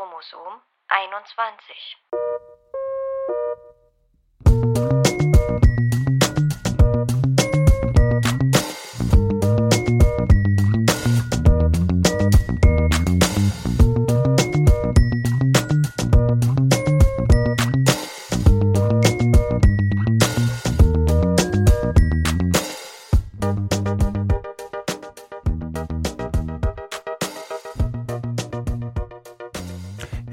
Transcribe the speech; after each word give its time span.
Chromosom 0.00 0.62
21. 0.88 2.29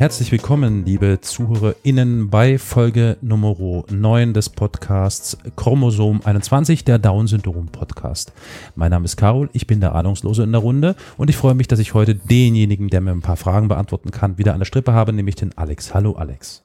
Herzlich 0.07 0.31
willkommen, 0.31 0.85
liebe 0.85 1.19
ZuhörerInnen, 1.19 2.29
bei 2.29 2.57
Folge 2.57 3.17
Nummer 3.19 3.83
9 3.89 4.33
des 4.33 4.47
Podcasts 4.49 5.37
Chromosom 5.57 6.21
21, 6.23 6.85
der 6.85 6.97
Down-Syndrom-Podcast. 6.97 8.31
Mein 8.75 8.91
Name 8.91 9.03
ist 9.03 9.17
Carol, 9.17 9.49
ich 9.51 9.67
bin 9.67 9.81
der 9.81 9.95
Ahnungslose 9.95 10.43
in 10.43 10.53
der 10.53 10.61
Runde 10.61 10.95
und 11.17 11.29
ich 11.29 11.35
freue 11.35 11.55
mich, 11.55 11.67
dass 11.67 11.79
ich 11.79 11.93
heute 11.93 12.15
denjenigen, 12.15 12.87
der 12.87 13.01
mir 13.01 13.11
ein 13.11 13.21
paar 13.21 13.35
Fragen 13.35 13.67
beantworten 13.67 14.11
kann, 14.11 14.37
wieder 14.37 14.53
an 14.53 14.59
der 14.59 14.65
Strippe 14.65 14.93
habe, 14.93 15.11
nämlich 15.11 15.35
den 15.35 15.57
Alex. 15.57 15.93
Hallo 15.93 16.13
Alex. 16.13 16.63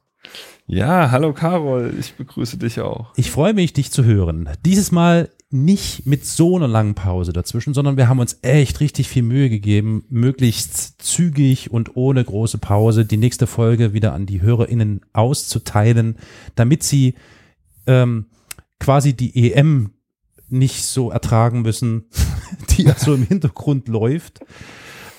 Ja, 0.68 1.10
hallo 1.10 1.32
Carol, 1.32 1.92
ich 1.98 2.14
begrüße 2.14 2.58
dich 2.58 2.80
auch. 2.80 3.12
Ich 3.16 3.32
freue 3.32 3.54
mich, 3.54 3.72
dich 3.72 3.90
zu 3.90 4.04
hören. 4.04 4.50
Dieses 4.64 4.92
Mal 4.92 5.30
nicht 5.52 6.06
mit 6.06 6.24
so 6.24 6.56
einer 6.56 6.68
langen 6.68 6.94
Pause 6.94 7.32
dazwischen, 7.32 7.74
sondern 7.74 7.96
wir 7.96 8.08
haben 8.08 8.18
uns 8.18 8.38
echt 8.42 8.80
richtig 8.80 9.08
viel 9.08 9.22
Mühe 9.22 9.50
gegeben, 9.50 10.04
möglichst 10.08 11.02
zügig 11.02 11.70
und 11.70 11.96
ohne 11.96 12.24
große 12.24 12.58
Pause 12.58 13.04
die 13.04 13.16
nächste 13.16 13.46
Folge 13.46 13.92
wieder 13.92 14.14
an 14.14 14.26
die 14.26 14.40
HörerInnen 14.40 15.02
auszuteilen, 15.12 16.16
damit 16.54 16.82
sie 16.82 17.14
ähm, 17.86 18.26
quasi 18.80 19.14
die 19.14 19.52
EM 19.52 19.90
nicht 20.48 20.84
so 20.84 21.10
ertragen 21.10 21.62
müssen, 21.62 22.04
die 22.70 22.84
ja 22.84 22.94
so 22.96 23.14
im 23.14 23.26
Hintergrund 23.26 23.88
läuft. 23.88 24.40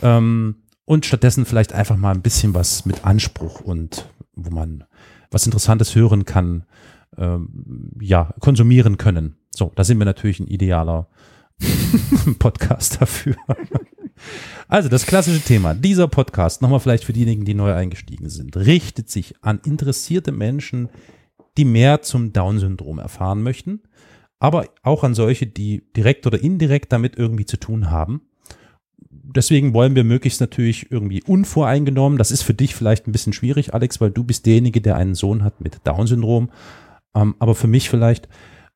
Ähm, 0.02 0.56
und 0.86 1.06
stattdessen 1.06 1.46
vielleicht 1.46 1.74
einfach 1.74 1.96
mal 1.96 2.12
ein 2.12 2.22
bisschen 2.22 2.54
was 2.54 2.86
mit 2.86 3.06
Anspruch 3.06 3.62
und 3.62 4.10
wo 4.36 4.50
man 4.50 4.84
was 5.32 5.46
Interessantes 5.46 5.96
hören 5.96 6.26
kann, 6.26 6.66
ähm, 7.18 7.92
ja, 8.00 8.34
konsumieren 8.40 8.98
können. 8.98 9.36
So, 9.52 9.72
da 9.76 9.84
sind 9.84 10.00
wir 10.00 10.06
natürlich 10.06 10.40
ein 10.40 10.48
idealer 10.48 11.08
Podcast 12.40 13.02
dafür. 13.02 13.36
Also 14.68 14.90
das 14.90 15.06
klassische 15.06 15.42
Thema. 15.42 15.74
Dieser 15.74 16.08
Podcast, 16.08 16.62
nochmal 16.62 16.80
vielleicht 16.80 17.04
für 17.04 17.14
diejenigen, 17.14 17.46
die 17.46 17.54
neu 17.54 17.74
eingestiegen 17.74 18.30
sind, 18.30 18.56
richtet 18.56 19.10
sich 19.10 19.36
an 19.42 19.60
interessierte 19.66 20.32
Menschen, 20.32 20.90
die 21.58 21.66
mehr 21.66 22.02
zum 22.02 22.34
Down-Syndrom 22.34 23.00
erfahren 23.00 23.44
möchten, 23.44 23.82
aber 24.40 24.66
auch 24.82 25.04
an 25.04 25.14
solche, 25.14 25.46
die 25.46 25.84
direkt 25.96 26.26
oder 26.26 26.42
indirekt 26.42 26.92
damit 26.92 27.18
irgendwie 27.18 27.46
zu 27.46 27.58
tun 27.58 27.92
haben. 27.92 28.22
Deswegen 29.10 29.74
wollen 29.74 29.96
wir 29.96 30.04
möglichst 30.04 30.42
natürlich 30.42 30.92
irgendwie 30.92 31.24
unvoreingenommen. 31.24 32.18
Das 32.18 32.32
ist 32.32 32.42
für 32.42 32.54
dich 32.54 32.76
vielleicht 32.76 33.08
ein 33.08 33.12
bisschen 33.12 33.34
schwierig, 33.34 33.74
Alex, 33.74 34.02
weil 34.02 34.12
du 34.12 34.24
bist 34.24 34.46
derjenige, 34.46 34.82
der 34.82 34.96
einen 34.96 35.16
Sohn 35.16 35.44
hat 35.44 35.62
mit 35.62 35.80
Down-Syndrom. 35.86 36.50
Ähm, 37.16 37.36
aber 37.40 37.56
für 37.56 37.68
mich 37.68 37.90
vielleicht 37.90 38.28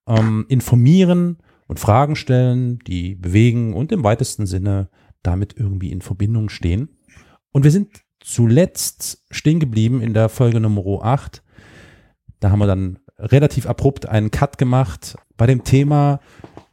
ähm, 0.08 0.46
informieren 0.48 1.38
und 1.68 1.80
Fragen 1.80 2.16
stellen, 2.16 2.80
die 2.80 3.16
bewegen 3.16 3.74
und 3.74 3.92
im 3.92 4.04
weitesten 4.04 4.46
Sinne 4.46 4.90
damit 5.22 5.56
irgendwie 5.58 5.92
in 5.92 6.02
Verbindung 6.02 6.50
stehen. 6.50 6.90
Und 7.52 7.64
wir 7.64 7.72
sind 7.72 7.90
zuletzt 8.20 9.24
stehen 9.30 9.60
geblieben 9.60 10.02
in 10.02 10.14
der 10.14 10.30
Folge 10.30 10.60
Nummer 10.60 11.04
8. 11.04 11.44
Da 12.40 12.52
haben 12.52 12.60
wir 12.60 12.68
dann 12.68 13.00
relativ 13.18 13.66
abrupt 13.66 14.08
einen 14.08 14.32
Cut 14.32 14.58
gemacht 14.58 15.18
bei 15.38 15.48
dem 15.48 15.64
Thema 15.64 16.20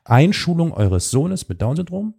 Einschulung 0.05 0.73
eures 0.73 1.11
Sohnes 1.11 1.49
mit 1.49 1.63
Down-Syndrom. 1.63 2.15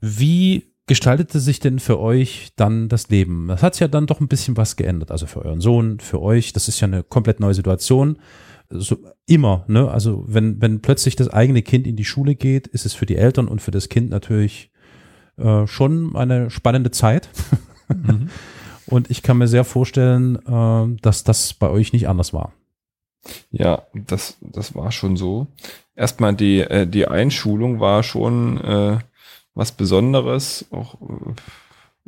Wie 0.00 0.74
gestaltete 0.86 1.40
sich 1.40 1.60
denn 1.60 1.78
für 1.78 1.98
euch 1.98 2.52
dann 2.56 2.88
das 2.88 3.08
Leben? 3.08 3.48
Das 3.48 3.62
hat 3.62 3.78
ja 3.80 3.88
dann 3.88 4.06
doch 4.06 4.20
ein 4.20 4.28
bisschen 4.28 4.56
was 4.56 4.76
geändert. 4.76 5.10
Also 5.10 5.26
für 5.26 5.44
euren 5.44 5.60
Sohn, 5.60 6.00
für 6.00 6.20
euch. 6.20 6.52
Das 6.52 6.68
ist 6.68 6.80
ja 6.80 6.88
eine 6.88 7.02
komplett 7.02 7.40
neue 7.40 7.54
Situation 7.54 8.18
so 8.72 8.96
immer, 9.26 9.64
ne? 9.68 9.90
Also 9.90 10.24
wenn, 10.26 10.60
wenn 10.60 10.80
plötzlich 10.80 11.16
das 11.16 11.28
eigene 11.28 11.62
Kind 11.62 11.86
in 11.86 11.96
die 11.96 12.04
Schule 12.04 12.34
geht, 12.34 12.66
ist 12.66 12.86
es 12.86 12.94
für 12.94 13.06
die 13.06 13.16
Eltern 13.16 13.48
und 13.48 13.60
für 13.60 13.70
das 13.70 13.88
Kind 13.88 14.10
natürlich 14.10 14.70
äh, 15.36 15.66
schon 15.66 16.16
eine 16.16 16.50
spannende 16.50 16.90
Zeit. 16.90 17.28
Mhm. 17.88 18.28
Und 18.86 19.10
ich 19.10 19.22
kann 19.22 19.38
mir 19.38 19.48
sehr 19.48 19.64
vorstellen, 19.64 20.36
äh, 20.46 21.00
dass 21.00 21.24
das 21.24 21.54
bei 21.54 21.70
euch 21.70 21.92
nicht 21.92 22.08
anders 22.08 22.34
war. 22.34 22.52
Ja, 23.50 23.86
das, 23.94 24.36
das 24.40 24.74
war 24.74 24.92
schon 24.92 25.16
so. 25.16 25.46
Erstmal 25.94 26.34
die, 26.34 26.60
äh, 26.60 26.86
die 26.86 27.06
Einschulung 27.06 27.80
war 27.80 28.02
schon 28.02 28.60
äh, 28.60 28.98
was 29.54 29.72
Besonderes. 29.72 30.66
Auch, 30.70 30.94
äh, 30.94 31.32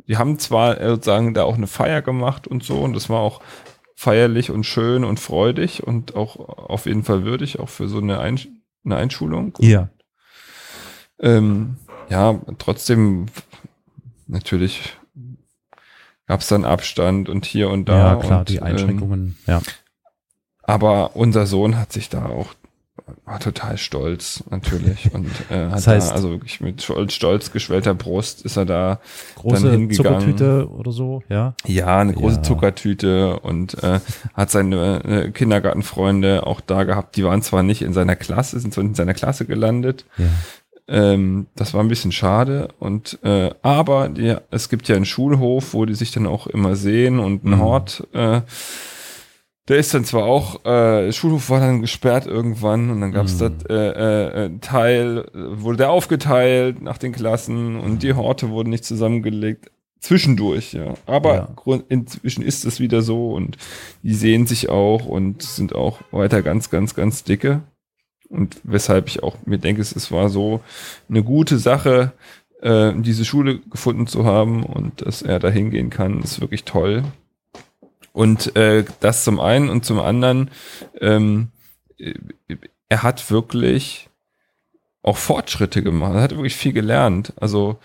die 0.07 0.17
haben 0.17 0.37
zwar 0.37 0.79
äh, 0.79 0.89
sozusagen 0.89 1.33
da 1.33 1.43
auch 1.43 1.55
eine 1.55 1.67
Feier 1.67 2.01
gemacht 2.01 2.47
und 2.47 2.63
so, 2.63 2.77
und 2.79 2.93
das 2.93 3.09
war 3.09 3.21
auch 3.21 3.41
feierlich 3.95 4.51
und 4.51 4.65
schön 4.65 5.03
und 5.03 5.19
freudig 5.19 5.83
und 5.83 6.15
auch 6.15 6.37
auf 6.37 6.85
jeden 6.85 7.03
Fall 7.03 7.23
würdig, 7.23 7.59
auch 7.59 7.69
für 7.69 7.87
so 7.87 7.97
eine, 7.97 8.19
Einsch 8.19 8.49
eine 8.83 8.97
Einschulung. 8.97 9.53
Ja. 9.59 9.89
Ähm, 11.19 11.77
ja, 12.09 12.39
trotzdem 12.59 13.27
natürlich 14.27 14.95
gab 16.27 16.41
es 16.41 16.47
dann 16.47 16.65
Abstand 16.65 17.29
und 17.29 17.45
hier 17.45 17.69
und 17.69 17.87
da. 17.89 18.13
Ja, 18.13 18.15
klar, 18.17 18.39
und, 18.39 18.49
die 18.49 18.61
Einschränkungen, 18.61 19.37
ähm, 19.47 19.53
ja. 19.53 19.61
Aber 20.61 21.15
unser 21.15 21.45
Sohn 21.45 21.77
hat 21.77 21.93
sich 21.93 22.09
da 22.09 22.25
auch 22.25 22.53
war 23.25 23.39
total 23.39 23.77
stolz 23.77 24.43
natürlich 24.49 25.09
und 25.13 25.27
äh, 25.49 25.65
hat 25.65 25.73
das 25.73 25.87
heißt, 25.87 26.11
da, 26.11 26.15
also 26.15 26.29
wirklich 26.31 26.61
mit 26.61 26.81
stolz, 26.81 27.13
stolz 27.13 27.51
geschwellter 27.51 27.93
Brust 27.93 28.43
ist 28.43 28.55
er 28.57 28.65
da 28.65 28.99
große 29.35 29.63
dann 29.63 29.71
hingegangen. 29.71 30.21
Zuckertüte 30.21 30.69
oder 30.69 30.91
so, 30.91 31.21
ja? 31.29 31.53
Ja, 31.65 31.99
eine 31.99 32.13
große 32.13 32.37
Ja. 32.37 32.43
Zuckertüte 32.43 33.39
und 33.41 33.83
äh, 33.83 33.99
hat 34.33 34.49
seine 34.51 35.03
äh, 35.03 35.31
Kindergartenfreunde 35.31 36.45
auch 36.47 36.61
da 36.61 36.83
gehabt. 36.83 37.15
Die 37.17 37.23
waren 37.25 37.41
zwar 37.41 37.63
nicht 37.63 37.81
in 37.81 37.93
seiner 37.93 38.15
Klasse, 38.15 38.59
sind 38.59 38.73
zwar 38.73 38.83
in 38.83 38.95
seiner 38.95 39.13
Klasse 39.13 39.45
gelandet. 39.45 40.05
Ja. 40.17 40.25
Ähm, 40.87 41.47
das 41.55 41.73
war 41.73 41.81
ein 41.81 41.87
bisschen 41.87 42.11
schade 42.11 42.69
und 42.79 43.17
äh, 43.23 43.49
aber 43.63 44.07
die, 44.07 44.35
es 44.51 44.69
gibt 44.69 44.87
ja 44.87 44.95
einen 44.95 45.05
Schulhof, 45.05 45.73
wo 45.73 45.85
die 45.85 45.95
sich 45.95 46.11
dann 46.11 46.27
auch 46.27 46.45
immer 46.47 46.75
sehen 46.75 47.19
und 47.19 47.43
ein 47.43 47.49
Mhm. 47.51 47.59
Hort. 47.59 48.07
Äh, 48.13 48.41
der 49.67 49.77
ist 49.77 49.93
dann 49.93 50.05
zwar 50.05 50.25
auch, 50.25 50.63
äh, 50.65 51.05
der 51.05 51.11
Schulhof 51.11 51.49
war 51.49 51.59
dann 51.59 51.81
gesperrt 51.81 52.27
irgendwann 52.27 52.89
und 52.91 53.01
dann 53.01 53.11
gab 53.11 53.25
es 53.25 53.39
Mhm. 53.39 53.53
das 53.57 53.65
äh, 53.69 54.45
äh, 54.45 54.59
Teil, 54.59 55.25
äh, 55.33 55.61
wurde 55.61 55.77
der 55.77 55.89
aufgeteilt 55.89 56.81
nach 56.81 56.97
den 56.97 57.13
Klassen 57.13 57.75
und 57.79 58.03
die 58.03 58.13
Horte 58.13 58.49
wurden 58.49 58.69
nicht 58.69 58.85
zusammengelegt. 58.85 59.71
Zwischendurch, 59.99 60.73
ja. 60.73 60.93
Aber 61.07 61.55
Ja. 61.65 61.73
Inzwischen 61.89 62.43
ist 62.43 62.63
es 62.63 62.79
wieder 62.79 63.01
so 63.01 63.31
und 63.31 63.57
die 64.03 64.13
sehen 64.13 64.45
sich 64.45 64.69
auch 64.69 65.07
und 65.07 65.41
sind 65.41 65.73
auch 65.73 65.99
weiter 66.11 66.43
ganz, 66.43 66.69
ganz, 66.69 66.93
ganz 66.93 67.23
dicke. 67.23 67.61
Und 68.29 68.57
weshalb 68.63 69.07
ich 69.07 69.23
auch 69.23 69.35
mir 69.45 69.57
denke, 69.57 69.81
es 69.81 70.11
war 70.11 70.29
so 70.29 70.61
eine 71.09 71.23
gute 71.23 71.57
Sache, 71.57 72.11
äh, 72.61 72.91
diese 72.97 73.25
Schule 73.25 73.59
gefunden 73.61 74.05
zu 74.05 74.25
haben 74.25 74.63
und 74.63 75.05
dass 75.05 75.23
er 75.23 75.39
da 75.39 75.49
hingehen 75.49 75.89
kann, 75.89 76.21
ist 76.21 76.39
wirklich 76.39 76.65
toll. 76.65 77.03
Und 78.15 78.55
äh, 78.55 78.85
das 79.01 79.25
zum 79.25 79.41
einen 79.41 79.67
und 79.67 79.83
zum 79.83 79.99
anderen, 79.99 80.49
ähm, 81.01 81.49
äh, 81.97 82.13
er 82.87 83.03
hat 83.03 83.29
wirklich 83.29 84.09
auch 85.01 85.17
Fortschritte 85.17 85.83
gemacht. 85.83 86.15
Er 86.15 86.21
hat 86.21 86.31
wirklich 86.31 86.55
viel 86.55 86.71
gelernt. 86.71 87.33
Also 87.35 87.77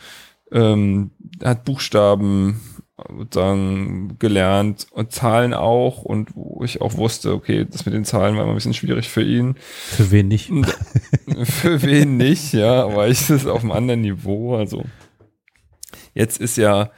ähm, 0.53 1.11
er 1.41 1.51
hat 1.51 1.65
Buchstaben 1.65 2.61
sozusagen 3.19 4.21
gelernt 4.21 4.87
und 4.93 5.11
Zahlen 5.11 5.53
auch 5.53 6.03
und 6.03 6.37
wo 6.37 6.63
ich 6.63 6.81
auch 6.81 6.97
wusste, 6.97 7.35
okay, 7.35 7.67
das 7.69 7.85
mit 7.85 7.95
den 7.95 8.05
Zahlen 8.05 8.37
war 8.37 8.45
immer 8.45 8.53
ein 8.53 8.55
bisschen 8.55 8.75
schwierig 8.75 9.09
für 9.09 9.25
ihn. 9.25 9.57
Für 9.57 10.13
wen 10.13 10.29
nicht? 10.29 10.49
Für 11.43 11.83
wen 11.83 12.19
nicht, 12.19 12.53
ja, 12.53 12.85
aber 12.85 13.09
ich 13.09 13.29
ist 13.31 13.49
auf 13.49 13.63
einem 13.63 13.73
anderen 13.73 14.03
Niveau. 14.03 14.55
Also 14.55 14.85
jetzt 16.15 16.41
ist 16.41 16.57
ja 16.57 16.93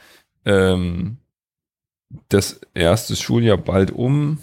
ähm, 0.45 1.17
das 2.29 2.61
erste 2.73 3.15
Schuljahr 3.15 3.57
bald 3.57 3.91
um. 3.91 4.39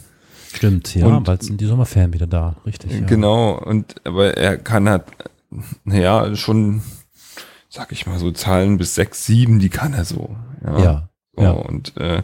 Stimmt, 0.53 0.95
ja, 0.95 1.07
Und- 1.07 1.25
bald 1.25 1.43
sind 1.43 1.61
die 1.61 1.67
Sommerferien 1.67 2.13
wieder 2.13 2.27
da, 2.27 2.57
richtig. 2.67 2.93
Ja. 2.93 3.01
Genau, 3.07 3.57
und 3.59 3.95
aber 4.05 4.37
er 4.37 4.57
kann 4.57 4.89
halt, 4.89 5.05
naja, 5.85 6.35
schon, 6.35 6.83
sag 7.69 7.93
ich 7.93 8.07
mal, 8.07 8.19
so 8.19 8.31
Zahlen 8.33 8.77
bis 8.79 8.95
sechs, 8.95 9.25
sieben, 9.27 9.59
die 9.61 9.69
kann 9.69 9.95
er 9.95 10.05
so. 10.05 10.37
Ja. 10.65 10.79
Ja, 10.81 11.09
So, 11.37 11.43
ja. 11.43 11.51
Und 11.53 11.97
äh, 11.99 12.23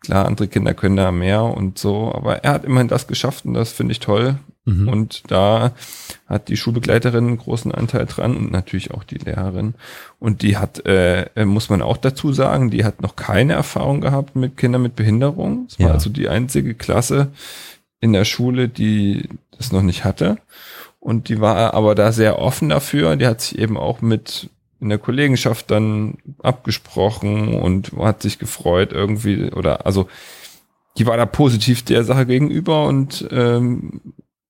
klar, 0.00 0.26
andere 0.26 0.46
Kinder 0.48 0.72
können 0.74 0.96
da 0.96 1.10
mehr 1.10 1.42
und 1.42 1.78
so, 1.78 2.12
aber 2.14 2.44
er 2.44 2.52
hat 2.52 2.64
immerhin 2.64 2.88
das 2.88 3.06
geschafft 3.08 3.44
und 3.44 3.54
das 3.54 3.72
finde 3.72 3.92
ich 3.92 4.00
toll. 4.00 4.38
Mhm. 4.68 4.88
Und 4.88 5.22
da 5.30 5.72
hat 6.26 6.48
die 6.48 6.56
Schulbegleiterin 6.56 7.26
einen 7.26 7.38
großen 7.38 7.72
Anteil 7.72 8.06
dran 8.06 8.36
und 8.36 8.52
natürlich 8.52 8.90
auch 8.92 9.02
die 9.04 9.16
Lehrerin. 9.16 9.74
Und 10.18 10.42
die 10.42 10.56
hat, 10.58 10.84
äh, 10.84 11.26
muss 11.44 11.70
man 11.70 11.80
auch 11.82 11.96
dazu 11.96 12.32
sagen, 12.32 12.70
die 12.70 12.84
hat 12.84 13.00
noch 13.00 13.16
keine 13.16 13.54
Erfahrung 13.54 14.00
gehabt 14.00 14.36
mit 14.36 14.56
Kindern 14.56 14.82
mit 14.82 14.94
Behinderung. 14.96 15.66
Es 15.68 15.78
war 15.78 15.88
Ja. 15.88 15.92
also 15.94 16.10
die 16.10 16.28
einzige 16.28 16.74
Klasse 16.74 17.28
in 18.00 18.12
der 18.12 18.24
Schule, 18.24 18.68
die 18.68 19.28
das 19.56 19.72
noch 19.72 19.82
nicht 19.82 20.04
hatte. 20.04 20.36
Und 21.00 21.28
die 21.28 21.40
war 21.40 21.72
aber 21.74 21.94
da 21.94 22.12
sehr 22.12 22.38
offen 22.38 22.68
dafür. 22.68 23.16
Die 23.16 23.26
hat 23.26 23.40
sich 23.40 23.58
eben 23.58 23.76
auch 23.78 24.02
mit 24.02 24.50
in 24.80 24.90
der 24.90 24.98
Kollegenschaft 24.98 25.70
dann 25.70 26.18
abgesprochen 26.40 27.54
und 27.54 27.92
hat 27.98 28.22
sich 28.22 28.38
gefreut 28.38 28.92
irgendwie 28.92 29.50
oder 29.50 29.86
also 29.86 30.06
die 30.98 31.06
war 31.06 31.16
da 31.16 31.26
positiv 31.26 31.84
der 31.84 32.04
Sache 32.04 32.26
gegenüber 32.26 32.86
und 32.86 33.26
ähm, 33.32 34.00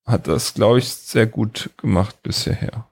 hat 0.09 0.27
das, 0.27 0.53
glaube 0.53 0.79
ich, 0.79 0.89
sehr 0.89 1.25
gut 1.27 1.69
gemacht 1.77 2.21
bisher. 2.23 2.85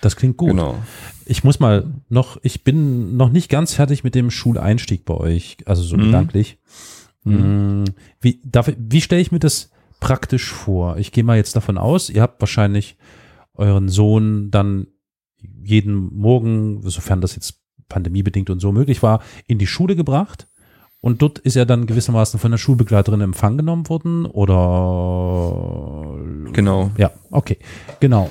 Das 0.00 0.16
klingt 0.16 0.36
gut. 0.36 0.50
Genau. 0.50 0.78
Ich 1.24 1.42
muss 1.44 1.58
mal 1.60 1.90
noch, 2.08 2.38
ich 2.42 2.62
bin 2.64 3.16
noch 3.16 3.30
nicht 3.30 3.48
ganz 3.50 3.74
fertig 3.74 4.04
mit 4.04 4.14
dem 4.14 4.30
Schuleinstieg 4.30 5.04
bei 5.04 5.14
euch, 5.14 5.56
also 5.66 5.82
so 5.82 5.96
Mhm. 5.96 6.02
gedanklich. 6.06 6.58
Mhm. 7.24 7.82
Mm, 7.82 7.84
Wie, 8.20 8.40
darf, 8.44 8.70
wie 8.76 9.00
stelle 9.00 9.20
ich 9.20 9.32
mir 9.32 9.40
das 9.40 9.70
praktisch 10.00 10.52
vor? 10.52 10.96
Ich 10.98 11.10
gehe 11.12 11.24
mal 11.24 11.36
jetzt 11.36 11.56
davon 11.56 11.78
aus, 11.78 12.10
ihr 12.10 12.22
habt 12.22 12.40
wahrscheinlich 12.40 12.96
euren 13.54 13.88
Sohn 13.88 14.50
dann 14.50 14.86
jeden 15.62 16.14
Morgen, 16.16 16.80
sofern 16.88 17.20
das 17.20 17.34
jetzt 17.34 17.60
pandemiebedingt 17.88 18.50
und 18.50 18.60
so 18.60 18.70
möglich 18.72 19.02
war, 19.02 19.20
in 19.46 19.58
die 19.58 19.66
Schule 19.66 19.96
gebracht. 19.96 20.46
Und 21.00 21.22
dort 21.22 21.38
ist 21.38 21.54
er 21.56 21.64
dann 21.66 21.86
gewissermaßen 21.86 22.40
von 22.40 22.50
der 22.50 22.58
Schulbegleiterin 22.58 23.20
in 23.20 23.24
Empfang 23.26 23.56
genommen 23.56 23.88
worden 23.88 24.26
oder 24.26 26.17
Genau. 26.52 26.90
ja, 26.96 27.10
okay, 27.30 27.58
genau. 28.00 28.30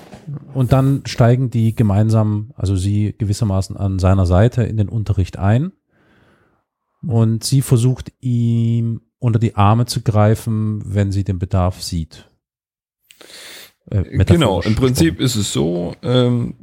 Und 0.53 0.71
dann 0.71 1.03
steigen 1.05 1.49
die 1.49 1.75
gemeinsam, 1.75 2.51
also 2.55 2.75
sie 2.75 3.15
gewissermaßen 3.17 3.77
an 3.77 3.99
seiner 3.99 4.25
Seite 4.25 4.63
in 4.63 4.77
den 4.77 4.89
Unterricht 4.89 5.37
ein. 5.37 5.71
Und 7.01 7.43
sie 7.43 7.61
versucht 7.61 8.11
ihm 8.19 9.01
unter 9.19 9.39
die 9.39 9.55
Arme 9.55 9.85
zu 9.85 10.01
greifen, 10.01 10.81
wenn 10.85 11.11
sie 11.11 11.23
den 11.23 11.39
Bedarf 11.39 11.81
sieht. 11.81 12.29
Äh, 13.89 14.03
Genau, 14.25 14.61
im 14.61 14.75
Prinzip 14.75 15.19
ist 15.19 15.35
es 15.35 15.53
so, 15.53 15.95
ähm, 16.01 16.55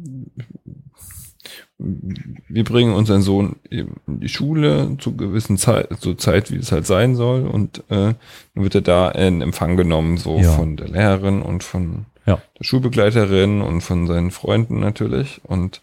wir 2.49 2.65
bringen 2.65 2.95
unseren 2.95 3.23
Sohn 3.23 3.57
eben 3.71 3.97
in 4.07 4.21
die 4.21 4.29
Schule 4.29 4.97
zu 4.99 5.17
gewissen 5.17 5.59
Zeit, 5.59 5.89
zur 6.01 6.17
Zeit, 6.19 6.51
wie 6.51 6.57
es 6.57 6.73
halt 6.73 6.87
sein 6.87 7.15
soll, 7.15 7.47
und 7.47 7.79
äh, 7.91 8.15
dann 8.55 8.65
wird 8.65 8.75
er 8.75 8.81
da 8.81 9.11
in 9.11 9.43
Empfang 9.43 9.77
genommen, 9.77 10.17
so 10.17 10.39
Ja. 10.39 10.51
von 10.53 10.77
der 10.77 10.89
Lehrerin 10.89 11.43
und 11.43 11.63
von 11.63 12.07
Ja. 12.27 12.41
der 12.59 12.65
Schulbegleiterin 12.65 13.61
und 13.61 13.81
von 13.83 14.07
seinen 14.07 14.31
Freunden 14.31 14.81
natürlich. 14.81 15.41
Und 15.45 15.83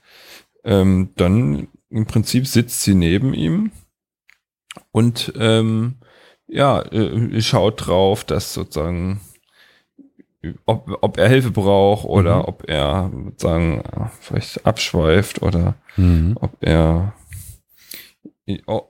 ähm, 0.64 1.10
dann 1.18 1.68
im 1.90 2.06
Prinzip 2.06 2.48
sitzt 2.48 2.82
sie 2.84 2.96
neben 2.96 3.34
ihm 3.34 3.72
und 4.92 5.34
ähm, 5.38 5.96
ja, 6.48 6.82
äh, 6.82 7.42
schaut 7.42 7.86
drauf, 7.88 8.24
dass 8.24 8.54
sozusagen 8.54 9.22
ob, 10.66 10.98
ob 11.02 11.18
er 11.18 11.30
Hilfe 11.30 11.52
braucht 11.52 12.06
oder 12.06 12.38
Mhm. 12.38 12.46
ob 12.46 12.64
er 12.70 13.12
sozusagen 13.26 13.80
äh, 13.82 14.06
vielleicht 14.20 14.66
abschweift 14.66 15.42
oder 15.42 15.76
Mhm. 15.98 16.38
ob 16.40 16.52
er 16.62 17.14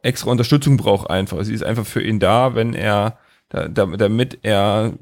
extra 0.01 0.31
Unterstützung 0.31 0.77
braucht 0.77 1.09
einfach. 1.09 1.44
Sie 1.44 1.53
ist 1.53 1.63
einfach 1.63 1.86
für 1.86 2.01
ihn 2.01 2.19
da, 2.19 2.56
wenn 2.56 2.74
er, 2.74 3.18
da, 3.50 3.68
da, 3.68 3.86
damit 3.86 4.39
er 4.44 4.94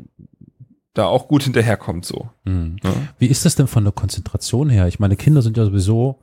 da 0.93 1.05
auch 1.05 1.27
gut 1.27 1.43
hinterherkommt 1.43 2.05
so. 2.05 2.29
Mhm. 2.45 2.77
Ne? 2.83 2.93
Wie 3.19 3.27
ist 3.27 3.45
das 3.45 3.55
denn 3.55 3.67
von 3.67 3.83
der 3.83 3.93
Konzentration 3.93 4.69
her? 4.69 4.87
Ich 4.87 4.99
meine, 4.99 5.15
Kinder 5.15 5.41
sind 5.41 5.55
ja 5.55 5.63
sowieso, 5.65 6.19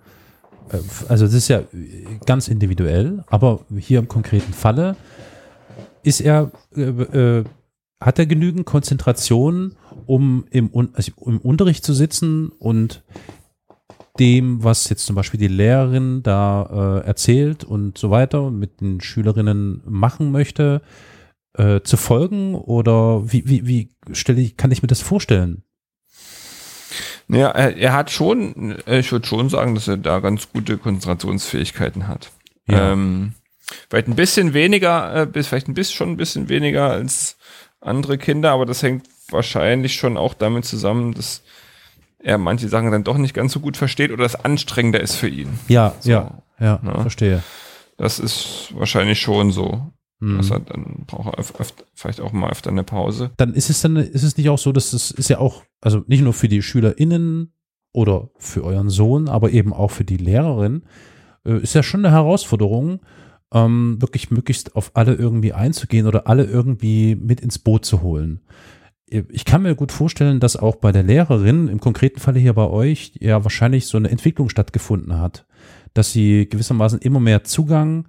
äh, 0.71 0.79
also 1.09 1.25
das 1.25 1.35
ist 1.35 1.49
ja 1.49 1.63
ganz 2.27 2.49
individuell, 2.49 3.25
aber 3.29 3.61
hier 3.79 4.01
im 4.01 4.09
konkreten 4.09 4.53
Falle 4.53 4.97
ist 6.03 6.21
er, 6.21 6.51
äh, 6.77 6.83
äh, 6.83 7.45
hat 8.01 8.19
er 8.19 8.27
genügend 8.27 8.67
Konzentration, 8.67 9.77
um 10.07 10.45
im, 10.51 10.71
also 10.93 11.13
im 11.25 11.39
Unterricht 11.39 11.85
zu 11.85 11.95
sitzen 11.95 12.51
und 12.51 13.03
dem, 14.19 14.63
was 14.65 14.89
jetzt 14.89 15.07
zum 15.07 15.17
Beispiel 15.17 15.41
die 15.41 15.49
Lehrerin 15.49 16.23
da 16.23 17.01
äh, 17.03 17.07
erzählt 17.07 17.65
und 17.65 17.99
so 17.99 18.11
weiter 18.11 18.51
mit 18.51 18.81
den 18.81 19.01
Schülerinnen 19.01 19.83
machen 19.87 20.33
möchte, 20.33 20.83
äh, 21.55 21.81
zu 21.83 21.97
folgen? 21.97 22.55
Oder 22.55 23.31
wie, 23.33 23.49
wie, 23.49 23.67
wie 23.67 23.89
stelle 24.13 24.41
ich, 24.41 24.57
kann 24.57 24.73
ich 24.73 24.83
mir 24.83 24.89
das 24.89 25.01
vorstellen? 25.01 25.63
Naja, 27.29 27.49
er, 27.51 27.77
er 27.77 27.93
hat 27.93 28.11
schon, 28.11 28.77
ich 28.87 29.11
würde 29.11 29.27
schon 29.27 29.49
sagen, 29.49 29.75
dass 29.75 29.89
er 29.89 29.97
da 29.97 30.21
ganz 30.21 30.53
gute 30.53 30.79
Konzentrationsfähigkeiten 30.79 32.07
hat. 32.07 32.31
Ja. 32.69 32.93
Ähm, 32.93 33.35
vielleicht 33.91 34.09
ein 34.09 34.17
bisschen 34.17 34.55
weniger, 34.55 35.23
äh, 35.23 35.27
bis, 35.27 35.49
vielleicht 35.49 35.69
ein 35.69 35.75
bisschen 35.75 35.97
schon 35.97 36.11
ein 36.11 36.17
bisschen 36.17 36.49
weniger 36.49 36.91
als 36.91 37.37
andere 37.87 38.19
Kinder, 38.19 38.51
aber 38.53 38.67
das 38.67 38.83
hängt 38.83 39.07
wahrscheinlich 39.31 39.95
schon 39.95 40.17
auch 40.17 40.35
damit 40.35 40.65
zusammen, 40.65 41.15
dass 41.15 41.43
er 42.19 42.39
manche 42.39 42.69
Sachen 42.69 42.91
dann 42.91 43.05
doch 43.05 43.19
nicht 43.19 43.35
ganz 43.35 43.53
so 43.53 43.61
gut 43.61 43.77
versteht 43.77 44.11
oder 44.11 44.25
es 44.25 44.35
anstrengender 44.35 45.01
ist 45.01 45.15
für 45.15 45.29
ihn. 45.29 45.59
Ja, 45.69 45.95
So. 46.01 46.11
ja, 46.11 46.43
ja, 46.59 46.81
Ne? 46.83 46.93
verstehe. 47.01 47.43
Das 47.97 48.19
ist 48.19 48.73
wahrscheinlich 48.75 49.21
schon 49.21 49.53
so. 49.53 49.87
Mhm. 50.19 50.41
Er 50.51 50.61
dann 50.61 51.05
braucht 51.07 51.35
er 51.35 51.39
öf 51.41 51.53
öf 51.61 51.75
vielleicht 51.95 52.21
auch 52.21 52.33
mal 52.33 52.51
öfter 52.51 52.71
eine 52.71 52.85
Pause. 52.85 53.31
Dann 53.37 53.55
ist 53.55 53.71
es 53.71 53.81
dann, 53.83 53.97
ist 53.97 54.23
es 54.23 54.37
nicht 54.37 54.49
auch 54.49 54.59
so, 54.59 54.73
dass 54.73 54.93
es 54.93 55.11
ist 55.11 55.29
ja 55.29 55.39
auch, 55.39 55.63
also 55.81 56.03
nicht 56.07 56.23
nur 56.23 56.33
für 56.33 56.49
die 56.49 56.63
SchülerInnen 56.63 57.53
oder 57.93 58.31
für 58.39 58.65
euren 58.65 58.89
Sohn, 58.91 59.29
aber 59.29 59.51
eben 59.51 59.73
auch 59.73 59.91
für 59.91 60.05
die 60.05 60.17
Lehrerin, 60.17 60.85
äh, 61.47 61.59
ist 61.59 61.75
ja 61.75 61.83
schon 61.83 62.05
eine 62.05 62.15
Herausforderung, 62.15 63.01
ähm, 63.53 63.97
wirklich 64.01 64.31
möglichst 64.31 64.77
auf 64.77 64.91
alle 64.95 65.15
irgendwie 65.15 65.53
einzugehen 65.53 66.07
oder 66.07 66.27
alle 66.27 66.45
irgendwie 66.45 67.15
mit 67.15 67.41
ins 67.41 67.59
Boot 67.59 67.85
zu 67.85 68.03
holen. 68.03 68.41
Ich 69.09 69.45
kann 69.45 69.63
mir 69.63 69.77
gut 69.77 69.93
vorstellen, 69.93 70.41
dass 70.41 70.57
auch 70.57 70.77
bei 70.77 70.91
der 70.91 71.05
Lehrerin, 71.05 71.69
im 71.69 71.79
konkreten 71.79 72.19
Falle 72.19 72.41
hier 72.41 72.55
bei 72.55 72.67
euch, 72.67 73.13
ja 73.21 73.45
wahrscheinlich 73.45 73.87
so 73.87 73.97
eine 73.97 74.11
Entwicklung 74.11 74.49
stattgefunden 74.49 75.19
hat, 75.19 75.47
dass 75.95 76.13
sie 76.13 76.49
gewissermaßen 76.49 76.99
immer 76.99 77.21
mehr 77.21 77.45
Zugang 77.45 78.09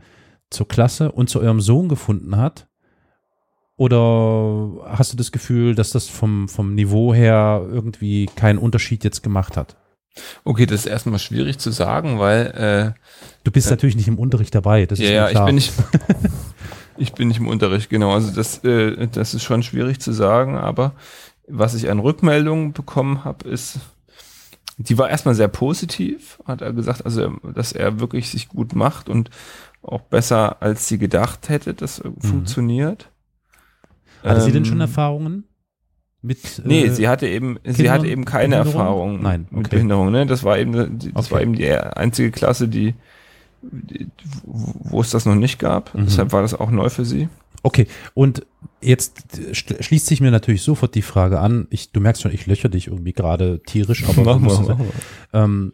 zur 0.50 0.68
Klasse 0.68 1.12
und 1.12 1.30
zu 1.30 1.40
eurem 1.40 1.62
Sohn 1.62 1.88
gefunden 1.88 2.38
hat. 2.38 2.68
Oder 3.76 4.86
hast 4.86 5.14
du 5.14 5.18
das 5.18 5.32
Gefühl, 5.32 5.76
dass 5.76 5.92
das 5.92 6.08
vom, 6.08 6.50
vom 6.50 6.74
Niveau 6.74 7.14
her 7.14 7.64
irgendwie 7.70 8.26
keinen 8.36 8.58
Unterschied 8.58 9.04
jetzt 9.04 9.22
gemacht 9.22 9.56
hat? 9.56 9.78
Okay, 10.44 10.66
das 10.66 10.82
ist 10.82 10.86
erstmal 10.86 11.20
schwierig 11.20 11.60
zu 11.60 11.72
sagen, 11.72 12.20
weil 12.20 12.96
äh, 12.96 13.00
Du 13.44 13.52
bist 13.52 13.68
Ja. 13.68 13.72
natürlich 13.72 13.96
nicht 13.96 14.08
im 14.08 14.20
Unterricht 14.20 14.54
dabei, 14.54 14.86
das 14.86 15.00
ja, 15.00 15.10
ja, 15.10 15.30
ich 15.30 15.46
bin 15.46 15.56
nicht, 15.56 15.72
ich 16.98 17.14
bin 17.14 17.28
nicht 17.30 17.40
im 17.40 17.48
Unterricht, 17.48 17.90
genau. 17.90 18.14
Also 18.14 18.32
das, 18.32 18.64
äh, 18.64 19.08
das 19.08 19.34
ist 19.34 19.44
schon 19.44 19.64
schwierig 19.64 20.00
zu 20.02 20.12
sagen, 20.12 20.58
aber 20.58 20.94
was 21.48 21.74
ich 21.74 21.90
an 21.90 22.00
Rückmeldungen 22.00 22.74
bekommen 22.74 23.24
habe, 23.24 23.48
ist, 23.48 23.80
die 24.78 24.98
war 24.98 25.10
erstmal 25.10 25.34
sehr 25.34 25.48
positiv, 25.48 26.40
hat 26.46 26.62
er 26.62 26.74
gesagt, 26.74 27.06
also 27.06 27.32
dass 27.56 27.72
er 27.72 28.00
wirklich 28.00 28.30
sich 28.30 28.50
gut 28.50 28.76
macht 28.76 29.08
und 29.10 29.30
auch 29.82 30.02
besser 30.02 30.62
als 30.62 30.88
sie 30.88 30.98
gedacht 30.98 31.50
hätte, 31.50 31.74
das 31.74 32.02
funktioniert. 32.20 33.10
Hatte 34.24 34.42
sie 34.42 34.52
denn 34.52 34.64
Ähm, 34.64 34.66
schon 34.66 34.82
Erfahrungen 34.82 35.46
mit? 36.22 36.62
Nee, 36.66 36.86
äh, 36.86 36.90
sie 36.92 37.08
hatte 37.08 37.28
eben, 37.28 37.58
sie 37.64 37.74
Kindern 37.74 37.94
hatte 37.94 38.08
eben 38.08 38.26
keine 38.26 38.58
Behinderung? 38.58 38.80
Erfahrung 38.82 39.22
Nein, 39.22 39.48
mit 39.52 39.68
okay. 39.68 39.76
Behinderung. 39.76 40.12
Ne? 40.12 40.26
Das 40.26 40.44
war 40.44 40.58
eben, 40.58 40.98
die- 41.00 41.12
das 41.14 41.26
Okay. 41.28 41.34
war 41.36 41.42
eben 41.42 41.54
die 41.56 41.70
einzige 41.72 42.32
Klasse, 42.32 42.68
die, 42.68 42.96
die, 43.62 44.08
wo 44.44 45.02
es 45.02 45.10
das 45.10 45.26
noch 45.26 45.36
nicht 45.36 45.60
gab. 45.60 45.94
Mhm. 45.96 46.06
Deshalb 46.06 46.32
war 46.32 46.42
das 46.42 46.54
auch 46.54 46.72
neu 46.72 46.90
für 46.90 47.06
sie. 47.06 47.30
Okay, 47.64 47.88
und 48.14 48.46
jetzt 48.82 49.24
sch- 49.52 49.82
schließt 49.82 50.06
sich 50.06 50.22
mir 50.22 50.30
natürlich 50.32 50.62
sofort 50.62 50.94
die 50.96 51.02
Frage 51.02 51.40
an. 51.40 51.68
Ich, 51.72 51.92
du 51.92 52.00
merkst 52.00 52.22
schon, 52.22 52.32
ich 52.32 52.46
löcher 52.46 52.70
dich 52.70 52.88
irgendwie 52.88 53.14
gerade 53.14 53.62
tierisch, 53.66 54.08
aber 54.08 54.24
Mach 54.40 54.40
mal, 54.40 54.60
mach 54.68 54.78
mal. 54.78 54.86
Ähm, 55.34 55.74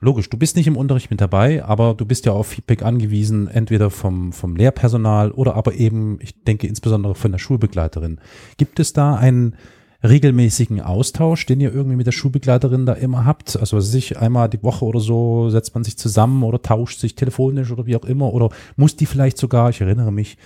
logisch, 0.00 0.28
du 0.30 0.36
bist 0.36 0.56
nicht 0.56 0.66
im 0.66 0.76
Unterricht 0.76 1.10
mit 1.10 1.20
dabei, 1.20 1.64
aber 1.64 1.94
du 1.94 2.06
bist 2.06 2.26
ja 2.26 2.32
auf 2.32 2.48
Feedback 2.48 2.82
angewiesen, 2.82 3.48
entweder 3.48 3.90
vom, 3.90 4.32
vom 4.32 4.56
Lehrpersonal 4.56 5.30
oder 5.32 5.54
aber 5.54 5.74
eben, 5.74 6.18
ich 6.20 6.42
denke 6.44 6.66
insbesondere 6.66 7.14
von 7.14 7.32
der 7.32 7.38
Schulbegleiterin. 7.38 8.20
Gibt 8.56 8.80
es 8.80 8.92
da 8.92 9.16
einen 9.16 9.56
regelmäßigen 10.04 10.80
Austausch, 10.80 11.46
den 11.46 11.60
ihr 11.60 11.74
irgendwie 11.74 11.96
mit 11.96 12.06
der 12.06 12.12
Schulbegleiterin 12.12 12.86
da 12.86 12.92
immer 12.92 13.24
habt? 13.24 13.56
Also 13.56 13.76
was 13.76 13.88
weiß 13.88 13.94
ich, 13.94 14.18
einmal 14.18 14.48
die 14.48 14.62
Woche 14.62 14.84
oder 14.84 15.00
so 15.00 15.50
setzt 15.50 15.74
man 15.74 15.84
sich 15.84 15.98
zusammen 15.98 16.44
oder 16.44 16.62
tauscht 16.62 17.00
sich 17.00 17.16
telefonisch 17.16 17.72
oder 17.72 17.86
wie 17.86 17.96
auch 17.96 18.04
immer 18.04 18.32
oder 18.32 18.50
muss 18.76 18.96
die 18.96 19.06
vielleicht 19.06 19.38
sogar, 19.38 19.70
ich 19.70 19.80
erinnere 19.80 20.12
mich 20.12 20.38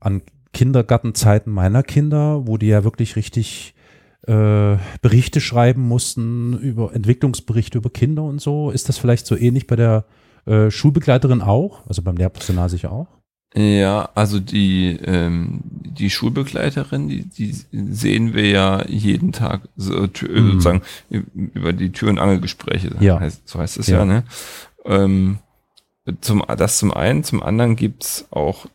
an 0.00 0.22
Kindergartenzeiten 0.52 1.52
meiner 1.52 1.82
Kinder, 1.82 2.46
wo 2.46 2.58
die 2.58 2.68
ja 2.68 2.84
wirklich 2.84 3.16
richtig 3.16 3.73
äh, 4.26 4.76
Berichte 5.02 5.40
schreiben 5.40 5.82
mussten 5.86 6.58
über 6.58 6.94
Entwicklungsberichte 6.94 7.78
über 7.78 7.90
Kinder 7.90 8.22
und 8.22 8.40
so. 8.40 8.70
Ist 8.70 8.88
das 8.88 8.98
vielleicht 8.98 9.26
so 9.26 9.36
ähnlich 9.36 9.66
bei 9.66 9.76
der 9.76 10.04
äh, 10.46 10.70
Schulbegleiterin 10.70 11.40
auch? 11.42 11.86
Also 11.88 12.02
beim 12.02 12.16
Lehrpersonal 12.16 12.68
sicher 12.68 12.92
auch? 12.92 13.08
Ja, 13.56 14.08
also 14.16 14.40
die, 14.40 14.98
ähm, 15.04 15.60
die 15.64 16.10
Schulbegleiterin, 16.10 17.08
die, 17.08 17.22
die 17.28 17.54
sehen 17.72 18.34
wir 18.34 18.48
ja 18.48 18.84
jeden 18.88 19.30
Tag 19.30 19.68
so, 19.76 20.00
Mhm. 20.00 20.08
sozusagen 20.52 20.82
über 21.08 21.72
die 21.72 21.92
Tür- 21.92 22.08
und 22.10 22.18
Angelgespräche. 22.18 22.96
Ja. 22.98 23.20
Heißt, 23.20 23.48
so 23.48 23.60
heißt 23.60 23.78
es 23.78 23.86
Ja. 23.86 23.98
ja, 23.98 24.04
ne? 24.04 24.24
Ähm, 24.84 25.38
zum, 26.20 26.42
das 26.58 26.78
zum 26.78 26.92
einen, 26.92 27.22
zum 27.22 27.42
anderen 27.42 27.76
gibt's 27.76 28.26
auch, 28.30 28.66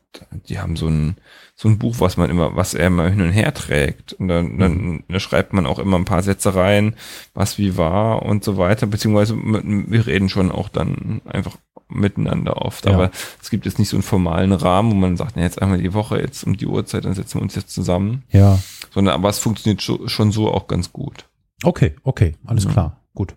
die 0.48 0.60
haben 0.60 0.78
so 0.78 0.88
ein, 0.88 1.18
so 1.62 1.68
ein 1.68 1.78
Buch, 1.78 2.00
was 2.00 2.16
man 2.16 2.30
immer, 2.30 2.56
was 2.56 2.74
er 2.74 2.88
immer 2.88 3.10
hin 3.10 3.20
und 3.20 3.32
her 3.32 3.54
trägt. 3.54 4.14
Und 4.14 4.30
dann, 4.30 4.58
dann 4.60 4.72
Mhm. 4.78 5.04
da 5.10 5.20
schreibt 5.20 5.52
man 5.52 5.66
auch 5.66 5.78
immer 5.78 5.98
ein 5.98 6.06
paar 6.06 6.24
Sätze 6.24 6.56
rein, 6.56 6.96
was 7.34 7.58
wie 7.58 7.76
war 7.76 8.22
und 8.24 8.46
so 8.46 8.56
weiter, 8.58 8.88
beziehungsweise 8.88 9.36
wir 9.36 10.08
reden 10.08 10.30
schon 10.30 10.54
auch 10.54 10.70
dann 10.70 11.20
einfach 11.26 11.58
miteinander 11.90 12.62
oft. 12.62 12.86
Ja. 12.86 12.94
Aber 12.94 13.12
es 13.42 13.50
gibt 13.50 13.66
jetzt 13.66 13.78
nicht 13.78 13.90
so 13.90 13.98
einen 13.98 14.04
formalen 14.04 14.54
Rahmen, 14.54 14.92
wo 14.92 14.96
man 14.96 15.18
sagt, 15.18 15.36
na, 15.36 15.42
jetzt 15.42 15.62
einmal 15.62 15.82
die 15.82 15.94
Woche, 15.94 16.22
jetzt 16.22 16.46
um 16.46 16.56
die 16.56 16.66
Uhrzeit, 16.66 17.04
dann 17.04 17.14
setzen 17.14 17.40
wir 17.40 17.42
uns 17.42 17.56
jetzt 17.56 17.72
zusammen. 17.72 18.24
Ja. 18.32 18.58
Sondern 18.94 19.14
aber 19.16 19.28
es 19.28 19.40
funktioniert 19.40 19.82
scho- 19.82 20.08
schon 20.08 20.32
so 20.32 20.50
auch 20.54 20.68
ganz 20.68 20.94
gut. 20.94 21.26
Okay, 21.64 21.94
okay, 22.04 22.36
alles 22.46 22.64
Ja. 22.66 22.72
klar, 22.72 23.02
gut. 23.14 23.36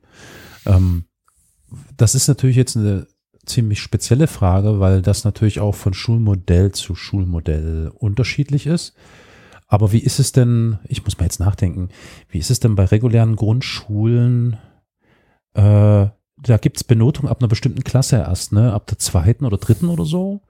Ähm, 0.64 1.06
das 1.96 2.14
ist 2.14 2.28
natürlich 2.28 2.54
jetzt 2.56 2.76
eine 2.76 3.08
ziemlich 3.46 3.80
spezielle 3.80 4.26
Frage, 4.26 4.80
weil 4.80 5.02
das 5.02 5.24
natürlich 5.24 5.60
auch 5.60 5.74
von 5.74 5.94
Schulmodell 5.94 6.72
zu 6.72 6.94
Schulmodell 6.94 7.90
unterschiedlich 7.94 8.66
ist. 8.66 8.94
Aber 9.66 9.90
wie 9.92 9.98
ist 9.98 10.18
es 10.18 10.32
denn, 10.32 10.78
ich 10.86 11.02
muss 11.04 11.18
mal 11.18 11.24
jetzt 11.24 11.40
nachdenken, 11.40 11.88
wie 12.28 12.38
ist 12.38 12.50
es 12.50 12.60
denn 12.60 12.74
bei 12.74 12.84
regulären 12.84 13.36
Grundschulen, 13.36 14.58
äh, 15.54 16.06
da 16.44 16.56
gibt's 16.60 16.84
Benotung 16.84 17.28
ab 17.28 17.38
einer 17.40 17.48
bestimmten 17.48 17.84
Klasse 17.84 18.16
erst, 18.16 18.52
ne? 18.52 18.72
Ab 18.72 18.86
der 18.88 18.98
zweiten 18.98 19.44
oder 19.44 19.56
dritten 19.58 19.86
oder 19.88 20.04
so? 20.04 20.40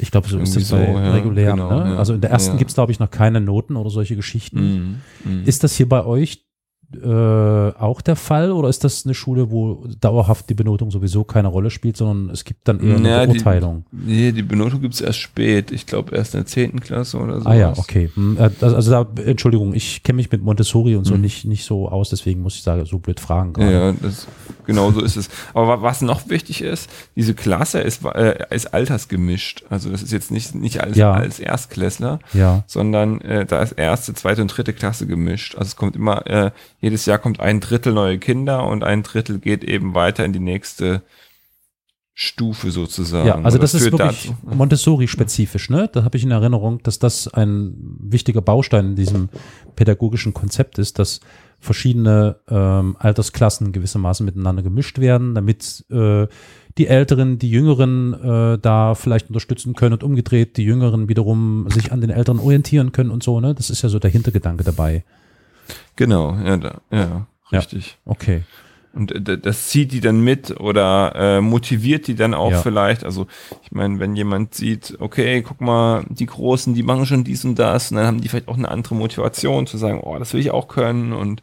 Ich 0.00 0.10
glaube, 0.10 0.28
so 0.28 0.38
ist 0.38 0.50
Irgendwie 0.56 0.60
das 0.60 0.70
bei 0.70 0.86
so, 0.92 0.98
ja, 0.98 1.12
regulären. 1.12 1.56
genau, 1.56 1.84
ne? 1.84 1.90
ja. 1.92 1.98
Also 1.98 2.14
in 2.14 2.20
der 2.20 2.30
ersten 2.30 2.52
Ja. 2.52 2.58
gibt's 2.58 2.74
glaube 2.74 2.92
ich, 2.92 3.00
noch 3.00 3.10
keine 3.10 3.40
Noten 3.40 3.76
oder 3.76 3.90
solche 3.90 4.14
Geschichten. 4.16 5.00
Mhm. 5.24 5.32
Mhm. 5.40 5.44
Ist 5.44 5.64
das 5.64 5.74
hier 5.76 5.88
bei 5.88 6.04
euch 6.04 6.46
äh, 6.94 7.08
auch 7.08 8.00
der 8.00 8.16
Fall 8.16 8.50
oder 8.50 8.68
ist 8.68 8.82
das 8.82 9.04
eine 9.04 9.14
Schule, 9.14 9.50
wo 9.50 9.84
dauerhaft 10.00 10.48
die 10.48 10.54
Benotung 10.54 10.90
sowieso 10.90 11.22
keine 11.24 11.48
Rolle 11.48 11.68
spielt, 11.70 11.96
sondern 11.98 12.30
es 12.30 12.44
gibt 12.44 12.66
dann 12.66 12.80
eher 12.80 12.96
eine 12.96 13.08
Ja, 13.10 13.26
die- 13.26 13.32
Beurteilung? 13.34 13.84
Nee, 13.92 14.32
die 14.32 14.42
Benotung 14.42 14.80
gibt's 14.80 15.00
erst 15.02 15.18
spät. 15.18 15.70
Ich 15.70 15.84
glaube 15.86 16.14
erst 16.16 16.34
in 16.34 16.40
der 16.40 16.46
zehnten 16.46 16.80
Klasse 16.80 17.18
oder 17.18 17.40
so. 17.40 17.46
ah 17.48 17.54
ja, 17.54 17.72
okay. 17.76 18.10
Hm, 18.14 18.38
das- 18.60 18.72
Also 18.74 18.90
da, 18.90 19.06
Entschuldigung, 19.22 19.74
ich 19.74 20.02
kenne 20.02 20.16
mich 20.16 20.30
mit 20.32 20.42
Montessori 20.42 20.96
und 20.96 21.04
so 21.04 21.14
Mhm. 21.14 21.20
nicht, 21.20 21.44
nicht 21.44 21.64
so 21.64 21.88
aus, 21.88 22.08
deswegen 22.08 22.40
muss 22.40 22.54
ich 22.54 22.62
sagen, 22.62 22.84
so 22.86 22.98
blöd 22.98 23.20
fragen 23.20 23.52
gerade. 23.52 23.72
Ja, 23.72 23.92
das, 23.92 24.26
genau 24.64 24.90
so 24.90 25.02
ist 25.02 25.16
es. 25.16 25.28
Aber 25.52 25.68
wa- 25.68 25.82
was 25.82 26.00
noch 26.00 26.28
wichtig 26.30 26.62
ist, 26.62 26.88
diese 27.16 27.34
Klasse 27.34 27.80
ist, 27.80 28.02
äh, 28.04 28.38
ist 28.54 28.72
altersgemischt. 28.72 29.64
Also 29.68 29.90
das 29.90 30.02
ist 30.02 30.12
jetzt 30.12 30.30
nicht, 30.30 30.54
nicht 30.54 30.80
als, 30.82 30.96
Ja. 30.96 31.12
als 31.12 31.38
Erstklässler, 31.38 32.18
Ja, 32.32 32.64
sondern 32.66 33.20
äh, 33.20 33.44
da 33.44 33.62
ist 33.62 33.72
erste, 33.72 34.14
zweite 34.14 34.40
und 34.42 34.48
dritte 34.48 34.72
Klasse 34.72 35.06
gemischt. 35.06 35.54
Also 35.56 35.66
es 35.68 35.76
kommt 35.76 35.96
immer, 35.96 36.26
äh, 36.26 36.50
jedes 36.80 37.06
Jahr 37.06 37.18
kommt 37.18 37.40
ein 37.40 37.60
Drittel 37.60 37.92
neue 37.92 38.18
Kinder 38.18 38.66
und 38.66 38.84
ein 38.84 39.02
Drittel 39.02 39.38
geht 39.38 39.64
eben 39.64 39.94
weiter 39.94 40.24
in 40.24 40.32
die 40.32 40.40
nächste 40.40 41.02
Stufe 42.20 42.72
sozusagen. 42.72 43.28
ja 43.28 43.34
also 43.36 43.58
Und 43.58 43.62
das, 43.62 43.74
ist 43.74 43.92
wirklich 43.92 44.32
Montessori-spezifisch, 44.42 45.70
ne? 45.70 45.88
Da 45.92 46.02
habe 46.02 46.16
ich 46.16 46.24
in 46.24 46.32
Erinnerung, 46.32 46.82
dass 46.82 46.98
das 46.98 47.28
ein 47.28 47.74
wichtiger 48.00 48.42
Baustein 48.42 48.86
in 48.86 48.96
diesem 48.96 49.28
pädagogischen 49.76 50.34
Konzept 50.34 50.78
ist, 50.78 50.98
dass 50.98 51.20
verschiedene 51.60 52.40
ähm, 52.48 52.96
Altersklassen 52.98 53.70
gewissermaßen 53.70 54.26
miteinander 54.26 54.64
gemischt 54.64 54.98
werden, 54.98 55.36
damit 55.36 55.84
äh, 55.90 56.26
die 56.76 56.88
Älteren, 56.88 57.38
die 57.38 57.50
Jüngeren 57.50 58.14
äh, 58.14 58.58
da 58.58 58.96
vielleicht 58.96 59.28
unterstützen 59.28 59.74
können 59.74 59.92
und 59.92 60.02
umgedreht 60.02 60.56
die 60.56 60.64
Jüngeren 60.64 61.08
wiederum 61.08 61.68
sich 61.70 61.92
an 61.92 62.00
den 62.00 62.10
Älteren 62.10 62.40
orientieren 62.40 62.90
können 62.90 63.10
und 63.10 63.22
so, 63.22 63.38
ne? 63.38 63.54
Das 63.54 63.70
ist 63.70 63.82
ja 63.82 63.88
so 63.88 64.00
der 64.00 64.10
Hintergedanke 64.10 64.64
dabei. 64.64 65.04
Genau, 65.96 66.36
ja, 66.44 66.56
da, 66.56 66.80
ja, 66.90 67.26
Ja. 67.50 67.58
richtig. 67.58 67.98
Okay. 68.04 68.42
Und 68.94 69.12
äh, 69.28 69.38
das 69.38 69.68
zieht 69.68 69.92
die 69.92 70.00
dann 70.00 70.20
mit 70.22 70.58
oder 70.60 71.12
äh, 71.14 71.40
motiviert 71.40 72.06
die 72.06 72.14
dann 72.14 72.34
auch 72.34 72.50
Ja. 72.52 72.62
vielleicht. 72.62 73.04
Also 73.04 73.26
ich 73.62 73.70
meine, 73.70 74.00
wenn 74.00 74.16
jemand 74.16 74.54
sieht, 74.54 74.96
okay, 74.98 75.42
guck 75.42 75.60
mal, 75.60 76.04
die 76.08 76.26
Großen, 76.26 76.74
die 76.74 76.82
machen 76.82 77.06
schon 77.06 77.22
dies 77.24 77.44
und 77.44 77.58
das, 77.58 77.90
und 77.90 77.98
dann 77.98 78.06
haben 78.06 78.20
die 78.20 78.28
vielleicht 78.28 78.48
auch 78.48 78.56
eine 78.56 78.68
andere 78.70 78.94
Motivation 78.94 79.66
zu 79.66 79.76
sagen, 79.76 80.00
oh, 80.02 80.18
das 80.18 80.32
will 80.32 80.40
ich 80.40 80.50
auch 80.50 80.68
können 80.68 81.12
und 81.12 81.42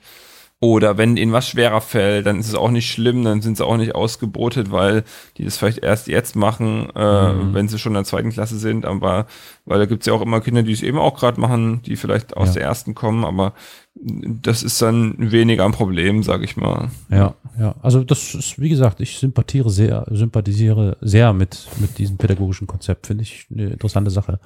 oder 0.72 0.98
wenn 0.98 1.18
ihnen 1.18 1.32
was 1.32 1.50
schwerer 1.50 1.82
fällt, 1.82 2.26
dann 2.26 2.40
ist 2.40 2.48
es 2.48 2.56
auch 2.56 2.72
nicht 2.72 2.90
schlimm, 2.92 3.24
dann 3.24 3.42
sind 3.42 3.58
sie 3.58 3.66
auch 3.66 3.78
nicht 3.78 3.96
ausgebotet, 3.96 4.72
weil 4.72 5.04
die 5.38 5.46
das 5.46 5.58
vielleicht 5.58 5.80
erst 5.80 6.08
jetzt 6.08 6.36
machen, 6.36 6.90
äh, 6.96 7.34
Mhm. 7.34 7.54
wenn 7.54 7.68
sie 7.68 7.80
schon 7.80 7.92
in 7.92 7.96
der 7.96 8.04
zweiten 8.06 8.32
Klasse 8.32 8.58
sind, 8.58 8.86
aber 8.86 9.28
weil 9.66 9.80
da 9.80 9.86
gibt's 9.86 10.06
ja 10.06 10.14
auch 10.14 10.22
immer 10.22 10.42
Kinder, 10.42 10.64
die 10.64 10.72
es 10.74 10.84
eben 10.84 10.98
auch 11.00 11.18
gerade 11.18 11.40
machen, 11.40 11.82
die 11.84 11.96
vielleicht 11.96 12.36
aus 12.38 12.50
Ja. 12.50 12.54
der 12.56 12.64
ersten 12.64 12.96
kommen, 12.96 13.24
aber 13.26 13.54
das 13.96 14.62
ist 14.64 14.82
dann 14.82 15.16
weniger 15.32 15.64
ein 15.66 15.72
Problem, 15.72 16.22
sag 16.22 16.44
ich 16.44 16.58
mal. 16.58 16.90
Ja, 17.10 17.34
ja. 17.58 17.76
Also 17.82 18.04
das 18.04 18.36
ist, 18.36 18.60
wie 18.60 18.68
gesagt, 18.70 19.00
ich 19.00 19.18
sympathiere 19.18 19.70
sehr, 19.70 20.06
sympathisiere 20.12 20.98
sehr 21.02 21.32
mit, 21.32 21.68
mit 21.80 21.98
diesem 21.98 22.18
pädagogischen 22.18 22.68
Konzept. 22.68 23.08
Finde 23.08 23.24
ich 23.24 23.48
eine 23.52 23.68
interessante 23.70 24.12
Sache. 24.12 24.40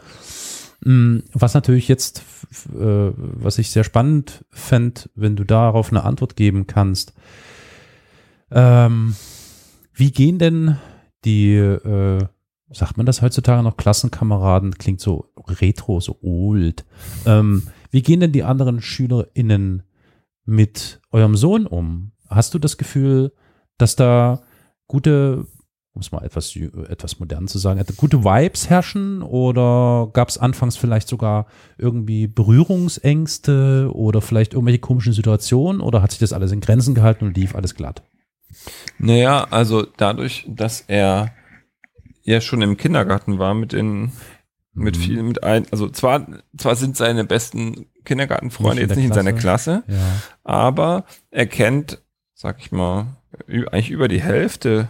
Mm, 0.82 1.20
Was 1.34 1.54
natürlich 1.54 1.88
jetzt, 1.88 2.24
äh, 2.74 3.12
was 3.16 3.58
ich 3.58 3.72
sehr 3.72 3.84
spannend 3.84 4.46
fände, 4.50 5.02
wenn 5.16 5.36
du 5.36 5.44
darauf 5.44 5.92
eine 5.92 6.04
Antwort 6.04 6.36
geben 6.36 6.68
kannst. 6.68 7.14
Ähm, 8.52 9.16
wie 9.94 10.12
gehen 10.12 10.40
denn 10.40 10.78
die, 11.26 11.56
äh, 11.56 12.26
sagt 12.72 12.98
man 12.98 13.06
das 13.06 13.22
heutzutage 13.22 13.64
noch, 13.64 13.78
Klassenkameraden, 13.78 14.78
klingt 14.78 15.02
so 15.02 15.32
retro, 15.48 16.00
so 16.00 16.18
old. 16.22 16.86
Ähm, 17.26 17.64
wie 17.92 18.02
gehen 18.02 18.20
denn 18.20 18.32
die 18.32 18.44
anderen 18.44 18.82
SchülerInnen 18.82 19.84
mit 20.46 21.02
eurem 21.12 21.36
Sohn 21.36 21.66
um? 21.66 22.12
Hast 22.30 22.54
du 22.54 22.60
das 22.60 22.78
Gefühl, 22.78 23.34
dass 23.78 23.96
da 23.96 24.44
gute, 24.88 25.48
um 25.94 26.02
es 26.02 26.12
mal 26.12 26.24
etwas, 26.24 26.56
etwas 26.56 27.20
modern 27.20 27.48
zu 27.48 27.58
sagen, 27.58 27.84
gute 27.98 28.24
Vibes 28.24 28.70
herrschen 28.70 29.22
oder 29.22 30.10
gab 30.14 30.30
es 30.30 30.38
anfangs 30.38 30.78
vielleicht 30.78 31.08
sogar 31.08 31.48
irgendwie 31.78 32.28
Berührungsängste 32.28 33.90
oder 33.94 34.22
vielleicht 34.22 34.54
irgendwelche 34.54 34.80
komischen 34.80 35.14
Situationen 35.14 35.82
oder 35.82 36.02
hat 36.02 36.12
sich 36.12 36.20
das 36.20 36.34
alles 36.34 36.52
in 36.52 36.62
Grenzen 36.62 36.96
gehalten 36.96 37.26
und 37.26 37.36
lief 37.36 37.56
alles 37.56 37.76
glatt? 37.76 38.04
Naja, 38.98 39.48
also 39.50 39.86
dadurch, 39.98 40.46
dass 40.48 40.82
er 40.88 41.34
ja 42.24 42.42
schon 42.42 42.62
im 42.62 42.78
Kindergarten 42.78 43.40
war 43.40 43.54
mit 43.54 43.74
den, 43.74 44.12
mit 44.74 44.98
Mhm. 44.98 45.02
vielen, 45.02 45.28
mit 45.28 45.44
ein, 45.44 45.66
also 45.72 45.90
zwar, 45.90 46.26
zwar 46.58 46.76
sind 46.76 46.98
seine 46.98 47.24
besten 47.26 47.88
Kindergartenfreunde 48.06 48.82
Nicht 48.82 48.90
jetzt 48.90 48.98
nicht 48.98 49.08
in 49.08 49.14
seiner 49.14 49.34
Klasse. 49.34 49.84
Klasse, 49.86 50.00
Ja. 50.00 50.22
aber 50.44 51.06
er 51.32 51.48
kennt, 51.48 52.02
sag 52.34 52.60
ich 52.60 52.72
mal, 52.72 53.18
eigentlich 53.48 53.90
über 53.92 54.08
die 54.08 54.22
Hälfte 54.22 54.90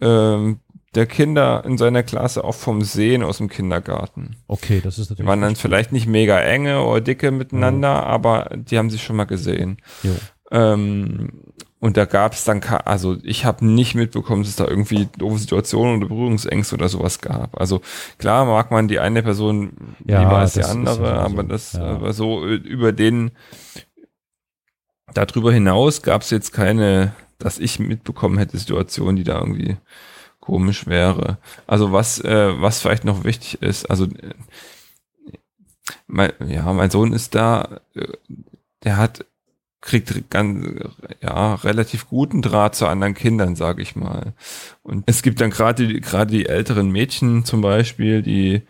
ähm, 0.00 0.60
der 0.94 1.06
Kinder 1.06 1.64
in 1.64 1.78
seiner 1.78 2.02
Klasse 2.02 2.42
auch 2.42 2.54
vom 2.54 2.82
Sehen 2.82 3.22
aus 3.22 3.38
dem 3.38 3.48
Kindergarten. 3.48 4.36
Okay, 4.48 4.80
das 4.82 4.98
ist 4.98 5.08
Die 5.08 5.12
natürlich. 5.12 5.28
waren 5.28 5.40
dann 5.40 5.56
vielleicht 5.56 5.92
nicht 5.92 6.06
mega 6.08 6.40
enge 6.40 6.82
oder 6.82 7.00
dicke 7.00 7.30
miteinander, 7.30 8.04
aber 8.04 8.50
die 8.56 8.76
haben 8.76 8.90
sich 8.90 9.02
schon 9.02 9.16
mal 9.16 9.24
gesehen. 9.24 9.78
Jo. 10.02 10.16
Ähm, 10.50 11.30
und 11.78 11.96
da 11.96 12.04
gab 12.04 12.34
es 12.34 12.44
dann, 12.44 12.60
also 12.84 13.16
ich 13.22 13.44
habe 13.46 13.64
nicht 13.64 13.94
mitbekommen, 13.94 14.42
dass 14.42 14.50
es 14.50 14.56
da 14.56 14.66
irgendwie 14.66 15.08
doofe 15.16 15.38
Situationen 15.38 15.96
oder 15.96 16.08
Berührungsängste 16.08 16.74
oder 16.74 16.88
sowas 16.88 17.20
gab. 17.20 17.58
Also 17.58 17.80
klar 18.18 18.44
mag 18.44 18.70
man 18.70 18.86
die 18.86 18.98
eine 18.98 19.22
Person 19.22 19.94
Ja, 20.04 20.20
lieber 20.22 20.38
als 20.38 20.54
die 20.54 20.64
andere, 20.64 21.06
ja 21.06 21.14
aber 21.20 21.42
so, 21.42 21.48
das 21.48 21.72
ja. 21.72 21.82
aber 21.82 22.12
so 22.12 22.46
äh, 22.46 22.54
über 22.56 22.92
den 22.92 23.30
darüber 25.14 25.52
hinaus 25.52 26.02
gab 26.02 26.22
es 26.22 26.30
jetzt 26.30 26.52
keine, 26.52 27.12
dass 27.40 27.58
ich 27.58 27.78
mitbekommen 27.78 28.38
hätte, 28.38 28.58
Situationen, 28.58 29.16
die 29.16 29.24
da 29.24 29.38
irgendwie 29.38 29.76
komisch 30.40 30.86
wäre. 30.86 31.38
Also 31.66 31.92
was, 31.92 32.20
äh, 32.20 32.60
was 32.60 32.80
vielleicht 32.80 33.04
noch 33.04 33.24
wichtig 33.24 33.60
ist, 33.62 33.90
also 33.90 34.04
äh, 34.04 34.34
mein, 36.06 36.32
ja, 36.46 36.72
mein 36.72 36.90
Sohn 36.90 37.12
ist 37.12 37.34
da, 37.34 37.80
äh, 37.94 38.06
der 38.84 38.96
hat 38.96 39.24
kriegt 39.82 40.30
ganz, 40.30 40.66
ja, 41.22 41.54
relativ 41.54 42.08
guten 42.08 42.42
Draht 42.42 42.74
zu 42.74 42.86
anderen 42.86 43.14
Kindern, 43.14 43.56
sage 43.56 43.82
ich 43.82 43.96
mal. 43.96 44.34
Und 44.82 45.04
es 45.06 45.22
gibt 45.22 45.40
dann 45.40 45.50
gerade 45.50 46.00
gerade 46.00 46.30
die 46.30 46.46
älteren 46.46 46.90
Mädchen 46.90 47.44
zum 47.44 47.62
Beispiel, 47.62 48.22
die, 48.22 48.62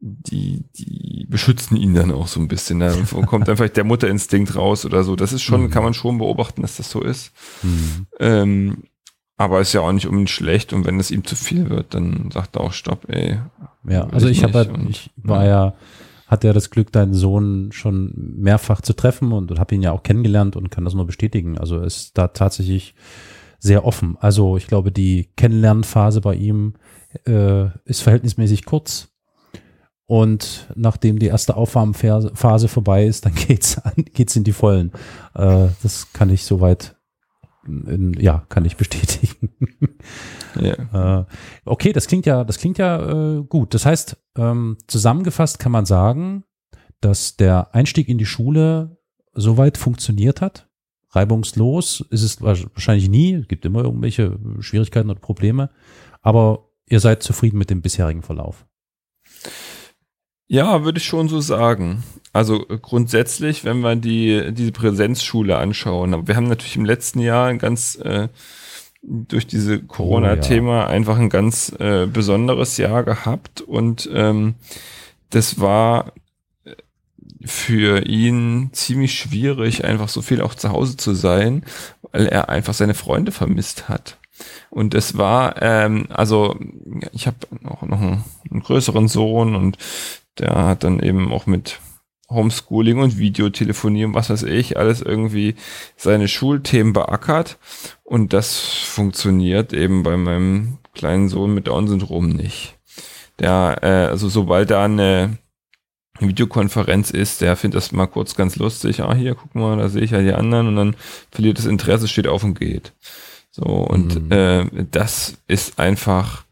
die, 0.00 0.64
die 0.78 1.26
beschützen 1.28 1.76
ihn 1.76 1.94
dann 1.94 2.12
auch 2.12 2.26
so 2.28 2.38
ein 2.40 2.48
bisschen. 2.48 2.80
Da 2.80 2.92
kommt 3.26 3.48
dann 3.48 3.56
vielleicht 3.56 3.76
der 3.76 3.84
Mutterinstinkt 3.84 4.54
raus 4.56 4.84
oder 4.84 5.04
so. 5.04 5.16
Das 5.16 5.32
ist 5.32 5.42
schon, 5.42 5.62
Mhm. 5.64 5.70
kann 5.70 5.82
man 5.82 5.94
schon 5.94 6.18
beobachten, 6.18 6.62
dass 6.62 6.76
das 6.76 6.90
so 6.90 7.00
ist. 7.02 7.32
Mhm. 7.62 8.06
Ähm, 8.20 8.76
aber 9.38 9.60
ist 9.60 9.72
ja 9.74 9.80
auch 9.82 9.92
nicht 9.92 10.06
unbedingt 10.06 10.30
schlecht 10.30 10.72
und 10.72 10.86
wenn 10.86 10.98
es 10.98 11.10
ihm 11.10 11.24
zu 11.24 11.36
viel 11.36 11.68
wird, 11.68 11.92
dann 11.94 12.30
sagt 12.30 12.56
er 12.56 12.62
auch 12.62 12.72
Stopp, 12.72 13.06
ey. 13.08 13.38
Ja, 13.88 14.06
also 14.08 14.28
ich 14.28 14.42
habe 14.42 14.58
nicht 14.58 14.68
halt, 14.68 14.78
und- 14.78 14.88
ich 14.90 15.10
war 15.16 15.44
ja, 15.44 15.74
hatte 16.26 16.46
ja 16.48 16.52
das 16.54 16.70
Glück, 16.70 16.90
deinen 16.90 17.12
Sohn 17.14 17.70
schon 17.72 18.12
mehrfach 18.38 18.80
zu 18.80 18.94
treffen 18.94 19.32
und 19.32 19.58
habe 19.58 19.74
ihn 19.74 19.82
ja 19.82 19.92
auch 19.92 20.02
kennengelernt 20.02 20.56
und 20.56 20.70
kann 20.70 20.84
das 20.84 20.94
nur 20.94 21.06
bestätigen. 21.06 21.58
Also 21.58 21.76
er 21.76 21.84
ist 21.84 22.16
da 22.18 22.28
tatsächlich 22.28 22.94
sehr 23.58 23.84
offen. 23.84 24.16
Also 24.20 24.56
ich 24.56 24.66
glaube, 24.66 24.90
die 24.90 25.28
Kennenlernphase 25.36 26.20
bei 26.22 26.34
ihm 26.34 26.74
äh, 27.26 27.66
ist 27.84 28.00
verhältnismäßig 28.02 28.64
kurz 28.64 29.08
Und 30.06 30.68
nachdem 30.76 31.18
die 31.18 31.26
erste 31.26 31.56
Aufwärmphase 31.56 32.68
vorbei 32.68 33.06
ist, 33.06 33.26
dann 33.26 33.34
geht's 33.48 33.78
an, 33.78 33.92
geht's 34.14 34.36
in 34.36 34.44
die 34.44 34.52
Vollen. 34.52 34.92
Äh, 35.34 35.68
das 35.82 36.12
kann 36.12 36.30
ich 36.30 36.44
soweit, 36.44 36.96
in, 37.66 38.14
ja, 38.14 38.44
kann 38.48 38.64
ich 38.64 38.76
bestätigen. 38.76 39.50
Ja. 40.58 41.20
Äh, 41.20 41.24
okay, 41.66 41.92
das 41.92 42.06
klingt 42.06 42.24
ja, 42.24 42.42
das 42.42 42.56
klingt 42.56 42.78
ja 42.78 43.36
äh, 43.36 43.42
gut. 43.42 43.74
Das 43.74 43.84
heißt, 43.84 44.16
ähm, 44.38 44.78
zusammengefasst 44.86 45.58
kann 45.58 45.70
man 45.70 45.84
sagen, 45.84 46.44
dass 47.02 47.36
der 47.36 47.74
Einstieg 47.74 48.08
in 48.08 48.16
die 48.16 48.24
Schule 48.24 48.96
soweit 49.34 49.76
funktioniert 49.76 50.40
hat. 50.40 50.68
Reibungslos 51.10 52.06
ist 52.10 52.22
es 52.22 52.40
wahrscheinlich 52.40 53.08
nie. 53.08 53.34
Es 53.34 53.48
gibt 53.48 53.64
immer 53.64 53.84
irgendwelche 53.84 54.38
Schwierigkeiten 54.60 55.10
oder 55.10 55.20
Probleme. 55.20 55.70
Aber 56.22 56.70
ihr 56.86 57.00
seid 57.00 57.22
zufrieden 57.22 57.58
mit 57.58 57.70
dem 57.70 57.82
bisherigen 57.82 58.22
Verlauf. 58.22 58.66
Ja, 60.48 60.84
würde 60.84 60.98
ich 60.98 61.04
schon 61.04 61.28
so 61.28 61.40
sagen. 61.40 62.04
Also 62.32 62.60
grundsätzlich, 62.82 63.64
wenn 63.64 63.80
wir 63.80 63.96
die 63.96 64.52
diese 64.52 64.72
Präsenzschule 64.72 65.56
anschauen, 65.56 66.28
wir 66.28 66.36
haben 66.36 66.48
natürlich 66.48 66.76
im 66.76 66.84
letzten 66.84 67.20
Jahr 67.20 67.46
ein 67.46 67.58
ganz 67.58 67.96
äh, 67.96 68.28
durch 69.02 69.46
diese 69.46 69.80
Corona-Thema 69.80 70.70
oh, 70.70 70.80
ja. 70.80 70.86
einfach 70.86 71.18
ein 71.18 71.30
ganz 71.30 71.74
äh, 71.78 72.06
besonderes 72.06 72.76
Jahr 72.76 73.04
gehabt 73.04 73.60
und 73.60 74.08
ähm, 74.12 74.56
das 75.30 75.60
war 75.60 76.12
für 77.44 78.06
ihn 78.06 78.70
ziemlich 78.72 79.14
schwierig, 79.14 79.84
einfach 79.84 80.08
so 80.08 80.22
viel 80.22 80.40
auch 80.42 80.54
zu 80.54 80.70
Hause 80.70 80.96
zu 80.96 81.14
sein, 81.14 81.64
weil 82.12 82.26
er 82.26 82.48
einfach 82.48 82.74
seine 82.74 82.94
Freunde 82.94 83.32
vermisst 83.32 83.88
hat. 83.88 84.18
Und 84.70 84.94
es 84.94 85.16
war, 85.16 85.62
ähm, 85.62 86.06
also 86.10 86.58
ich 87.12 87.26
habe 87.26 87.36
auch 87.64 87.82
noch 87.82 88.00
einen, 88.00 88.24
einen 88.50 88.60
größeren 88.60 89.08
Sohn 89.08 89.54
und 89.54 89.78
der 90.38 90.54
hat 90.54 90.84
dann 90.84 91.00
eben 91.00 91.32
auch 91.32 91.46
mit 91.46 91.80
Homeschooling 92.28 92.98
und 92.98 93.18
Videotelefonie 93.18 94.04
und 94.04 94.14
was 94.14 94.30
weiß 94.30 94.42
ich, 94.44 94.76
alles 94.76 95.00
irgendwie 95.00 95.54
seine 95.96 96.28
Schulthemen 96.28 96.92
beackert. 96.92 97.58
Und 98.02 98.32
das 98.32 98.58
funktioniert 98.58 99.72
eben 99.72 100.02
bei 100.02 100.16
meinem 100.16 100.78
kleinen 100.94 101.28
Sohn 101.28 101.54
mit 101.54 101.68
Down-Syndrom 101.68 102.28
nicht. 102.30 102.78
Der, 103.38 103.78
äh, 103.82 104.10
also 104.10 104.28
sobald 104.28 104.70
da 104.70 104.84
eine 104.84 105.38
Videokonferenz 106.18 107.10
ist, 107.10 107.42
der 107.42 107.56
findet 107.56 107.76
das 107.76 107.92
mal 107.92 108.06
kurz 108.06 108.34
ganz 108.34 108.56
lustig. 108.56 109.02
Ah, 109.02 109.14
hier, 109.14 109.34
guck 109.34 109.54
mal, 109.54 109.76
da 109.76 109.88
sehe 109.88 110.02
ich 110.02 110.12
ja 110.12 110.22
die 110.22 110.32
anderen 110.32 110.68
und 110.68 110.76
dann 110.76 110.96
verliert 111.30 111.58
das 111.58 111.66
Interesse, 111.66 112.08
steht 112.08 112.26
auf 112.26 112.42
und 112.42 112.58
geht. 112.58 112.92
So, 113.50 113.62
und 113.62 114.24
mhm. 114.24 114.32
äh, 114.32 114.86
das 114.90 115.38
ist 115.46 115.78
einfach, 115.78 116.45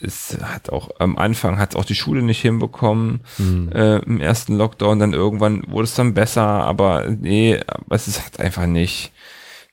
es 0.00 0.38
hat 0.42 0.70
auch 0.70 0.90
am 0.98 1.18
Anfang 1.18 1.58
hat 1.58 1.76
auch 1.76 1.84
die 1.84 1.94
Schule 1.94 2.22
nicht 2.22 2.40
hinbekommen 2.40 3.20
mhm. 3.38 3.70
äh, 3.72 3.98
im 3.98 4.20
ersten 4.20 4.56
Lockdown, 4.56 4.98
dann 4.98 5.12
irgendwann 5.12 5.64
wurde 5.70 5.84
es 5.84 5.94
dann 5.94 6.14
besser, 6.14 6.42
aber 6.42 7.08
nee, 7.08 7.60
es 7.90 8.08
ist 8.08 8.22
halt 8.22 8.40
einfach 8.40 8.66
nicht, 8.66 9.12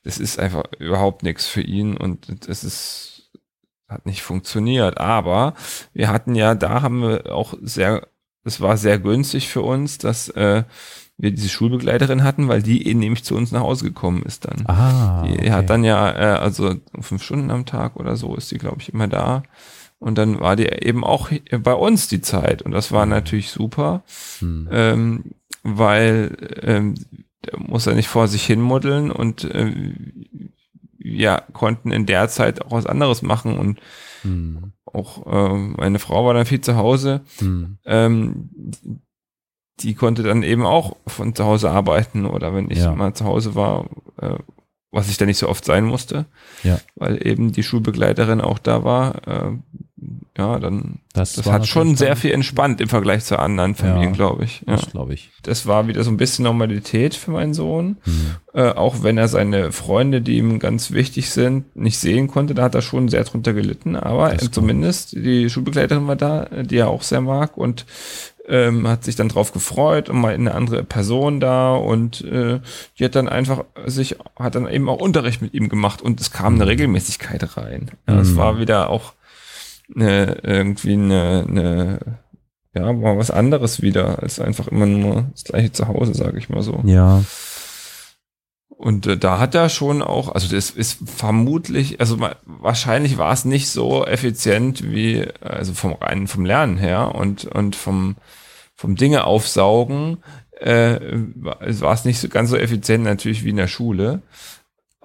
das 0.03 0.17
ist 0.17 0.39
einfach 0.39 0.63
überhaupt 0.79 1.23
nichts 1.23 1.45
für 1.47 1.61
ihn 1.61 1.95
und 1.97 2.47
es 2.47 2.63
ist 2.63 3.31
hat 3.87 4.05
nicht 4.05 4.21
funktioniert, 4.21 4.99
aber 4.99 5.55
wir 5.93 6.09
hatten 6.09 6.35
ja, 6.35 6.53
da 6.53 6.81
haben 6.83 7.01
wir 7.01 7.33
auch 7.33 7.55
sehr 7.61 8.07
es 8.43 8.61
war 8.61 8.77
sehr 8.77 8.99
günstig 8.99 9.49
für 9.49 9.61
uns, 9.61 9.97
dass 9.97 10.29
äh, 10.29 10.63
wir 11.17 11.31
diese 11.31 11.49
Schulbegleiterin 11.49 12.23
hatten, 12.23 12.47
weil 12.47 12.63
die 12.63 12.87
eben 12.87 12.99
nämlich 12.99 13.23
zu 13.23 13.35
uns 13.35 13.51
nach 13.51 13.61
Hause 13.61 13.85
gekommen 13.85 14.23
ist 14.23 14.45
dann. 14.45 14.65
Ah, 14.67 15.23
die 15.23 15.33
okay. 15.33 15.51
hat 15.51 15.69
dann 15.69 15.83
ja, 15.83 16.09
äh, 16.11 16.39
also 16.39 16.75
fünf 17.01 17.23
Stunden 17.23 17.51
am 17.51 17.65
Tag 17.65 17.97
oder 17.97 18.15
so 18.15 18.35
ist 18.35 18.51
die, 18.51 18.57
glaube 18.57 18.77
ich, 18.79 18.93
immer 18.93 19.07
da. 19.07 19.43
Und 19.99 20.17
dann 20.17 20.39
war 20.39 20.55
die 20.55 20.65
eben 20.65 21.03
auch 21.03 21.29
bei 21.61 21.73
uns 21.73 22.07
die 22.07 22.21
Zeit. 22.21 22.61
Und 22.61 22.71
das 22.71 22.91
war 22.91 23.05
mhm. 23.05 23.11
natürlich 23.11 23.51
super, 23.51 24.03
hm. 24.39 24.69
ähm, 24.71 25.23
weil 25.63 26.37
ähm, 26.61 26.95
muss 27.57 27.87
er 27.87 27.95
nicht 27.95 28.07
vor 28.07 28.27
sich 28.27 28.45
hin 28.45 28.61
muddeln 28.61 29.11
und 29.11 29.43
äh, 29.43 29.93
ja, 30.97 31.41
konnten 31.53 31.91
in 31.91 32.05
der 32.05 32.29
Zeit 32.29 32.61
auch 32.61 32.71
was 32.71 32.85
anderes 32.85 33.21
machen 33.21 33.57
und 33.57 33.79
hm 34.21 34.73
auch 34.93 35.25
äh, 35.25 35.57
meine 35.77 35.99
Frau 35.99 36.25
war 36.25 36.33
dann 36.33 36.45
viel 36.45 36.61
zu 36.61 36.75
Hause. 36.75 37.21
Hm. 37.39 37.77
Ähm, 37.85 38.49
die 39.79 39.95
konnte 39.95 40.23
dann 40.23 40.43
eben 40.43 40.65
auch 40.65 40.97
von 41.07 41.33
zu 41.35 41.45
Hause 41.45 41.71
arbeiten 41.71 42.25
oder 42.25 42.53
wenn 42.53 42.69
ich 42.69 42.79
ja. 42.79 42.93
mal 42.93 43.13
zu 43.13 43.25
Hause 43.25 43.55
war, 43.55 43.85
äh, 44.21 44.35
was 44.91 45.09
ich 45.09 45.17
da 45.17 45.25
nicht 45.25 45.37
so 45.37 45.47
oft 45.47 45.63
sein 45.63 45.85
musste, 45.85 46.25
ja. 46.63 46.79
weil 46.95 47.25
eben 47.25 47.51
die 47.51 47.63
Schulbegleiterin 47.63 48.41
auch 48.41 48.59
da 48.59 48.83
war, 48.83 49.27
äh, 49.27 49.51
ja, 50.37 50.59
dann 50.59 50.99
das, 51.13 51.33
das 51.33 51.45
hat 51.47 51.67
schon 51.67 51.95
sehr 51.95 52.15
viel 52.15 52.31
entspannt 52.31 52.79
im 52.81 52.87
Vergleich 52.87 53.25
zu 53.25 53.37
anderen 53.37 53.75
Familien, 53.75 54.11
ja, 54.11 54.15
glaube 54.15 54.45
ich. 54.45 54.61
Ja. 54.67 54.75
Das 54.75 54.89
glaube 54.89 55.13
ich. 55.13 55.31
Das 55.43 55.65
war 55.65 55.87
wieder 55.87 56.03
so 56.03 56.11
ein 56.11 56.17
bisschen 56.17 56.43
Normalität 56.43 57.15
für 57.15 57.31
meinen 57.31 57.53
Sohn, 57.53 57.97
mhm. 58.05 58.35
äh, 58.53 58.69
auch 58.69 59.03
wenn 59.03 59.17
er 59.17 59.27
seine 59.27 59.71
Freunde, 59.71 60.21
die 60.21 60.37
ihm 60.37 60.59
ganz 60.59 60.91
wichtig 60.91 61.29
sind, 61.29 61.75
nicht 61.75 61.99
sehen 61.99 62.27
konnte, 62.27 62.53
da 62.53 62.63
hat 62.63 62.75
er 62.75 62.81
schon 62.81 63.09
sehr 63.09 63.23
drunter 63.23 63.53
gelitten, 63.53 63.95
aber 63.95 64.37
zumindest 64.37 65.13
die 65.13 65.49
Schulbegleiterin 65.49 66.07
war 66.07 66.15
da, 66.15 66.45
die 66.63 66.77
er 66.77 66.89
auch 66.89 67.03
sehr 67.03 67.21
mag 67.21 67.57
und 67.57 67.85
ähm, 68.49 68.87
hat 68.87 69.03
sich 69.03 69.15
dann 69.15 69.29
drauf 69.29 69.53
gefreut 69.53 70.09
und 70.09 70.19
mal 70.19 70.33
eine 70.33 70.55
andere 70.55 70.83
Person 70.83 71.39
da 71.39 71.75
und 71.75 72.21
äh, 72.21 72.59
die 72.97 73.05
hat 73.05 73.15
dann 73.15 73.29
einfach 73.29 73.63
sich, 73.85 74.17
hat 74.37 74.55
dann 74.55 74.67
eben 74.67 74.89
auch 74.89 74.99
Unterricht 74.99 75.41
mit 75.41 75.53
ihm 75.53 75.69
gemacht 75.69 76.01
und 76.01 76.19
es 76.19 76.31
kam 76.31 76.55
eine 76.55 76.65
mhm. 76.65 76.69
Regelmäßigkeit 76.69 77.57
rein. 77.57 77.91
Ja, 78.07 78.15
mhm. 78.15 78.19
Es 78.21 78.35
war 78.35 78.59
wieder 78.59 78.89
auch 78.89 79.13
eine, 79.95 80.39
irgendwie 80.43 80.93
eine, 80.93 81.45
eine, 81.47 81.99
ja, 82.73 82.93
mal 82.93 83.17
was 83.17 83.31
anderes 83.31 83.81
wieder, 83.81 84.21
als 84.21 84.39
einfach 84.39 84.67
immer 84.67 84.85
nur 84.85 85.25
das 85.31 85.43
gleiche 85.43 85.71
zu 85.71 85.87
Hause, 85.87 86.13
sage 86.13 86.37
ich 86.37 86.49
mal 86.49 86.61
so. 86.61 86.81
Ja. 86.85 87.23
Und 88.69 89.07
äh, 89.07 89.17
da 89.17 89.39
hat 89.39 89.55
er 89.55 89.67
schon 89.67 90.01
auch, 90.01 90.33
also 90.33 90.55
das 90.55 90.69
ist 90.69 90.99
vermutlich, 91.05 91.99
also 91.99 92.17
wahrscheinlich 92.45 93.17
war 93.17 93.33
es 93.33 93.43
nicht 93.43 93.69
so 93.69 94.05
effizient 94.05 94.89
wie, 94.89 95.27
also 95.41 95.73
vom 95.73 95.93
reinen, 95.93 96.27
vom 96.27 96.45
Lernen 96.45 96.77
her 96.77 97.13
und, 97.13 97.43
und 97.45 97.75
vom, 97.75 98.15
vom 98.75 98.95
Dinge 98.95 99.25
aufsaugen, 99.25 100.19
äh, 100.61 100.99
war 101.35 101.93
es 101.93 102.05
nicht 102.05 102.19
so 102.19 102.29
ganz 102.29 102.49
so 102.49 102.55
effizient 102.55 103.03
natürlich 103.03 103.43
wie 103.43 103.49
in 103.49 103.57
der 103.57 103.67
Schule. 103.67 104.21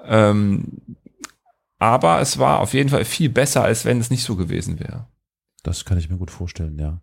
Ähm, 0.06 0.96
aber 1.78 2.20
es 2.20 2.38
war 2.38 2.60
auf 2.60 2.74
jeden 2.74 2.88
Fall 2.88 3.04
viel 3.04 3.28
besser, 3.28 3.64
als 3.64 3.84
wenn 3.84 4.00
es 4.00 4.10
nicht 4.10 4.24
so 4.24 4.36
gewesen 4.36 4.80
wäre. 4.80 5.08
Das 5.62 5.84
kann 5.84 5.98
ich 5.98 6.10
mir 6.10 6.16
gut 6.16 6.30
vorstellen, 6.30 6.78
ja. 6.78 7.00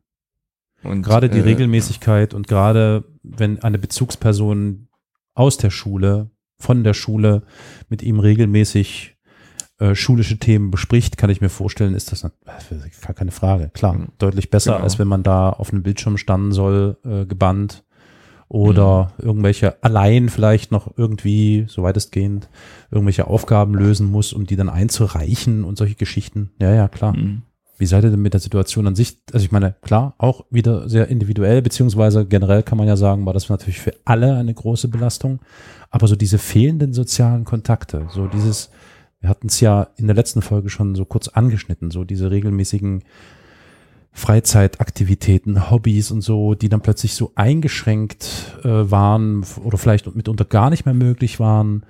Und 0.84 1.03
gerade 1.03 1.29
die 1.29 1.39
äh, 1.39 1.43
Regelmäßigkeit 1.43 2.34
und 2.34 2.47
gerade 2.47 3.03
wenn 3.23 3.62
eine 3.62 3.77
Bezugsperson 3.77 4.88
aus 5.36 5.57
der 5.57 5.69
Schule 5.69 6.31
von 6.57 6.84
der 6.84 6.93
Schule 6.93 7.43
mit 7.89 8.01
ihm 8.03 8.19
regelmäßig 8.19 9.17
äh, 9.79 9.95
schulische 9.95 10.38
Themen 10.38 10.71
bespricht, 10.71 11.17
kann 11.17 11.29
ich 11.29 11.41
mir 11.41 11.49
vorstellen, 11.49 11.95
ist 11.95 12.12
das 12.12 12.21
gar 12.21 13.13
keine 13.13 13.31
Frage. 13.31 13.69
Klar, 13.73 13.93
mhm. 13.93 14.07
deutlich 14.17 14.49
besser, 14.49 14.73
genau. 14.73 14.84
als 14.84 14.99
wenn 14.99 15.07
man 15.07 15.23
da 15.23 15.49
auf 15.49 15.71
einem 15.71 15.84
Bildschirm 15.84 16.17
standen 16.17 16.51
soll, 16.51 16.97
äh, 17.03 17.25
gebannt 17.25 17.84
oder 18.52 19.14
mhm. 19.18 19.28
irgendwelche 19.28 19.82
allein 19.82 20.28
vielleicht 20.28 20.74
noch 20.74 20.92
irgendwie, 20.98 21.66
so 21.70 21.84
weitestgehend, 21.84 22.50
irgendwelche 22.92 23.28
Aufgaben 23.28 23.74
lösen 23.74 24.12
muss, 24.12 24.34
um 24.34 24.46
die 24.46 24.58
dann 24.58 24.68
einzureichen 24.68 25.64
und 25.64 25.78
solche 25.78 25.96
Geschichten. 25.96 26.52
Ja, 26.60 26.74
ja, 26.74 26.90
klar. 26.90 27.16
Mhm. 27.16 27.44
Wie 27.78 27.86
seid 27.86 28.04
ihr 28.04 28.12
denn 28.12 28.22
mit 28.22 28.34
der 28.34 28.42
Situation 28.42 28.88
an 28.88 28.96
sich? 28.96 29.22
Also 29.32 29.46
ich 29.46 29.54
meine, 29.54 29.76
klar, 29.82 30.16
auch 30.18 30.44
wieder 30.50 30.90
sehr 30.90 31.08
individuell, 31.08 31.62
beziehungsweise 31.62 32.26
generell 32.26 32.62
kann 32.62 32.78
man 32.78 32.90
ja 32.90 32.98
sagen, 32.98 33.26
war 33.26 33.34
das 33.34 33.48
natürlich 33.48 33.80
für 33.80 33.94
alle 34.04 34.36
eine 34.36 34.54
große 34.54 34.90
Belastung. 34.90 35.40
Aber 35.90 36.08
so 36.08 36.18
diese 36.18 36.38
fehlenden 36.38 36.92
sozialen 36.92 37.46
Kontakte, 37.46 38.08
so 38.10 38.28
dieses, 38.28 38.70
wir 39.22 39.30
hatten 39.30 39.48
es 39.48 39.62
ja 39.62 39.88
in 39.96 40.08
der 40.08 40.16
letzten 40.16 40.42
Folge 40.42 40.70
schon 40.70 40.94
so 40.96 41.06
kurz 41.06 41.30
angeschnitten, 41.30 41.90
so 41.90 42.04
diese 42.04 42.30
regelmäßigen 42.30 43.04
Freizeitaktivitäten, 44.13 45.71
Hobbys 45.71 46.12
und 46.12 46.21
so, 46.21 46.54
die 46.54 46.69
dann 46.69 46.82
plötzlich 46.82 47.15
so 47.15 47.32
eingeschränkt 47.36 48.58
äh, 48.63 48.67
waren 48.67 49.45
oder 49.63 49.78
vielleicht 49.78 50.13
mitunter 50.15 50.45
gar 50.45 50.69
nicht 50.69 50.86
mehr 50.86 50.93
möglich 50.93 51.39
waren. 51.39 51.86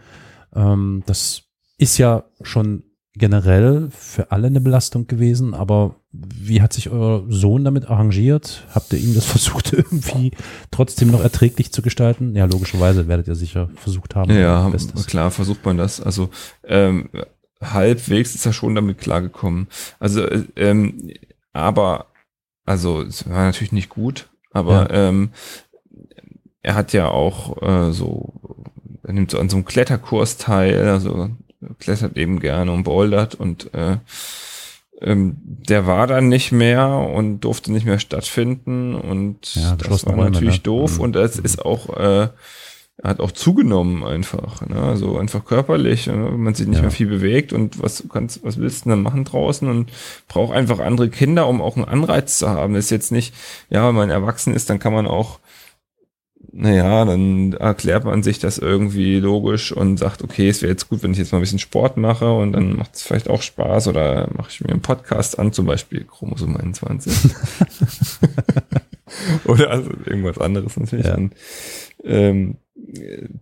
Ähm, 0.56 1.04
das 1.06 1.44
ist 1.78 1.98
ja 1.98 2.24
schon 2.42 2.84
generell 3.14 3.90
für 3.92 4.32
alle 4.32 4.48
eine 4.48 4.62
Belastung 4.62 5.08
gewesen, 5.08 5.54
aber 5.54 5.96
wie 6.12 6.62
hat 6.62 6.74
sich 6.74 6.90
euer 6.90 7.26
Sohn 7.28 7.66
damit 7.66 7.90
arrangiert? 7.90 8.66
Habt 8.74 8.94
ihr 8.94 9.00
ihm 9.00 9.14
das 9.14 9.26
versucht, 9.26 9.74
irgendwie 9.74 10.32
trotzdem 10.70 11.12
noch 11.12 11.22
erträglich 11.22 11.72
zu 11.72 11.82
gestalten? 11.82 12.36
Ja, 12.36 12.46
logischerweise 12.46 13.08
werdet 13.08 13.28
ihr 13.28 13.36
sicher 13.36 13.70
versucht 13.76 14.16
haben. 14.16 14.32
Ja, 14.32 14.72
klar, 15.08 15.32
versucht 15.32 15.66
man 15.66 15.78
das. 15.78 16.00
Also 16.02 16.30
ähm, 16.64 17.10
halbwegs 17.62 18.36
ist 18.36 18.46
er 18.46 18.54
schon 18.54 18.76
damit 18.76 19.00
klargekommen. 19.00 19.68
Also, 20.00 20.22
äh, 20.24 20.44
ähm, 20.56 21.12
aber, 21.54 22.08
also 22.72 23.02
es 23.02 23.30
war 23.30 23.46
natürlich 23.46 23.74
nicht 23.74 23.90
gut, 23.90 24.30
aber 24.52 24.90
ja. 24.90 25.10
ähm, 25.10 25.30
er 26.64 26.76
hat 26.76 26.94
ja 26.94 27.10
auch 27.10 27.62
äh, 27.62 27.92
so, 27.92 28.34
er 29.04 29.14
nimmt 29.14 29.32
so 29.32 29.40
an 29.40 29.50
so 29.50 29.58
einem 29.58 29.66
Kletterkurs 29.66 30.38
teil, 30.38 30.88
also 30.88 31.30
klettert 31.80 32.18
eben 32.18 32.40
gerne 32.40 32.72
und 32.72 32.84
bouldert 32.84 33.36
und 33.36 33.74
äh, 33.74 33.98
ähm, 35.02 35.36
der 35.44 35.86
war 35.88 36.08
dann 36.08 36.30
nicht 36.30 36.52
mehr 36.52 36.88
und 36.88 37.42
durfte 37.42 37.72
nicht 37.72 37.86
mehr 37.86 38.00
stattfinden 38.00 38.96
und 38.96 39.56
Ja, 39.56 39.76
das 39.76 40.06
war 40.06 40.16
natürlich 40.16 40.58
ne? 40.58 40.64
doof 40.64 40.98
Mhm. 40.98 41.02
und 41.02 41.14
das 41.14 41.40
ist 41.40 41.66
auch 41.66 41.90
äh, 41.98 42.30
hat 43.04 43.20
auch 43.20 43.32
zugenommen 43.32 44.04
einfach, 44.04 44.66
ne? 44.68 44.82
also 44.82 45.18
einfach 45.18 45.44
körperlich, 45.46 46.08
ne? 46.08 46.14
wenn 46.32 46.42
man 46.42 46.54
sich 46.54 46.68
nicht 46.68 46.78
Ja. 46.78 46.84
mehr 46.84 46.92
viel 46.92 47.08
bewegt 47.08 47.52
und 47.54 47.82
was 47.82 47.98
du 47.98 48.08
kannst, 48.08 48.44
was 48.44 48.58
willst 48.58 48.82
du 48.82 48.90
denn 48.90 48.92
dann 48.92 49.02
machen 49.02 49.24
draußen 49.24 49.68
und 49.68 49.92
braucht 50.28 50.54
einfach 50.54 50.80
andere 50.80 51.10
Kinder, 51.10 51.48
um 51.48 51.62
auch 51.62 51.76
einen 51.78 51.86
Anreiz 51.86 52.38
zu 52.38 52.50
haben. 52.50 52.74
Das 52.74 52.86
ist 52.86 52.92
jetzt 52.92 53.12
nicht, 53.12 53.34
ja, 53.70 53.88
wenn 53.88 53.96
man 53.96 54.10
erwachsen 54.10 54.54
ist, 54.54 54.70
dann 54.70 54.80
kann 54.80 54.94
man 54.94 55.08
auch 55.08 55.40
naja, 56.54 57.06
dann 57.06 57.54
erklärt 57.54 58.04
man 58.04 58.24
sich 58.24 58.40
das 58.40 58.58
irgendwie 58.58 59.20
logisch 59.20 59.72
und 59.72 59.98
sagt, 59.98 60.22
okay, 60.22 60.50
es 60.50 60.62
wäre 60.62 60.72
jetzt 60.72 60.90
gut, 60.90 61.02
wenn 61.02 61.14
ich 61.14 61.18
jetzt 61.18 61.32
mal 61.32 61.38
ein 61.38 61.42
bisschen 61.42 61.60
Sport 61.60 61.96
mache 61.96 62.30
und 62.34 62.52
dann 62.52 62.76
macht 62.76 62.96
es 62.96 63.04
vielleicht 63.04 63.30
auch 63.30 63.42
Spaß 63.42 63.88
oder 63.88 64.30
mache 64.36 64.50
ich 64.50 64.60
mir 64.60 64.70
einen 64.70 64.82
Podcast 64.82 65.40
an, 65.40 65.54
zum 65.54 65.66
Beispiel 65.66 66.04
Chromosom 66.04 66.58
21. 66.58 67.14
oder 69.46 69.72
also 69.72 69.92
irgendwas 70.06 70.40
anderes 70.40 70.78
natürlich. 70.78 71.06
Ja. 71.06 71.14
Dann, 71.14 71.32
ähm, 72.04 72.58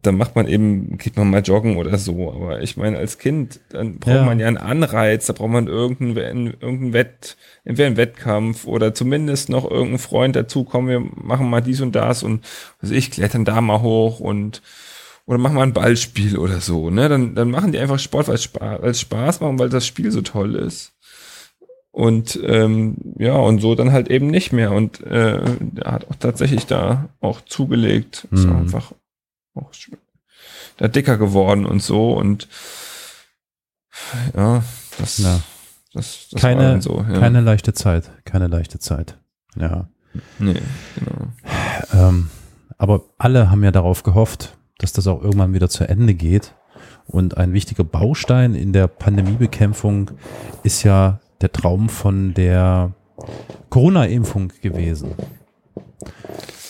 dann 0.04 0.16
macht 0.18 0.36
man 0.36 0.48
eben, 0.48 0.98
geht 0.98 1.18
man 1.18 1.30
mal 1.30 1.42
joggen 1.42 1.78
oder 1.78 1.98
so. 1.98 2.32
Aber 2.32 2.62
ich 2.62 2.78
meine, 2.78 2.98
als 2.98 3.18
Kind, 3.18 3.60
dann 3.70 3.98
braucht 4.00 4.16
Ja. 4.16 4.24
man 4.26 4.40
ja 4.40 4.48
einen 4.48 4.58
Anreiz, 4.58 5.26
da 5.26 5.34
braucht 5.34 5.50
man 5.50 5.68
irgendeinen, 5.68 6.48
irgendeinen 6.48 6.94
Wett, 6.94 7.38
entweder 7.66 7.88
einen 7.88 7.98
Wettkampf 7.98 8.66
oder 8.66 8.94
zumindest 8.94 9.50
noch 9.50 9.64
irgendeinen 9.70 10.00
Freund 10.00 10.36
dazu, 10.36 10.64
komm, 10.64 10.88
wir 10.88 11.00
machen 11.00 11.50
mal 11.50 11.62
dies 11.62 11.82
und 11.82 11.94
das 11.96 12.22
und 12.24 12.46
also 12.82 12.94
ich 12.94 13.12
klettern 13.12 13.46
da 13.46 13.60
mal 13.62 13.82
hoch 13.82 14.20
und 14.20 14.62
oder 15.26 15.38
machen 15.38 15.56
mal 15.56 15.64
ein 15.64 15.74
Ballspiel 15.74 16.38
oder 16.38 16.60
so, 16.60 16.90
ne? 16.90 17.08
Dann, 17.08 17.36
dann 17.36 17.52
machen 17.52 17.72
die 17.72 17.78
einfach 17.80 18.00
Sport, 18.00 18.28
weil 18.28 18.36
es 18.36 18.44
Spaß, 18.44 18.82
weil 18.82 18.90
es 18.92 19.00
Spaß 19.02 19.42
machen, 19.42 19.60
weil 19.60 19.70
das 19.70 19.86
Spiel 19.86 20.12
so 20.12 20.22
toll 20.22 20.56
ist. 20.56 20.94
Und 21.92 22.40
ähm, 22.46 22.96
ja, 23.18 23.34
und 23.36 23.60
so 23.62 23.76
dann 23.76 23.92
halt 23.92 24.10
eben 24.10 24.28
nicht 24.28 24.54
mehr. 24.54 24.72
Und 24.72 25.02
äh, 25.06 25.40
er 25.84 25.92
hat 25.92 26.10
auch 26.10 26.16
tatsächlich 26.16 26.66
da 26.66 27.10
auch 27.20 27.42
zugelegt. 27.42 28.28
Ist 28.32 28.46
Mhm. 28.46 28.52
auch 28.52 28.58
einfach 28.58 28.92
auch 29.60 29.72
da 30.78 30.88
dicker 30.88 31.17
geworden 31.17 31.65
und 31.65 31.82
so. 31.84 32.13
Und 32.13 32.48
ja, 34.36 34.63
das, 34.98 35.17
Ja. 35.17 35.39
das, 35.93 36.28
das 36.32 36.34
war 36.34 36.39
Keine, 36.41 36.62
dann 36.63 36.82
so. 36.82 37.00
Ja. 37.02 37.19
keine 37.19 37.41
leichte 37.41 37.74
Zeit. 37.74 38.10
Keine 38.26 38.48
leichte 38.48 38.80
Zeit. 38.80 39.17
Ja. 39.56 39.89
nee, 40.39 40.62
genau. 40.95 41.28
Ähm, 41.93 42.30
aber 42.78 43.02
alle 43.17 43.52
haben 43.52 43.63
ja 43.63 43.72
darauf 43.72 44.04
gehofft, 44.04 44.58
dass 44.78 44.93
das 44.93 45.08
auch 45.08 45.22
irgendwann 45.22 45.54
wieder 45.54 45.69
zu 45.69 45.88
Ende 45.88 46.13
geht. 46.13 46.54
Und 47.06 47.38
ein 47.38 47.54
wichtiger 47.54 47.84
Baustein 47.84 48.56
in 48.56 48.72
der 48.72 48.88
Pandemiebekämpfung 48.88 50.12
ist 50.63 50.84
ja 50.84 51.19
der 51.41 51.52
Traum 51.52 51.89
von 51.89 52.34
der 52.34 52.93
Corona-Impfung 53.69 54.54
gewesen. 54.62 55.12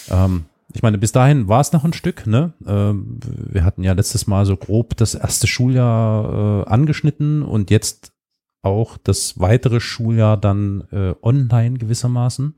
Ähm, 0.10 0.46
ich 0.74 0.84
meine, 0.84 0.98
bis 0.98 1.12
dahin 1.12 1.48
war 1.48 1.62
es 1.62 1.72
noch 1.72 1.84
ein 1.84 1.94
Stück. 1.94 2.28
Ne? 2.28 2.54
Ähm, 2.66 3.20
wir 3.24 3.64
hatten 3.64 3.84
ja 3.84 3.94
letztes 3.94 4.28
Mal 4.28 4.46
so 4.46 4.56
grob 4.56 4.96
das 4.98 5.16
erste 5.16 5.48
Schuljahr 5.48 6.66
äh, 6.68 6.70
angeschnitten 6.70 7.42
und 7.42 7.72
jetzt 7.72 8.14
auch 8.62 8.98
das 8.98 9.40
weitere 9.40 9.80
Schuljahr 9.80 10.38
dann 10.38 10.84
äh, 10.92 11.16
online 11.22 11.78
gewissermaßen. 11.78 12.56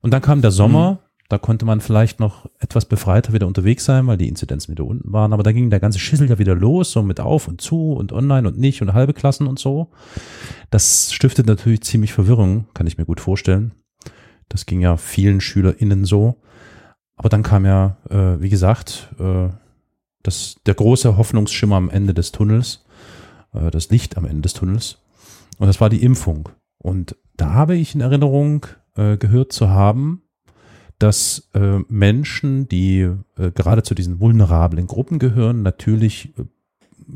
Und 0.00 0.10
dann 0.12 0.22
kam 0.22 0.42
der 0.42 0.50
Sommer, 0.50 1.00
da 1.28 1.38
konnte 1.38 1.64
man 1.64 1.80
vielleicht 1.80 2.20
noch 2.20 2.48
etwas 2.58 2.86
befreiter 2.86 3.32
wieder 3.32 3.46
unterwegs 3.46 3.84
sein, 3.84 4.06
weil 4.06 4.16
die 4.16 4.28
Inzidenzen 4.28 4.72
wieder 4.72 4.84
unten 4.84 5.12
waren. 5.12 5.32
Aber 5.32 5.42
da 5.42 5.52
ging 5.52 5.70
der 5.70 5.80
ganze 5.80 5.98
Schissel 5.98 6.28
ja 6.28 6.38
wieder 6.38 6.54
los, 6.54 6.92
so 6.92 7.02
mit 7.02 7.20
auf 7.20 7.48
und 7.48 7.60
zu 7.60 7.92
und 7.92 8.12
online 8.12 8.48
und 8.48 8.58
nicht 8.58 8.82
und 8.82 8.92
halbe 8.92 9.12
Klassen 9.12 9.46
und 9.46 9.58
so. 9.58 9.90
Das 10.70 11.12
stiftet 11.12 11.46
natürlich 11.46 11.82
ziemlich 11.82 12.12
Verwirrung, 12.12 12.66
kann 12.74 12.86
ich 12.86 12.98
mir 12.98 13.04
gut 13.04 13.20
vorstellen. 13.20 13.72
Das 14.48 14.66
ging 14.66 14.80
ja 14.80 14.96
vielen 14.96 15.40
SchülerInnen 15.40 16.04
so. 16.04 16.40
Aber 17.18 17.28
dann 17.28 17.42
kam 17.42 17.66
ja, 17.66 17.96
äh, 18.08 18.40
wie 18.40 18.48
gesagt, 18.48 19.08
äh, 19.18 19.48
das, 20.22 20.56
der 20.66 20.74
große 20.74 21.16
Hoffnungsschimmer 21.16 21.76
am 21.76 21.90
Ende 21.90 22.14
des 22.14 22.32
Tunnels, 22.32 22.84
äh, 23.52 23.70
das 23.70 23.90
Licht 23.90 24.16
am 24.16 24.24
Ende 24.24 24.42
des 24.42 24.54
Tunnels. 24.54 24.98
Und 25.58 25.66
das 25.66 25.80
war 25.80 25.90
die 25.90 26.02
Impfung. 26.02 26.48
Und 26.78 27.16
da 27.36 27.52
habe 27.52 27.76
ich 27.76 27.94
in 27.94 28.00
Erinnerung 28.00 28.66
äh, 28.96 29.16
gehört 29.16 29.52
zu 29.52 29.68
haben, 29.68 30.22
dass 31.00 31.48
äh, 31.54 31.78
Menschen, 31.88 32.68
die 32.68 33.10
äh, 33.36 33.50
gerade 33.52 33.82
zu 33.82 33.94
diesen 33.94 34.20
vulnerablen 34.20 34.86
Gruppen 34.86 35.18
gehören, 35.18 35.62
natürlich 35.62 36.36
äh, 36.38 36.44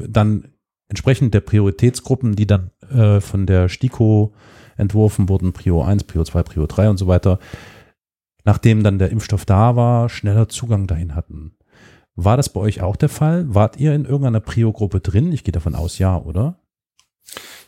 dann 0.09 0.49
entsprechend 0.89 1.33
der 1.33 1.41
Prioritätsgruppen, 1.41 2.35
die 2.35 2.47
dann 2.47 2.71
äh, 2.91 3.21
von 3.21 3.47
der 3.47 3.69
STIKO 3.69 4.33
entworfen 4.77 5.29
wurden, 5.29 5.53
Prio 5.53 5.83
1, 5.83 6.05
Prio 6.05 6.25
2, 6.25 6.43
Prio 6.43 6.67
3 6.67 6.91
und 6.91 6.97
so 6.97 7.07
weiter, 7.07 7.39
nachdem 8.45 8.83
dann 8.83 8.99
der 8.99 9.11
Impfstoff 9.11 9.45
da 9.45 9.77
war, 9.77 10.09
schneller 10.09 10.49
Zugang 10.49 10.87
dahin 10.87 11.15
hatten. 11.15 11.55
War 12.15 12.37
das 12.37 12.51
bei 12.51 12.61
euch 12.61 12.83
auch 12.83 12.97
der 12.97 13.09
Fall? 13.09 13.47
Wart 13.55 13.79
ihr 13.79 13.95
in 13.95 14.05
irgendeiner 14.05 14.41
Prio-Gruppe 14.41 15.01
drin? 15.01 15.33
Ich 15.33 15.45
gehe 15.45 15.53
davon 15.53 15.75
aus, 15.75 15.99
ja, 15.99 16.19
oder? 16.19 16.59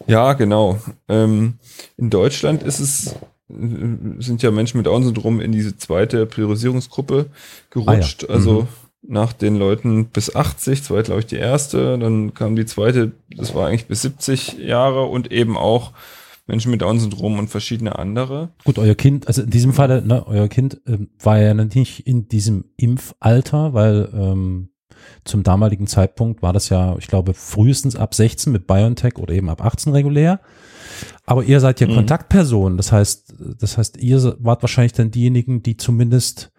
Ja, 0.06 0.34
genau. 0.34 0.78
Ähm, 1.08 1.54
in 1.96 2.10
Deutschland 2.10 2.62
ist 2.62 2.80
es, 2.80 3.14
sind 3.48 4.42
ja 4.42 4.50
Menschen 4.50 4.78
mit 4.78 4.86
Down-Syndrom 4.86 5.40
in 5.40 5.52
diese 5.52 5.76
zweite 5.76 6.26
Priorisierungsgruppe 6.26 7.26
gerutscht. 7.70 8.24
Ah 8.24 8.28
ja. 8.28 8.34
Also 8.34 8.62
Mhm. 8.62 8.68
nach 9.02 9.32
den 9.32 9.56
Leuten 9.56 10.06
bis 10.06 10.34
80, 10.34 10.80
das 10.80 10.90
war 10.90 11.02
glaube 11.02 11.20
ich 11.20 11.26
die 11.26 11.36
erste, 11.36 11.98
dann 11.98 12.34
kam 12.34 12.56
die 12.56 12.66
zweite, 12.66 13.12
das 13.34 13.54
war 13.54 13.68
eigentlich 13.68 13.86
bis 13.86 14.02
70 14.02 14.58
Jahre 14.58 15.04
und 15.04 15.30
eben 15.32 15.56
auch 15.56 15.92
Menschen 16.46 16.70
mit 16.70 16.82
Down-Syndrom 16.82 17.38
und 17.38 17.48
verschiedene 17.48 17.98
andere. 17.98 18.50
Gut, 18.64 18.78
euer 18.78 18.94
Kind, 18.94 19.26
also 19.28 19.42
in 19.42 19.50
diesem 19.50 19.72
Falle, 19.72 20.02
ne, 20.02 20.26
euer 20.26 20.48
Kind 20.48 20.80
ähm, 20.86 21.10
war 21.22 21.38
ja 21.38 21.54
nicht 21.54 22.06
in 22.06 22.28
diesem 22.28 22.66
Impfalter, 22.76 23.72
weil 23.72 24.10
ähm, 24.12 24.68
zum 25.24 25.42
damaligen 25.42 25.86
Zeitpunkt 25.86 26.42
war 26.42 26.52
das 26.52 26.68
ja, 26.68 26.96
ich 26.98 27.06
glaube, 27.06 27.34
frühestens 27.34 27.96
ab 27.96 28.14
16 28.14 28.52
mit 28.52 28.66
BioNTech 28.66 29.18
oder 29.18 29.34
eben 29.34 29.48
ab 29.48 29.64
18 29.64 29.92
regulär. 29.92 30.40
Aber 31.26 31.44
ihr 31.44 31.60
seid 31.60 31.80
ja 31.80 31.86
Mhm. 31.86 31.94
Kontaktpersonen, 31.94 32.76
das 32.76 32.92
heißt, 32.92 33.34
das 33.58 33.78
heißt, 33.78 33.96
ihr 33.98 34.36
wart 34.38 34.62
wahrscheinlich 34.62 34.92
dann 34.92 35.10
diejenigen, 35.10 35.62
die 35.62 35.76
zumindest 35.76 36.52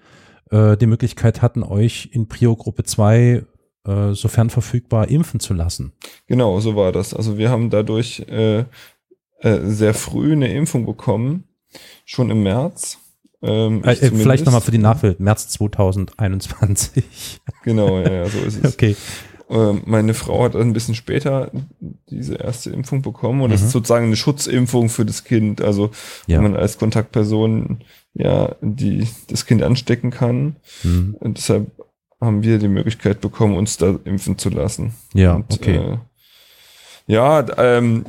äh, 0.51 0.77
die 0.77 0.87
Möglichkeit 0.87 1.41
hatten, 1.41 1.63
euch 1.63 2.09
in 2.11 2.27
Prio-Gruppe 2.27 2.83
2 2.83 3.45
äh, 3.85 4.13
sofern 4.13 4.49
verfügbar 4.49 5.09
impfen 5.09 5.39
zu 5.39 5.53
lassen. 5.53 5.93
Genau, 6.27 6.59
so 6.59 6.75
war 6.75 6.91
das. 6.91 7.13
Also 7.13 7.37
wir 7.37 7.49
haben 7.49 7.69
dadurch 7.69 8.21
äh, 8.21 8.65
äh, 9.39 9.59
sehr 9.63 9.93
früh 9.93 10.33
eine 10.33 10.51
Impfung 10.53 10.85
bekommen, 10.85 11.45
schon 12.05 12.29
im 12.29 12.43
März. 12.43 12.99
Ähm, 13.41 13.83
Äh, 13.83 13.91
äh, 13.93 14.11
vielleicht 14.11 14.45
nochmal 14.45 14.61
für 14.61 14.71
die 14.71 14.77
Nachwelt, 14.77 15.19
März 15.19 15.49
2021. 15.49 17.03
Genau, 17.63 17.99
ja, 17.99 18.11
ja, 18.11 18.25
so 18.29 18.39
ist 18.39 18.63
es. 18.63 18.73
okay. 18.73 18.95
Ähm, 19.47 19.83
meine 19.85 20.15
Frau 20.15 20.43
hat 20.43 20.55
ein 20.55 20.73
bisschen 20.73 20.95
später 20.95 21.51
diese 22.09 22.35
erste 22.35 22.71
Impfung 22.71 23.03
bekommen 23.03 23.41
und 23.41 23.51
das 23.51 23.61
Mhm. 23.61 23.67
ist 23.67 23.73
sozusagen 23.73 24.05
eine 24.07 24.15
Schutzimpfung 24.15 24.89
für 24.89 25.05
das 25.05 25.23
Kind. 25.23 25.61
Also 25.61 25.91
Ja. 26.25 26.37
wenn 26.37 26.43
man 26.51 26.55
als 26.55 26.79
Kontaktperson 26.79 27.83
ja 28.15 28.55
die 28.61 29.07
das 29.27 29.45
Kind 29.45 29.61
anstecken 29.61 30.09
kann. 30.09 30.55
Mhm. 30.83 31.15
Und 31.19 31.37
deshalb 31.37 31.71
haben 32.19 32.41
wir 32.41 32.57
die 32.57 32.69
Möglichkeit 32.69 33.21
bekommen, 33.21 33.55
uns 33.57 33.77
da 33.77 33.99
impfen 34.05 34.39
zu 34.39 34.49
lassen. 34.49 34.95
Ja, 35.13 35.35
Und, 35.35 35.53
okay. 35.53 35.75
Äh, 35.75 35.97
ja, 37.05 37.45
ähm, 37.59 38.05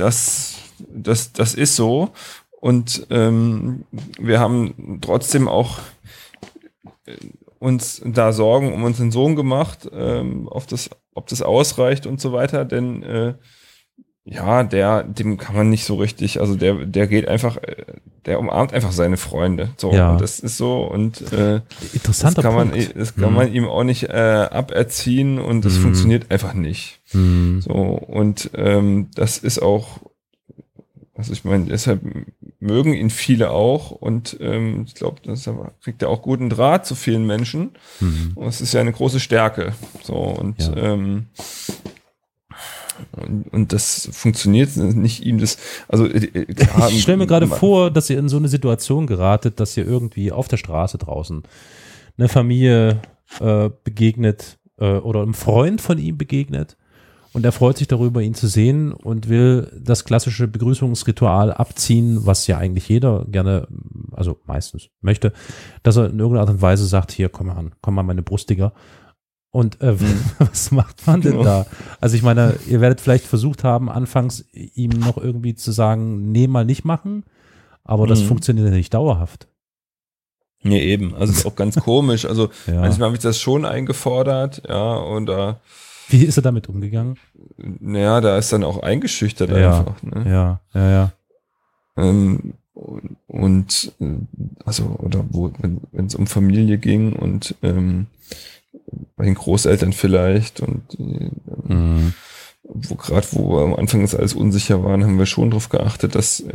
das, 0.00 0.58
das, 0.88 1.32
das 1.32 1.54
ist 1.54 1.76
so. 1.76 2.10
Und 2.60 3.06
ähm, 3.10 3.84
wir 4.18 4.40
haben 4.40 4.98
trotzdem 5.00 5.48
auch 5.48 5.78
äh, 7.06 7.16
uns 7.58 8.02
da 8.04 8.32
Sorgen 8.32 8.72
um 8.72 8.84
unseren 8.84 9.10
Sohn 9.10 9.36
gemacht, 9.36 9.88
ähm, 9.92 10.48
auf 10.48 10.66
das, 10.66 10.90
ob 11.14 11.26
das 11.28 11.42
ausreicht 11.42 12.06
und 12.06 12.20
so 12.20 12.32
weiter, 12.32 12.64
denn 12.64 13.02
äh, 13.02 13.34
ja, 14.24 14.62
der, 14.62 15.02
dem 15.04 15.38
kann 15.38 15.56
man 15.56 15.70
nicht 15.70 15.84
so 15.84 15.94
richtig, 15.96 16.40
also 16.40 16.54
der, 16.54 16.86
der 16.86 17.06
geht 17.06 17.26
einfach, 17.26 17.56
äh, 17.56 17.84
der 18.26 18.38
umarmt 18.38 18.72
einfach 18.74 18.92
seine 18.92 19.16
Freunde. 19.16 19.70
So, 19.76 19.92
Ja. 19.92 20.12
und 20.12 20.20
das 20.20 20.40
ist 20.40 20.56
so 20.58 20.82
und 20.82 21.20
äh, 21.32 21.62
das 21.80 21.94
Interessanter 21.94 22.42
kann 22.42 22.54
man, 22.54 22.70
Punkt. 22.70 22.94
das 22.96 23.14
kann 23.16 23.30
Mhm. 23.30 23.36
man 23.36 23.52
ihm 23.52 23.66
auch 23.66 23.82
nicht 23.82 24.04
äh, 24.04 24.12
aberziehen 24.50 25.38
und 25.38 25.64
das 25.64 25.78
Mhm. 25.78 25.82
funktioniert 25.82 26.30
einfach 26.30 26.52
nicht. 26.54 27.00
Mhm. 27.12 27.60
So, 27.62 27.72
und 27.72 28.50
ähm, 28.54 29.08
das 29.14 29.38
ist 29.38 29.60
auch, 29.62 30.00
also 31.16 31.32
ich 31.32 31.44
meine, 31.44 31.64
deshalb 31.66 32.00
mögen 32.60 32.92
ihn 32.92 33.08
viele 33.10 33.50
auch 33.50 33.90
und 33.90 34.36
ähm, 34.40 34.84
ich 34.86 34.94
glaube, 34.94 35.20
das 35.24 35.48
kriegt 35.82 36.02
er 36.02 36.10
auch 36.10 36.20
guten 36.20 36.50
Draht 36.50 36.84
zu 36.86 36.94
vielen 36.94 37.26
Menschen. 37.26 37.70
Mhm. 38.00 38.32
Und 38.34 38.48
es 38.48 38.60
ist 38.60 38.74
ja 38.74 38.82
eine 38.82 38.92
große 38.92 39.18
Stärke. 39.18 39.72
So, 40.02 40.14
und, 40.14 40.58
Ja. 40.60 40.76
ähm, 40.76 41.26
und, 43.12 43.52
und 43.52 43.72
das 43.72 44.08
funktioniert 44.12 44.76
nicht 44.76 45.24
ihm 45.24 45.38
das, 45.38 45.58
also 45.88 46.06
äh, 46.06 46.24
äh, 46.24 46.44
klar, 46.46 46.88
Ich 46.90 47.02
stelle 47.02 47.18
mir 47.18 47.26
gerade 47.26 47.46
vor, 47.46 47.90
dass 47.90 48.10
ihr 48.10 48.18
in 48.18 48.28
so 48.28 48.36
eine 48.36 48.48
Situation 48.48 49.06
geratet, 49.06 49.60
dass 49.60 49.76
ihr 49.76 49.86
irgendwie 49.86 50.32
auf 50.32 50.48
der 50.48 50.56
Straße 50.56 50.98
draußen 50.98 51.42
eine 52.18 52.28
Familie 52.28 53.00
äh, 53.40 53.70
begegnet 53.84 54.58
äh, 54.78 54.94
oder 54.94 55.22
einem 55.22 55.34
Freund 55.34 55.80
von 55.80 55.98
ihm 55.98 56.18
begegnet 56.18 56.76
Und 57.32 57.44
er 57.44 57.52
freut 57.52 57.78
sich 57.78 57.86
darüber, 57.86 58.20
ihn 58.22 58.34
zu 58.34 58.48
sehen 58.48 58.92
und 58.92 59.28
will 59.28 59.70
das 59.78 60.04
klassische 60.04 60.48
Begrüßungsritual 60.48 61.52
abziehen, 61.52 62.26
was 62.26 62.46
ja 62.48 62.58
eigentlich 62.58 62.88
jeder 62.88 63.24
gerne, 63.28 63.68
also 64.12 64.38
meistens 64.46 64.88
möchte, 65.00 65.32
dass 65.82 65.96
er 65.96 66.06
in 66.06 66.18
irgendeiner 66.18 66.40
Art 66.40 66.50
und 66.50 66.62
Weise 66.62 66.86
sagt, 66.86 67.12
hier, 67.12 67.28
komm 67.28 67.46
mal 67.46 67.56
an, 67.56 67.72
komm 67.80 67.94
mal 67.94 68.02
meine 68.02 68.22
Brustiger. 68.22 68.72
Und 69.52 69.80
äh, 69.80 69.96
was 70.38 70.70
macht 70.70 71.06
man 71.06 71.20
denn 71.20 71.32
Genau. 71.32 71.44
da? 71.44 71.66
Also 72.00 72.16
ich 72.16 72.22
meine, 72.22 72.54
ihr 72.68 72.80
werdet 72.80 73.00
vielleicht 73.00 73.26
versucht 73.26 73.64
haben, 73.64 73.88
anfangs 73.90 74.44
ihm 74.52 74.90
noch 74.90 75.16
irgendwie 75.18 75.54
zu 75.54 75.72
sagen, 75.72 76.30
nee, 76.30 76.46
mal 76.46 76.64
nicht 76.64 76.84
machen, 76.84 77.24
aber 77.84 78.06
das 78.06 78.20
Mhm. 78.22 78.26
funktioniert 78.26 78.68
ja 78.68 78.74
nicht 78.74 78.94
dauerhaft. 78.94 79.48
Nee, 80.62 80.80
eben. 80.82 81.14
Also 81.14 81.32
ist 81.32 81.46
auch 81.46 81.56
ganz 81.56 81.74
komisch. 81.82 82.26
Also 82.26 82.50
Ja. 82.66 82.80
manchmal 82.82 83.06
habe 83.08 83.16
ich 83.16 83.22
das 83.22 83.40
schon 83.40 83.64
eingefordert, 83.64 84.62
ja, 84.68 84.94
und 84.96 85.26
da, 85.26 85.58
Wie 86.10 86.24
ist 86.24 86.36
er 86.36 86.42
damit 86.42 86.68
umgegangen? 86.68 87.16
naja, 87.56 88.20
da 88.20 88.36
ist 88.38 88.52
dann 88.52 88.62
auch 88.64 88.82
eingeschüchtert 88.82 89.50
Ja. 89.50 89.78
einfach. 89.78 90.02
Ne? 90.02 90.24
Ja, 90.30 90.60
ja, 90.74 90.90
ja. 90.90 91.12
Ähm, 91.96 92.54
und, 92.74 93.16
und 93.26 93.92
äh, 94.00 94.14
also, 94.64 94.84
oder 94.98 95.24
wo, 95.30 95.50
wenn 95.58 96.06
es 96.06 96.14
um 96.14 96.26
Familie 96.26 96.78
ging 96.78 97.14
und 97.14 97.54
ähm, 97.62 98.06
bei 99.16 99.24
den 99.24 99.34
Großeltern 99.34 99.92
vielleicht 99.92 100.60
und 100.60 100.82
die, 100.92 101.30
Mhm. 101.68 102.14
wo 102.62 102.94
gerade 102.94 103.26
wo 103.32 103.58
am 103.58 103.74
Anfang 103.74 104.00
das 104.02 104.14
alles 104.14 104.34
unsicher 104.34 104.82
waren, 104.84 105.02
haben 105.04 105.18
wir 105.18 105.26
schon 105.26 105.50
darauf 105.50 105.68
geachtet, 105.68 106.14
dass 106.14 106.40
äh, 106.40 106.54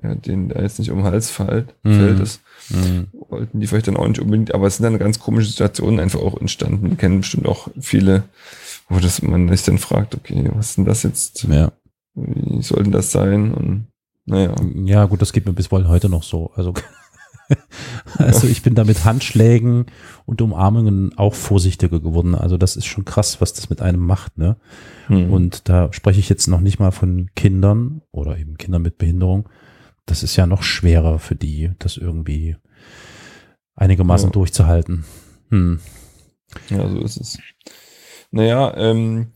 er 0.00 0.14
den 0.16 0.48
da 0.48 0.60
jetzt 0.62 0.78
nicht 0.78 0.90
um 0.90 0.98
den 0.98 1.06
Hals 1.06 1.30
fällt. 1.30 1.74
Mhm. 1.82 2.18
Das 2.18 2.40
Mhm. 2.70 3.08
wollten 3.28 3.60
die 3.60 3.66
vielleicht 3.66 3.88
dann 3.88 3.96
auch 3.96 4.06
nicht 4.06 4.20
unbedingt, 4.20 4.54
aber 4.54 4.66
es 4.66 4.76
sind 4.76 4.84
dann 4.84 4.98
ganz 4.98 5.18
komische 5.18 5.50
Situationen 5.50 6.00
einfach 6.00 6.20
auch 6.20 6.40
entstanden. 6.40 6.90
Wir 6.90 6.96
kennen 6.96 7.20
bestimmt 7.20 7.46
auch 7.46 7.68
viele, 7.80 8.22
wo 8.88 8.98
das 9.00 9.20
man 9.22 9.48
sich 9.48 9.62
dann 9.64 9.78
fragt, 9.78 10.14
okay, 10.14 10.48
was 10.54 10.70
ist 10.70 10.78
denn 10.78 10.84
das 10.84 11.02
jetzt? 11.02 11.44
Ja. 11.44 11.72
Wie 12.14 12.62
soll 12.62 12.82
denn 12.84 12.92
das 12.92 13.10
sein? 13.10 13.52
Und 13.52 13.86
naja. 14.26 14.54
Ja, 14.84 15.04
gut, 15.06 15.20
das 15.22 15.32
geht 15.32 15.46
mir 15.46 15.52
bis 15.52 15.70
heute 15.70 16.08
noch 16.08 16.22
so. 16.22 16.50
Also, 16.54 16.72
also 18.18 18.46
ich 18.46 18.62
bin 18.62 18.74
da 18.74 18.84
mit 18.84 19.04
Handschlägen 19.04 19.86
und 20.26 20.40
Umarmungen 20.42 21.16
auch 21.16 21.34
vorsichtiger 21.34 22.00
geworden. 22.00 22.34
Also 22.34 22.56
das 22.58 22.76
ist 22.76 22.86
schon 22.86 23.04
krass, 23.04 23.40
was 23.40 23.52
das 23.52 23.70
mit 23.70 23.82
einem 23.82 24.00
macht, 24.00 24.38
ne? 24.38 24.56
Hm. 25.06 25.32
Und 25.32 25.68
da 25.68 25.92
spreche 25.92 26.20
ich 26.20 26.28
jetzt 26.28 26.46
noch 26.46 26.60
nicht 26.60 26.78
mal 26.78 26.90
von 26.90 27.30
Kindern 27.34 28.02
oder 28.12 28.38
eben 28.38 28.56
Kindern 28.56 28.82
mit 28.82 28.98
Behinderung. 28.98 29.48
Das 30.06 30.22
ist 30.22 30.36
ja 30.36 30.46
noch 30.46 30.62
schwerer 30.62 31.18
für 31.18 31.34
die, 31.36 31.70
das 31.78 31.96
irgendwie 31.96 32.56
einigermaßen 33.76 34.28
Ja. 34.28 34.32
durchzuhalten. 34.32 35.04
Hm. 35.50 35.80
Ja, 36.70 36.88
so 36.88 37.00
ist 37.00 37.16
es. 37.20 37.38
Naja, 38.30 38.74
ähm, 38.76 39.28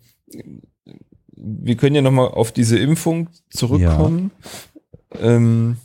wir 1.37 1.77
können 1.77 1.95
ja 1.95 2.03
nochmal 2.03 2.29
auf 2.29 2.53
diese 2.53 2.79
Impfung 2.79 3.29
zurückkommen. 3.51 4.31
Ähm, 5.13 5.77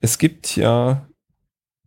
es 0.00 0.18
gibt 0.18 0.56
ja, 0.56 1.06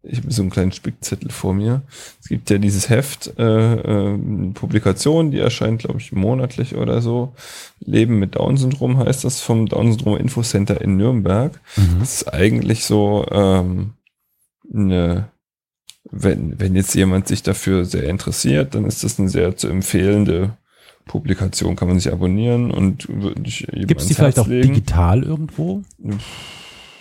ich 0.07 0.19
habe 0.19 0.31
so 0.31 0.41
einen 0.41 0.51
kleinen 0.51 0.71
Spickzettel 0.71 1.31
vor 1.31 1.53
mir. 1.53 1.81
Es 2.21 2.29
gibt 2.29 2.49
ja 2.49 2.57
dieses 2.57 2.89
Heft, 2.89 3.33
äh, 3.37 3.73
äh, 3.73 4.17
Publikation, 4.53 5.31
die 5.31 5.39
erscheint, 5.39 5.79
glaube 5.81 5.99
ich, 5.99 6.11
monatlich 6.11 6.75
oder 6.75 7.01
so. 7.01 7.33
Leben 7.79 8.19
mit 8.19 8.35
Down-Syndrom 8.35 8.97
heißt 8.97 9.23
das 9.23 9.41
vom 9.41 9.67
Down-Syndrom-Infocenter 9.67 10.81
in 10.81 10.97
Nürnberg. 10.97 11.59
Mhm. 11.75 11.99
Das 11.99 12.15
ist 12.21 12.33
eigentlich 12.33 12.85
so 12.85 13.25
ähm, 13.31 13.93
eine, 14.73 15.29
wenn, 16.09 16.59
wenn 16.59 16.75
jetzt 16.75 16.95
jemand 16.95 17.27
sich 17.27 17.43
dafür 17.43 17.85
sehr 17.85 18.03
interessiert, 18.03 18.75
dann 18.75 18.85
ist 18.85 19.03
das 19.03 19.19
eine 19.19 19.29
sehr 19.29 19.57
zu 19.57 19.67
empfehlende 19.67 20.57
Publikation, 21.05 21.75
kann 21.75 21.87
man 21.87 21.99
sich 21.99 22.11
abonnieren 22.11 22.71
und 22.71 23.07
würde 23.09 23.41
ich 23.45 23.67
Gibt 23.71 24.01
es 24.01 24.07
die 24.07 24.15
vielleicht 24.15 24.37
Herz 24.37 24.45
auch 24.45 24.49
legen. 24.49 24.73
digital 24.73 25.23
irgendwo? 25.23 25.83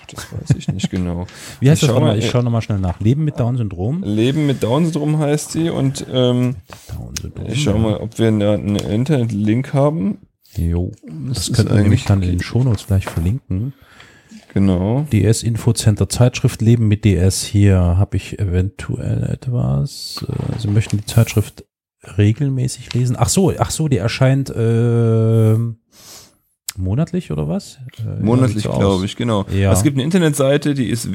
Das 0.09 0.27
weiß 0.33 0.57
ich 0.59 0.69
nicht 0.69 0.91
genau. 0.91 1.27
Wie 1.61 1.71
heißt 1.71 1.83
Ich 1.83 1.89
das 1.89 1.95
nochmal? 1.95 2.13
mal, 2.13 2.19
Ich 2.19 2.27
äh, 2.27 2.31
schaue 2.31 2.45
nochmal 2.45 2.63
schnell 2.63 2.79
nach. 2.79 3.01
Leben 3.01 3.25
mit 3.25 3.39
Down-Syndrom? 3.39 4.03
Leben 4.03 4.47
mit 4.47 4.63
Down-Syndrom 4.63 5.19
heißt 5.19 5.53
sie 5.53 5.71
und 5.71 6.05
ähm, 6.13 6.57
ich 7.47 7.63
schau 7.63 7.79
mal, 7.79 7.97
ob 7.97 8.19
wir 8.19 8.29
einen, 8.29 8.77
Internet-Link 8.77 9.73
haben. 9.73 10.19
Jo, 10.57 10.93
Das 11.29 11.47
das 11.47 11.53
könnten 11.57 11.75
wir 11.75 11.83
nämlich 11.83 12.05
dann 12.05 12.23
in 12.23 12.31
den. 12.31 12.43
Shownotes 12.43 12.87
gleich 12.87 13.07
verlinken. 13.07 13.73
Genau. 14.53 15.05
DS 15.11 15.43
Infocenter 15.43 16.09
Zeitschrift 16.09 16.63
Leben 16.63 16.87
mit 16.87 17.05
DS. 17.05 17.43
Hier 17.43 17.79
habe 17.79 18.17
ich 18.17 18.39
eventuell 18.39 19.25
etwas. 19.25 20.25
Äh, 20.29 20.61
Sie 20.61 20.69
möchten 20.69 20.99
die 20.99 21.07
Zeitschrift 21.07 21.65
regelmäßig 22.19 22.93
lesen? 22.95 23.17
Ach 23.19 23.29
so, 23.29 23.53
ach 23.59 23.71
so, 23.71 23.89
die 23.89 23.97
erscheint 23.97 24.51
äh, 24.51 25.57
monatlich 26.77 27.31
oder 27.33 27.49
was? 27.49 27.79
Äh, 27.99 28.23
Monatlich, 28.23 28.65
glaube 28.65 29.05
ich, 29.05 29.17
genau. 29.17 29.45
Ja. 29.53 29.73
Es 29.73 29.83
gibt 29.83 29.97
eine 29.97 30.03
Internetseite, 30.05 30.75
die 30.75 30.89
ist 30.91 31.13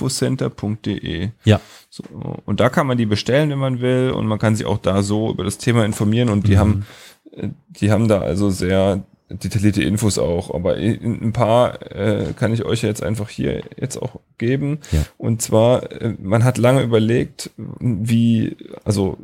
www.ds-infocenter.de. 0.00 1.28
Ja. 1.44 1.60
So, 1.88 2.02
und 2.46 2.60
da 2.60 2.68
kann 2.68 2.86
man 2.86 2.96
die 2.98 3.06
bestellen, 3.06 3.50
wenn 3.50 3.58
man 3.58 3.80
will, 3.80 4.10
und 4.10 4.26
man 4.26 4.38
kann 4.38 4.54
sich 4.56 4.66
auch 4.66 4.78
da 4.78 5.02
so 5.02 5.30
über 5.30 5.44
das 5.44 5.58
Thema 5.58 5.84
informieren. 5.84 6.28
Und 6.28 6.46
die 6.46 6.52
Mhm. 6.54 6.58
haben, 6.58 6.86
äh, 7.32 7.48
die 7.68 7.90
haben 7.90 8.06
da 8.08 8.20
also 8.20 8.50
sehr 8.50 9.02
detaillierte 9.28 9.82
Infos 9.82 10.18
auch. 10.18 10.52
Aber 10.54 10.76
in- 10.76 11.22
ein 11.22 11.32
paar 11.32 11.80
äh, 11.94 12.32
kann 12.36 12.52
ich 12.52 12.64
euch 12.64 12.82
jetzt 12.82 13.02
einfach 13.02 13.28
hier 13.28 13.62
jetzt 13.80 13.96
auch 13.96 14.20
geben. 14.38 14.78
Ja. 14.92 15.04
Und 15.18 15.40
zwar, 15.42 15.90
äh, 15.92 16.14
man 16.20 16.42
hat 16.44 16.58
lange 16.58 16.82
überlegt, 16.82 17.50
wie, 17.78 18.56
also 18.84 19.18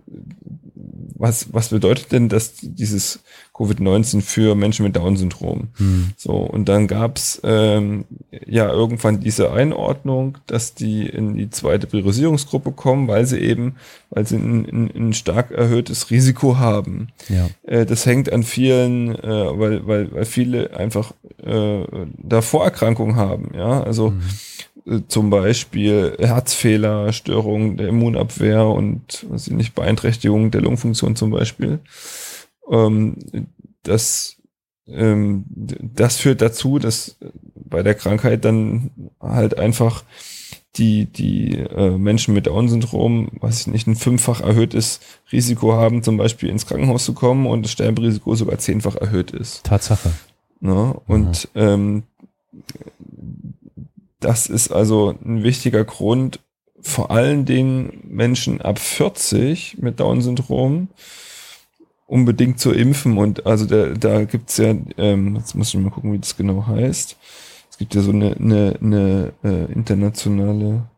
was, 1.18 1.52
was 1.52 1.68
bedeutet 1.68 2.12
denn 2.12 2.28
das, 2.28 2.54
dieses 2.60 3.20
Covid-19 3.54 4.20
für 4.20 4.54
Menschen 4.54 4.84
mit 4.84 4.96
Down-Syndrom? 4.96 5.68
Hm. 5.76 6.10
So, 6.16 6.32
und 6.32 6.68
dann 6.68 6.86
gab's 6.86 7.40
ähm, 7.42 8.04
ja 8.46 8.70
irgendwann 8.70 9.20
diese 9.20 9.52
Einordnung, 9.52 10.38
dass 10.46 10.74
die 10.74 11.06
in 11.06 11.34
die 11.34 11.50
zweite 11.50 11.86
Priorisierungsgruppe 11.86 12.72
kommen, 12.72 13.08
weil 13.08 13.26
sie 13.26 13.38
eben, 13.38 13.76
weil 14.10 14.26
sie 14.26 14.36
ein, 14.36 14.66
ein, 14.66 14.90
ein 14.94 15.12
stark 15.14 15.50
erhöhtes 15.50 16.10
Risiko 16.10 16.58
haben. 16.58 17.08
Ja. 17.28 17.48
Äh, 17.62 17.86
das 17.86 18.04
hängt 18.06 18.32
an 18.32 18.42
vielen, 18.42 19.14
äh, 19.14 19.58
weil, 19.58 19.86
weil, 19.86 20.12
weil 20.12 20.24
viele 20.24 20.76
einfach 20.76 21.12
äh, 21.42 21.84
da 22.18 22.42
Vorerkrankungen 22.42 23.16
haben, 23.16 23.52
ja. 23.54 23.82
Also 23.82 24.08
äh, 24.08 24.75
zum 25.08 25.30
Beispiel 25.30 26.16
Herzfehler, 26.18 27.12
Störungen 27.12 27.76
der 27.76 27.88
Immunabwehr 27.88 28.66
und 28.66 29.26
was 29.28 29.48
ich 29.48 29.52
nicht, 29.52 29.74
Beeinträchtigung 29.74 30.50
der 30.50 30.60
Lungenfunktion 30.60 31.16
zum 31.16 31.30
Beispiel. 31.30 31.80
Ähm, 32.70 33.16
das, 33.82 34.36
ähm, 34.86 35.44
das 35.48 36.16
führt 36.16 36.40
dazu, 36.40 36.78
dass 36.78 37.16
bei 37.54 37.82
der 37.82 37.94
Krankheit 37.94 38.44
dann 38.44 38.90
halt 39.20 39.58
einfach 39.58 40.04
die, 40.76 41.06
die 41.06 41.56
äh, 41.56 41.96
Menschen 41.96 42.34
mit 42.34 42.46
Down-Syndrom, 42.46 43.28
weiß 43.40 43.62
ich 43.62 43.66
nicht, 43.68 43.86
ein 43.86 43.96
fünffach 43.96 44.40
erhöhtes 44.40 45.00
Risiko 45.32 45.72
haben, 45.72 46.02
zum 46.02 46.16
Beispiel 46.16 46.50
ins 46.50 46.66
Krankenhaus 46.66 47.04
zu 47.04 47.14
kommen 47.14 47.46
und 47.46 47.62
das 47.62 47.72
Sterberisiko 47.72 48.34
sogar 48.34 48.58
zehnfach 48.58 48.96
erhöht 48.96 49.30
ist. 49.30 49.64
Tatsache. 49.64 50.12
Ne? 50.60 50.94
Und 51.06 51.48
ähm, 51.54 52.04
das 54.20 54.46
ist 54.46 54.70
also 54.72 55.14
ein 55.24 55.42
wichtiger 55.42 55.84
Grund, 55.84 56.40
vor 56.80 57.10
allen 57.10 57.44
Dingen 57.44 58.02
Menschen 58.04 58.60
ab 58.60 58.78
40 58.78 59.78
mit 59.78 60.00
Down-Syndrom 60.00 60.88
unbedingt 62.06 62.60
zu 62.60 62.72
impfen. 62.72 63.18
Und 63.18 63.46
also 63.46 63.66
da, 63.66 63.88
da 63.88 64.24
gibt's 64.24 64.56
ja, 64.58 64.74
ähm, 64.96 65.36
jetzt 65.36 65.54
muss 65.54 65.74
ich 65.74 65.80
mal 65.80 65.90
gucken, 65.90 66.12
wie 66.12 66.18
das 66.18 66.36
genau 66.36 66.66
heißt. 66.66 67.16
Es 67.70 67.78
gibt 67.78 67.94
ja 67.94 68.00
so 68.00 68.10
eine, 68.10 68.36
eine, 68.36 68.78
eine 68.80 69.32
äh, 69.44 69.72
internationale 69.72 70.88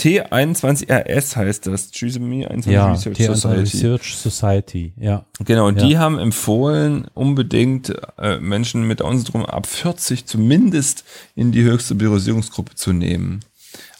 T21RS 0.00 1.36
heißt 1.36 1.66
das, 1.66 1.90
Trisomie 1.90 2.46
21 2.46 2.72
Ja, 2.72 2.90
Research 2.92 3.18
T1 3.18 3.34
Society. 3.34 3.60
Research 3.60 4.16
Society. 4.16 4.92
Ja. 4.96 5.24
Genau, 5.44 5.66
und 5.68 5.80
Ja. 5.80 5.86
die 5.86 5.98
haben 5.98 6.18
empfohlen, 6.18 7.06
unbedingt 7.14 7.92
äh, 8.18 8.38
Menschen 8.40 8.86
mit 8.86 9.00
Down-Syndrom 9.00 9.44
ab 9.46 9.66
40 9.66 10.26
zumindest 10.26 11.04
in 11.34 11.52
die 11.52 11.62
höchste 11.62 11.94
Priorisierungsgruppe 11.94 12.74
zu 12.74 12.92
nehmen. 12.92 13.40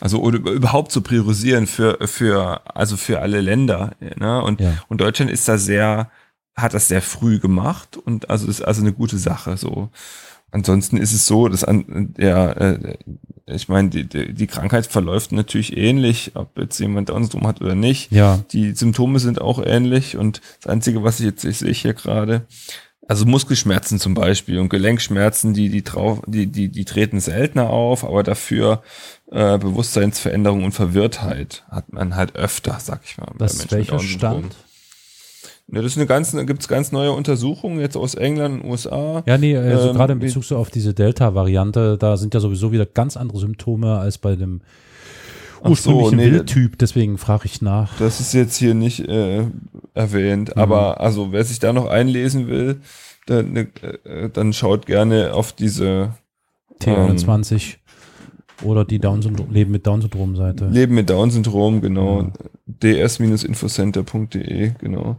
Also 0.01 0.21
oder 0.21 0.39
überhaupt 0.39 0.91
zu 0.93 1.03
priorisieren 1.03 1.67
für, 1.67 1.99
für, 2.09 2.63
also 2.77 2.97
für 2.97 3.21
alle 3.21 3.41
Länder. 3.41 3.93
Ne? 4.17 4.43
Und, 4.43 4.61
Ja. 4.61 4.75
und 4.89 5.01
Deutschland 5.01 5.31
ist 5.31 5.47
da 5.49 5.59
sehr, 5.59 6.11
hat 6.57 6.75
das 6.75 6.89
sehr 6.89 7.03
früh 7.03 7.39
gemacht 7.39 7.97
und 7.97 8.31
also 8.31 8.49
ist 8.49 8.63
also 8.63 8.81
eine 8.81 8.93
gute 8.93 9.19
Sache 9.19 9.57
so. 9.57 9.91
Ansonsten 10.53 10.97
ist 10.97 11.13
es 11.13 11.27
so, 11.27 11.49
dass 11.49 11.65
an, 11.65 12.15
ja, 12.19 12.51
äh, 12.53 12.97
ich 13.47 13.69
meine, 13.69 13.89
die, 13.89 14.05
die, 14.05 14.33
die 14.33 14.47
Krankheit 14.47 14.87
verläuft 14.87 15.33
natürlich 15.33 15.77
ähnlich, 15.77 16.33
ob 16.35 16.59
jetzt 16.59 16.79
jemand 16.79 17.09
Down-Syndrom 17.09 17.47
hat 17.47 17.61
oder 17.61 17.75
nicht. 17.75 18.11
Ja. 18.13 18.41
Die 18.53 18.73
Symptome 18.73 19.19
sind 19.19 19.41
auch 19.41 19.63
ähnlich 19.65 20.17
und 20.17 20.41
das 20.61 20.73
Einzige, 20.73 21.03
was 21.03 21.21
ich 21.21 21.27
jetzt, 21.27 21.45
ich 21.45 21.59
sehe 21.59 21.73
hier 21.73 21.95
gerade, 21.95 22.47
also 23.09 23.27
Muskelschmerzen 23.27 23.99
zum 23.99 24.15
Beispiel 24.15 24.61
und 24.61 24.69
Gelenkschmerzen, 24.69 25.53
die, 25.53 25.69
die, 25.69 25.83
trau, 25.83 26.23
die, 26.27 26.47
die, 26.47 26.69
die 26.69 26.85
treten 26.85 27.19
seltener 27.19 27.71
auf, 27.71 28.05
aber 28.05 28.23
dafür 28.23 28.83
äh, 29.33 29.59
Bewusstseinsveränderung 29.59 30.65
und 30.65 30.73
Verwirrtheit 30.73 31.65
hat 31.71 31.93
man 31.93 32.15
halt 32.15 32.37
öfter, 32.37 32.79
sag 32.81 33.01
ich 33.05 33.19
mal. 33.19 33.27
bei 33.33 33.47
Das 33.47 33.59
mit 33.59 33.73
welcher. 33.73 33.99
Stand? 33.99 34.55
Ja, 35.73 35.83
das 35.83 35.93
ist 35.93 35.99
eine 35.99 36.07
ganz, 36.07 36.33
da 36.33 36.43
gibt's 36.43 36.67
ganz 36.67 36.91
neue 36.91 37.13
Untersuchungen 37.13 37.81
jetzt 37.81 37.97
aus 37.97 38.15
England, 38.15 38.65
USA. 38.65 39.23
Ja, 39.27 39.39
nee, 39.39 39.57
also 39.57 39.91
Ähm, 39.91 39.97
gerade 39.97 40.13
in 40.15 40.19
Bezug 40.19 40.45
so 40.45 40.57
auf 40.57 40.71
diese 40.71 40.95
Delta-Variante, 40.95 41.97
da 41.97 42.17
sind 42.17 42.35
ja 42.35 42.41
sowieso 42.41 42.73
wieder 42.73 42.87
ganz 42.87 43.17
andere 43.17 43.39
Symptome 43.39 43.99
als 43.99 44.19
bei 44.19 44.35
dem 44.35 44.63
Ach 45.63 45.77
so, 45.77 45.91
ursprünglichen 45.93 46.17
nee, 46.17 46.33
Wildtyp, 46.33 46.79
deswegen 46.79 47.19
frage 47.19 47.43
ich 47.45 47.63
nach. 47.63 47.97
Das 47.99 48.19
ist 48.19 48.33
jetzt 48.33 48.57
hier 48.57 48.75
nicht 48.75 49.07
äh, 49.09 49.45
erwähnt, 49.95 50.57
aber 50.57 51.01
also 51.01 51.33
wer 51.33 51.45
sich 51.45 51.59
da 51.59 51.73
noch 51.73 51.87
einlesen 51.87 52.49
will, 52.49 52.81
dann, 53.27 53.55
äh, 53.57 53.69
dann 54.33 54.53
schaut 54.53 54.87
gerne 54.87 55.35
auf 55.35 55.53
diese 55.53 56.15
T21 56.81 57.77
oder 58.63 58.85
die 58.85 58.99
Down 58.99 59.21
Leben 59.51 59.73
mit 59.73 59.87
Down-Syndrom-Seite. 59.87 60.69
Leben 60.69 60.95
mit 60.95 61.11
Down-Syndrom, 61.11 61.81
genau. 61.81 62.31
ds-infocenter.de, 62.67 64.73
genau. 64.79 65.17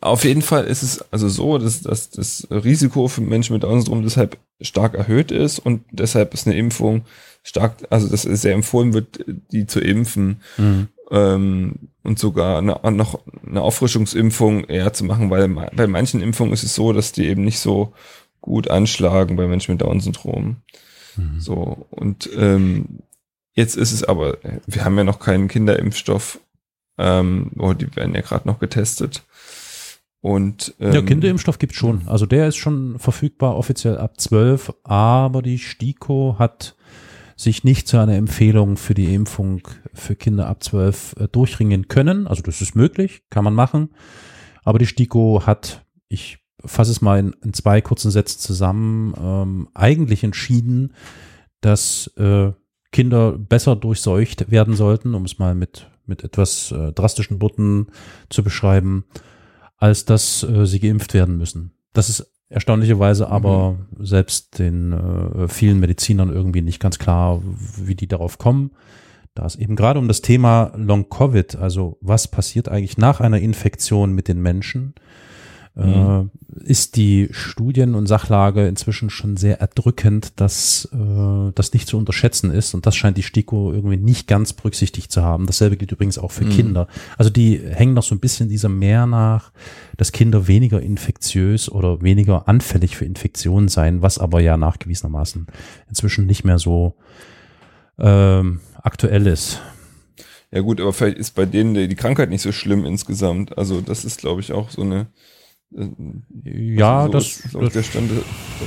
Auf 0.00 0.24
jeden 0.24 0.42
Fall 0.42 0.64
ist 0.64 0.82
es 0.82 1.12
also 1.12 1.28
so, 1.28 1.58
dass, 1.58 1.82
dass 1.82 2.10
das 2.10 2.46
Risiko 2.50 3.08
für 3.08 3.22
Menschen 3.22 3.54
mit 3.54 3.62
Down-Syndrom 3.62 4.02
deshalb 4.02 4.36
stark 4.60 4.94
erhöht 4.94 5.32
ist 5.32 5.58
und 5.58 5.82
deshalb 5.90 6.34
ist 6.34 6.46
eine 6.46 6.56
Impfung 6.56 7.02
stark, 7.42 7.76
also 7.90 8.08
dass 8.08 8.24
es 8.24 8.42
sehr 8.42 8.54
empfohlen 8.54 8.92
wird, 8.92 9.24
die 9.50 9.66
zu 9.66 9.80
impfen 9.80 10.40
Mhm. 10.58 10.88
ähm, 11.10 11.74
und 12.02 12.18
sogar 12.18 12.58
eine, 12.58 12.78
noch 12.92 13.20
eine 13.46 13.62
Auffrischungsimpfung 13.62 14.64
eher 14.64 14.92
zu 14.92 15.04
machen, 15.04 15.30
weil 15.30 15.48
bei 15.48 15.86
manchen 15.86 16.20
Impfungen 16.20 16.52
ist 16.52 16.64
es 16.64 16.74
so, 16.74 16.92
dass 16.92 17.12
die 17.12 17.26
eben 17.26 17.44
nicht 17.44 17.58
so 17.58 17.92
gut 18.42 18.68
anschlagen 18.68 19.36
bei 19.36 19.46
Menschen 19.46 19.72
mit 19.72 19.80
Down-Syndrom. 19.80 20.56
Mhm. 21.16 21.40
So, 21.40 21.86
und 21.90 22.28
ähm, 22.36 23.00
jetzt 23.54 23.76
ist 23.76 23.92
es 23.92 24.04
aber, 24.04 24.38
wir 24.66 24.84
haben 24.84 24.96
ja 24.98 25.04
noch 25.04 25.18
keinen 25.18 25.48
Kinderimpfstoff, 25.48 26.40
ähm, 26.98 27.50
oh, 27.58 27.72
die 27.72 27.94
werden 27.96 28.14
ja 28.14 28.20
gerade 28.20 28.46
noch 28.48 28.58
getestet. 28.58 29.24
Und 30.20 30.74
ähm, 30.80 30.92
Ja, 30.92 31.02
Kinderimpfstoff 31.02 31.58
gibt 31.58 31.74
schon. 31.74 32.08
Also 32.08 32.24
der 32.24 32.48
ist 32.48 32.56
schon 32.56 32.98
verfügbar 32.98 33.56
offiziell 33.56 33.98
ab 33.98 34.18
12, 34.18 34.72
aber 34.82 35.42
die 35.42 35.58
STIKO 35.58 36.36
hat 36.38 36.76
sich 37.36 37.64
nicht 37.64 37.88
zu 37.88 37.98
einer 37.98 38.14
Empfehlung 38.14 38.76
für 38.76 38.94
die 38.94 39.14
Impfung 39.14 39.68
für 39.92 40.16
Kinder 40.16 40.46
ab 40.46 40.62
12 40.62 41.16
äh, 41.18 41.28
durchringen 41.28 41.88
können. 41.88 42.26
Also 42.26 42.42
das 42.42 42.62
ist 42.62 42.74
möglich, 42.74 43.22
kann 43.28 43.44
man 43.44 43.54
machen. 43.54 43.90
Aber 44.62 44.78
die 44.78 44.86
STIKO 44.86 45.42
hat, 45.44 45.84
ich 46.08 46.38
fasse 46.66 46.90
es 46.90 47.00
mal 47.00 47.18
in, 47.18 47.34
in 47.42 47.52
zwei 47.52 47.80
kurzen 47.80 48.10
Sätzen 48.10 48.40
zusammen, 48.40 49.14
ähm, 49.18 49.68
eigentlich 49.74 50.24
entschieden, 50.24 50.92
dass 51.60 52.08
äh, 52.16 52.52
Kinder 52.92 53.32
besser 53.32 53.74
durchseucht 53.76 54.50
werden 54.50 54.74
sollten, 54.74 55.14
um 55.14 55.24
es 55.24 55.38
mal 55.38 55.54
mit, 55.54 55.90
mit 56.06 56.22
etwas 56.22 56.70
äh, 56.70 56.92
drastischen 56.92 57.42
Worten 57.42 57.88
zu 58.28 58.44
beschreiben, 58.44 59.04
als 59.76 60.04
dass 60.04 60.42
äh, 60.44 60.66
sie 60.66 60.80
geimpft 60.80 61.14
werden 61.14 61.36
müssen. 61.36 61.72
Das 61.92 62.08
ist 62.08 62.30
erstaunlicherweise 62.48 63.28
aber 63.28 63.78
selbst 63.98 64.58
den 64.58 64.92
äh, 64.92 65.48
vielen 65.48 65.80
Medizinern 65.80 66.30
irgendwie 66.30 66.62
nicht 66.62 66.80
ganz 66.80 66.98
klar, 66.98 67.42
wie 67.76 67.94
die 67.96 68.06
darauf 68.06 68.38
kommen. 68.38 68.70
Da 69.34 69.44
es 69.44 69.56
eben 69.56 69.74
gerade 69.74 69.98
um 69.98 70.06
das 70.06 70.22
Thema 70.22 70.72
Long 70.76 71.08
Covid, 71.08 71.56
also 71.56 71.98
was 72.00 72.28
passiert 72.28 72.68
eigentlich 72.68 72.98
nach 72.98 73.20
einer 73.20 73.40
Infektion 73.40 74.12
mit 74.12 74.28
den 74.28 74.40
Menschen, 74.40 74.94
äh, 75.76 76.22
ist 76.62 76.96
die 76.96 77.28
Studien- 77.32 77.94
und 77.96 78.06
Sachlage 78.06 78.68
inzwischen 78.68 79.10
schon 79.10 79.36
sehr 79.36 79.60
erdrückend, 79.60 80.32
dass 80.36 80.88
äh, 80.92 81.52
das 81.54 81.72
nicht 81.72 81.88
zu 81.88 81.98
unterschätzen 81.98 82.50
ist. 82.52 82.74
Und 82.74 82.86
das 82.86 82.94
scheint 82.94 83.16
die 83.16 83.22
STIKO 83.24 83.72
irgendwie 83.72 83.96
nicht 83.96 84.28
ganz 84.28 84.52
berücksichtigt 84.52 85.10
zu 85.10 85.22
haben. 85.22 85.46
Dasselbe 85.46 85.76
gilt 85.76 85.90
übrigens 85.90 86.16
auch 86.18 86.30
für 86.30 86.44
Mhm. 86.44 86.50
Kinder. 86.50 86.86
Also 87.18 87.30
die 87.30 87.58
hängen 87.58 87.94
noch 87.94 88.04
so 88.04 88.14
ein 88.14 88.20
bisschen 88.20 88.48
dieser 88.48 88.68
Mehr 88.68 89.06
nach, 89.06 89.50
dass 89.96 90.12
Kinder 90.12 90.46
weniger 90.46 90.80
infektiös 90.80 91.68
oder 91.68 92.02
weniger 92.02 92.48
anfällig 92.48 92.96
für 92.96 93.04
Infektionen 93.04 93.68
seien, 93.68 94.00
was 94.00 94.18
aber 94.18 94.40
ja 94.40 94.56
nachgewiesenermaßen 94.56 95.46
inzwischen 95.88 96.26
nicht 96.26 96.44
mehr 96.44 96.58
so 96.60 96.94
ähm, 97.98 98.60
aktuell 98.82 99.26
ist. 99.26 99.60
Ja 100.52 100.60
gut, 100.60 100.80
aber 100.80 100.92
vielleicht 100.92 101.18
ist 101.18 101.34
bei 101.34 101.46
denen 101.46 101.74
die 101.74 101.96
Krankheit 101.96 102.30
nicht 102.30 102.42
so 102.42 102.52
schlimm 102.52 102.84
insgesamt. 102.84 103.58
Also 103.58 103.80
das 103.80 104.04
ist, 104.04 104.18
glaube 104.20 104.40
ich, 104.40 104.52
auch 104.52 104.70
so 104.70 104.82
eine 104.82 105.06
Ja, 106.44 107.04
so 107.06 107.08
das, 107.12 107.42
das 107.52 107.72
der 107.72 107.82
Stand, 107.82 108.10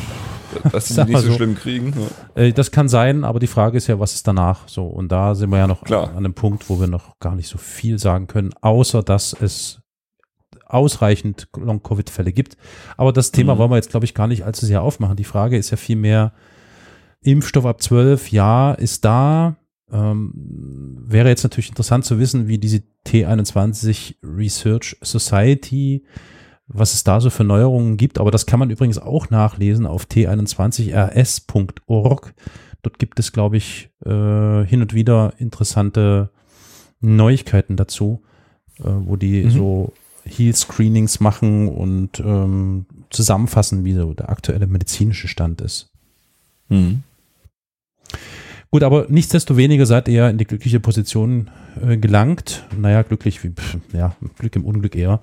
dass 0.71 0.87
sie 0.89 1.03
nicht 1.05 1.19
so 1.19 1.27
so. 1.27 1.33
schlimm 1.33 1.55
kriegen. 1.55 1.93
Ja. 2.35 2.41
Äh, 2.43 2.51
Das 2.53 2.71
kann 2.71 2.89
sein, 2.89 3.23
aber 3.23 3.39
die 3.39 3.47
Frage 3.47 3.77
ist 3.77 3.87
ja, 3.87 3.99
was 3.99 4.13
ist 4.13 4.27
danach 4.27 4.67
so? 4.67 4.85
Und 4.85 5.11
da 5.11 5.35
sind 5.35 5.49
wir 5.51 5.57
ja 5.57 5.67
noch 5.67 5.83
Klar. 5.83 6.09
an 6.09 6.17
einem 6.17 6.33
Punkt, 6.33 6.69
wo 6.69 6.79
wir 6.79 6.87
noch 6.87 7.17
gar 7.19 7.35
nicht 7.35 7.47
so 7.47 7.57
viel 7.57 7.97
sagen 7.99 8.27
können, 8.27 8.51
außer 8.61 9.03
dass 9.03 9.33
es 9.39 9.81
ausreichend 10.65 11.47
Long-Covid-Fälle 11.55 12.33
gibt. 12.33 12.57
Aber 12.97 13.13
das 13.13 13.31
Thema 13.31 13.55
Mhm. 13.55 13.59
wollen 13.59 13.71
wir 13.71 13.75
jetzt, 13.77 13.89
glaube 13.91 14.05
ich, 14.05 14.13
gar 14.13 14.27
nicht 14.27 14.43
allzu 14.43 14.65
sehr 14.65 14.81
aufmachen. 14.81 15.15
Die 15.15 15.23
Frage 15.23 15.57
ist 15.57 15.69
ja 15.69 15.77
vielmehr, 15.77 16.33
Impfstoff 17.21 17.65
ab 17.65 17.81
12, 17.81 18.31
ja, 18.31 18.73
ist 18.73 19.05
da. 19.05 19.55
Ähm, 19.91 20.33
wäre 21.07 21.29
jetzt 21.29 21.43
natürlich 21.43 21.69
interessant 21.69 22.03
zu 22.03 22.19
wissen, 22.19 22.49
wie 22.49 22.57
diese 22.57 22.83
T21 23.07 24.15
Research 24.21 24.97
Society, 25.01 26.03
was 26.67 26.93
es 26.93 27.03
da 27.03 27.21
so 27.21 27.29
für 27.29 27.43
Neuerungen 27.43 27.97
gibt. 27.97 28.19
Aber 28.19 28.31
das 28.31 28.45
kann 28.45 28.59
man 28.59 28.69
übrigens 28.69 28.97
auch 28.97 29.29
nachlesen 29.29 29.85
auf 29.85 30.05
t21rs.org. 30.05 32.33
Dort 32.83 32.99
gibt 32.99 33.19
es, 33.19 33.31
glaube 33.31 33.57
ich, 33.57 33.89
äh, 34.05 34.63
hin 34.65 34.81
und 34.81 34.93
wieder 34.93 35.33
interessante 35.37 36.29
Neuigkeiten 37.01 37.75
dazu, 37.75 38.21
äh, 38.79 38.83
wo 38.85 39.15
die 39.15 39.45
Mhm. 39.45 39.49
so 39.51 39.93
Heal-Screenings 40.25 41.19
machen 41.19 41.69
und 41.69 42.19
ähm, 42.19 42.85
zusammenfassen, 43.09 43.85
wie 43.85 43.93
so 43.93 44.13
der 44.13 44.29
aktuelle 44.29 44.67
medizinische 44.67 45.27
Stand 45.27 45.61
ist. 45.61 45.89
Mhm. 46.69 47.03
Gut, 48.69 48.83
aber 48.83 49.05
nichtsdestoweniger 49.07 49.85
seid 49.85 50.09
ihr 50.09 50.29
in 50.29 50.37
die 50.37 50.43
glückliche 50.45 50.81
Position 50.81 51.49
äh, 51.81 51.97
gelangt. 51.97 52.65
Naja, 52.77 53.01
glücklich, 53.03 53.41
wie, 53.43 53.51
pf, 53.51 53.77
ja, 53.93 54.15
Glück 54.37 54.55
im 54.57 54.65
Unglück 54.65 54.95
eher, 54.95 55.21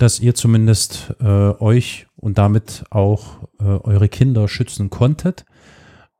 dass 0.00 0.18
ihr 0.20 0.34
zumindest 0.34 1.14
äh, 1.20 1.24
euch 1.24 2.06
und 2.16 2.38
damit 2.38 2.84
auch 2.90 3.38
äh, 3.60 3.64
eure 3.64 4.08
Kinder 4.08 4.48
schützen 4.48 4.90
konntet. 4.90 5.44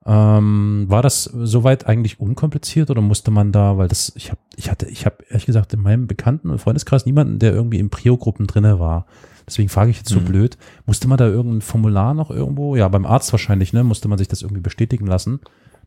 Ähm, 0.07 0.87
war 0.89 1.03
das 1.03 1.25
soweit 1.25 1.87
eigentlich 1.87 2.21
unkompliziert 2.21 2.91
oder 2.91 3.03
musste 3.03 3.31
man 3.31 3.53
da, 3.53 3.77
weil 3.77 3.89
das, 3.89 4.13
ich 4.17 4.31
habe, 4.31 4.41
ich 4.57 4.71
hatte, 4.71 4.87
ich 4.87 5.05
habe 5.05 5.17
ehrlich 5.29 5.45
gesagt 5.47 5.75
in 5.75 5.81
meinem 5.83 6.07
Bekannten- 6.07 6.49
und 6.51 6.59
Freundeskreis 6.59 7.05
niemanden, 7.05 7.39
der 7.39 7.53
irgendwie 7.53 7.79
in 7.79 7.91
Prio-Gruppen 7.91 8.47
drinne 8.47 8.81
war. 8.81 9.07
Deswegen 9.47 9.69
frage 9.69 9.91
ich 9.91 9.99
jetzt 9.99 10.09
so 10.09 10.21
Mhm. 10.21 10.25
blöd. 10.25 10.59
Musste 10.87 11.07
man 11.09 11.19
da 11.19 11.27
irgendein 11.27 11.61
Formular 11.61 12.15
noch 12.15 12.31
irgendwo? 12.31 12.77
Ja, 12.77 12.89
beim 12.89 13.05
Arzt 13.05 13.33
wahrscheinlich, 13.33 13.73
ne? 13.73 13.85
Musste 13.85 14.09
man 14.09 14.17
sich 14.17 14.29
das 14.29 14.43
irgendwie 14.43 14.63
bestätigen 14.63 15.07
lassen, 15.07 15.41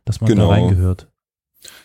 dass 0.04 0.20
man 0.20 0.28
Genau. 0.28 0.48
da 0.48 0.54
reingehört. 0.54 1.08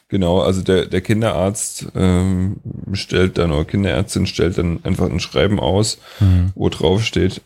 Genau, 0.07 0.39
also 0.41 0.61
der, 0.61 0.85
der 0.87 1.01
Kinderarzt 1.01 1.87
ähm, 1.95 2.57
stellt 2.93 3.37
dann, 3.37 3.51
oder 3.51 3.65
Kinderärztin 3.65 4.25
stellt 4.25 4.57
dann 4.57 4.83
einfach 4.83 5.09
ein 5.09 5.19
Schreiben 5.19 5.59
aus, 5.59 5.99
Mhm. 6.19 6.51
wo 6.55 6.69
drauf 6.69 7.03
steht, 7.03 7.41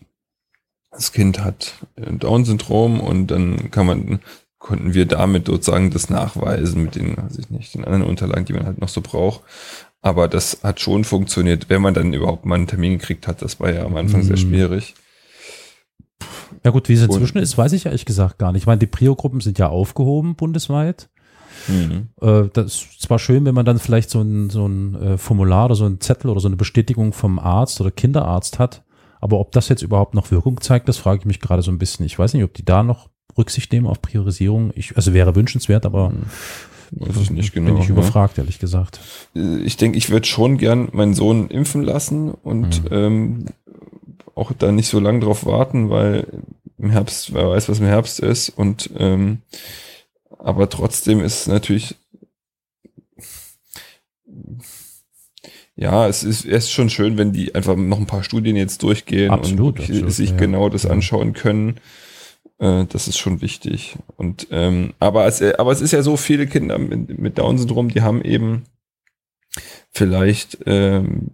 das 0.92 1.12
Kind 1.12 1.44
hat 1.44 1.74
äh, 1.96 2.12
Down-Syndrom 2.14 3.00
und 3.02 3.28
dann 3.28 3.70
kann 3.72 3.86
man, 3.86 4.20
konnten 4.60 4.94
wir 4.94 5.06
damit 5.06 5.48
sozusagen 5.48 5.92
das 5.92 6.10
nachweisen 6.10 6.84
mit 6.84 6.96
den, 6.96 7.18
weiß 7.18 7.38
ich 7.40 7.50
nicht, 7.50 7.74
den 7.74 7.84
anderen 7.84 8.04
Unterlagen, 8.04 8.46
die 8.46 8.54
man 8.54 8.66
halt 8.66 8.80
noch 8.80 8.90
so 8.90 9.02
braucht. 9.02 9.42
Aber 10.02 10.28
das 10.28 10.60
hat 10.64 10.80
schon 10.80 11.04
funktioniert, 11.04 11.70
wenn 11.70 11.82
man 11.82 11.94
dann 11.94 12.14
überhaupt 12.14 12.46
mal 12.46 12.56
einen 12.56 12.68
Termin 12.68 12.98
gekriegt 13.00 13.28
hat. 13.28 13.42
Das 13.42 13.60
war 13.60 13.72
ja 13.74 13.86
am 13.86 13.96
Anfang 13.98 14.22
sehr 14.24 14.36
Mhm. 14.38 14.42
schwierig. 14.42 14.96
Ja 16.64 16.72
gut, 16.72 16.88
wie 16.88 16.94
es 16.94 17.02
Und- 17.04 17.10
inzwischen 17.12 17.40
ist, 17.40 17.58
weiß 17.58 17.74
ich 17.74 17.86
ehrlich 17.88 18.06
gesagt 18.06 18.38
gar 18.40 18.52
nicht. 18.52 18.62
Ich 18.64 18.68
meine, 18.68 18.80
die 18.80 18.88
Prio-Gruppen 18.88 19.42
sind 19.42 19.60
ja 19.60 19.68
aufgehoben 19.68 20.36
bundesweit. 20.36 21.10
Mhm. 21.68 22.08
Äh, 22.22 22.50
das 22.54 22.66
ist 22.84 23.02
zwar 23.02 23.20
schön, 23.20 23.46
wenn 23.46 23.56
man 23.56 23.66
dann 23.66 23.80
vielleicht 23.80 24.10
so 24.10 24.22
ein, 24.22 24.50
so 24.50 24.68
ein 24.68 24.96
äh, 24.96 25.18
Formular 25.18 25.66
oder 25.66 25.76
so 25.76 25.86
ein 25.86 26.00
Zettel 26.02 26.30
oder 26.30 26.40
so 26.40 26.48
eine 26.48 26.56
Bestätigung 26.58 27.14
vom 27.14 27.40
Arzt 27.40 27.80
oder 27.82 27.92
Kinderarzt 27.92 28.60
hat, 28.60 28.84
aber 29.22 29.40
ob 29.40 29.52
das 29.54 29.70
jetzt 29.70 29.82
überhaupt 29.82 30.14
noch 30.16 30.32
Wirkung 30.32 30.60
zeigt, 30.62 30.88
das 30.90 30.98
frage 30.98 31.20
ich 31.20 31.26
mich 31.26 31.40
gerade 31.40 31.62
so 31.62 31.72
ein 31.72 31.78
bisschen. 31.80 32.06
Ich 32.06 32.20
weiß 32.20 32.34
nicht, 32.34 32.44
ob 32.44 32.54
die 32.54 32.66
da 32.66 32.84
noch 32.84 33.10
Rücksicht 33.38 33.72
nehmen 33.72 33.88
auf 33.88 34.02
Priorisierung. 34.02 34.72
Ich, 34.76 34.96
also 34.96 35.14
wäre 35.14 35.36
wünschenswert, 35.36 35.86
aber 35.86 36.12
Weiß 36.96 37.18
ich 37.18 37.32
nicht 37.32 37.54
genau. 37.54 37.72
bin 37.72 37.82
ich 37.82 37.88
ja. 37.88 37.92
überfragt, 37.96 38.38
ehrlich 38.38 38.60
gesagt. 38.60 39.00
Äh, 39.36 39.58
ich 39.60 39.78
denke, 39.78 39.98
ich 39.98 40.10
würde 40.10 40.28
schon 40.28 40.58
gern 40.58 40.90
meinen 40.92 41.14
Sohn 41.16 41.48
impfen 41.48 41.84
lassen 41.84 42.32
und 42.32 42.84
Mhm. 42.84 42.88
ähm, 42.92 43.46
auch 44.36 44.52
da 44.58 44.72
nicht 44.72 44.88
so 44.90 45.00
lange 45.00 45.20
drauf 45.22 45.46
warten, 45.46 45.90
weil 45.90 46.28
im 46.78 46.90
Herbst, 46.90 47.34
wer 47.34 47.50
weiß, 47.50 47.70
was 47.70 47.80
im 47.80 47.86
Herbst 47.86 48.20
ist 48.20 48.50
und 48.50 48.90
ähm, 48.98 49.40
aber 50.44 50.70
trotzdem 50.70 51.22
ist 51.22 51.42
es 51.42 51.48
natürlich 51.48 51.96
ja, 55.76 56.08
es 56.08 56.24
ist, 56.24 56.46
es 56.46 56.66
ist 56.66 56.72
schon 56.72 56.92
schön, 56.92 57.18
wenn 57.18 57.34
die 57.34 57.56
einfach 57.56 57.76
noch 57.76 57.98
ein 57.98 58.06
paar 58.06 58.24
Studien 58.24 58.56
jetzt 58.56 58.84
durchgehen 58.84 59.32
Absolut, 59.32 59.80
und 59.80 59.86
absolut, 59.86 60.12
sich 60.12 60.30
ja. 60.30 60.38
genau 60.38 60.70
das 60.70 60.86
anschauen 60.86 61.34
können. 61.34 61.80
Äh, 62.60 62.86
das 62.86 63.08
ist 63.08 63.18
schon 63.18 63.42
wichtig. 63.42 63.98
Und 64.16 64.48
ähm, 64.52 64.94
aber 65.00 65.26
es, 65.26 65.42
aber 65.42 65.72
es 65.72 65.82
ist 65.82 65.92
ja 65.92 66.04
so 66.04 66.16
viele 66.16 66.46
Kinder 66.46 66.78
mit, 66.78 67.18
mit 67.18 67.40
Down-Syndrom, 67.40 67.90
die 67.90 68.04
haben 68.04 68.22
eben 68.22 68.66
vielleicht 69.92 70.60
ähm, 70.68 71.32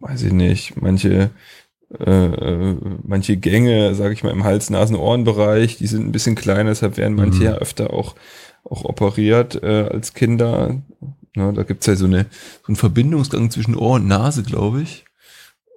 weiß 0.00 0.22
ich 0.22 0.32
nicht, 0.32 0.80
manche 0.80 1.30
äh, 1.98 2.74
manche 3.04 3.36
Gänge, 3.36 3.94
sage 3.94 4.14
ich 4.14 4.24
mal, 4.24 4.32
im 4.32 4.44
Hals-Nasen-Ohren-Bereich, 4.44 5.76
die 5.78 5.86
sind 5.86 6.06
ein 6.06 6.12
bisschen 6.12 6.34
kleiner, 6.34 6.70
deshalb 6.70 6.96
werden 6.96 7.14
manche 7.16 7.38
Mhm. 7.38 7.44
ja 7.44 7.52
öfter 7.54 7.92
auch, 7.92 8.14
auch 8.64 8.84
operiert 8.84 9.62
äh, 9.62 9.88
als 9.92 10.12
Kinder. 10.14 10.76
Ja, 11.36 11.52
da 11.52 11.62
gibt's 11.62 11.86
ja 11.86 11.94
so, 11.96 12.06
eine, 12.06 12.26
so 12.62 12.68
einen 12.68 12.76
Verbindungsgang 12.76 13.50
zwischen 13.50 13.76
Ohr 13.76 13.96
und 13.96 14.06
Nase, 14.08 14.42
glaube 14.42 14.82
ich. 14.82 15.04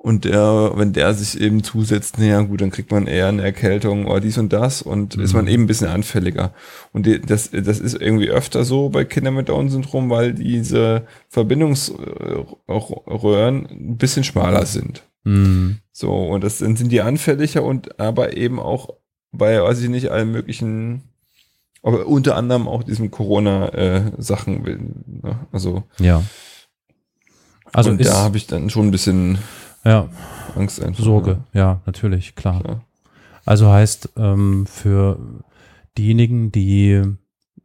Und 0.01 0.23
der, 0.23 0.71
wenn 0.75 0.93
der 0.93 1.13
sich 1.13 1.41
eben 1.41 1.61
zusetzt, 1.61 2.17
naja 2.17 2.39
gut, 2.41 2.61
dann 2.61 2.71
kriegt 2.71 2.89
man 2.89 3.05
eher 3.05 3.27
eine 3.27 3.43
Erkältung 3.43 4.05
oder 4.05 4.21
dies 4.21 4.37
und 4.37 4.53
das 4.53 4.81
und 4.81 5.15
ist 5.15 5.33
man 5.33 5.45
eben 5.47 5.63
ein 5.63 5.67
bisschen 5.67 5.89
anfälliger. 5.89 6.53
Und 6.93 7.05
die, 7.05 7.19
das, 7.19 7.49
das 7.51 7.81
ist 7.81 8.01
irgendwie 8.01 8.29
öfter 8.29 8.63
so 8.63 8.87
bei 8.87 9.03
Kindern 9.03 9.33
mit 9.35 9.49
Down-Syndrom, 9.49 10.09
weil 10.09 10.31
diese 10.33 11.03
Verbindungsröhren 11.27 13.67
ein 13.69 13.97
bisschen 13.97 14.23
schmaler 14.23 14.65
sind. 14.65 15.03
Hm. 15.23 15.79
So, 15.91 16.11
und 16.11 16.43
das 16.43 16.59
dann 16.59 16.75
sind 16.75 16.91
die 16.91 17.01
anfälliger 17.01 17.63
und 17.63 17.99
aber 17.99 18.37
eben 18.37 18.59
auch 18.59 18.89
bei, 19.31 19.61
weiß 19.61 19.81
ich 19.81 19.89
nicht, 19.89 20.09
allen 20.09 20.31
möglichen, 20.31 21.03
aber 21.83 22.07
unter 22.07 22.35
anderem 22.35 22.67
auch 22.67 22.83
diesen 22.83 23.11
Corona-Sachen. 23.11 24.63
ne? 25.21 25.39
also, 25.51 25.83
Ja. 25.99 26.23
Also 27.71 27.91
und 27.91 28.01
ist, 28.01 28.09
da 28.09 28.17
habe 28.17 28.37
ich 28.37 28.47
dann 28.47 28.69
schon 28.69 28.87
ein 28.87 28.91
bisschen 28.91 29.37
ja, 29.85 30.09
Angst 30.55 30.81
einfach. 30.81 31.03
Sorge, 31.03 31.43
ja, 31.53 31.81
natürlich, 31.85 32.35
klar. 32.35 32.63
Ja. 32.67 32.81
Also 33.45 33.69
heißt, 33.69 34.13
ähm, 34.17 34.65
für 34.65 35.19
diejenigen, 35.97 36.51
die 36.51 37.03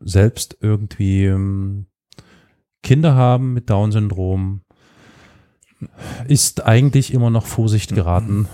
selbst 0.01 0.57
irgendwie 0.61 1.25
ähm, 1.25 1.87
Kinder 2.83 3.15
haben 3.15 3.55
mit 3.55 3.71
Down-Syndrom, 3.71 4.61
ist 6.28 6.64
eigentlich 6.66 7.12
immer 7.12 7.30
noch 7.30 7.47
Vorsicht 7.47 7.91
Mhm. 7.91 7.95
geraten, 7.97 8.49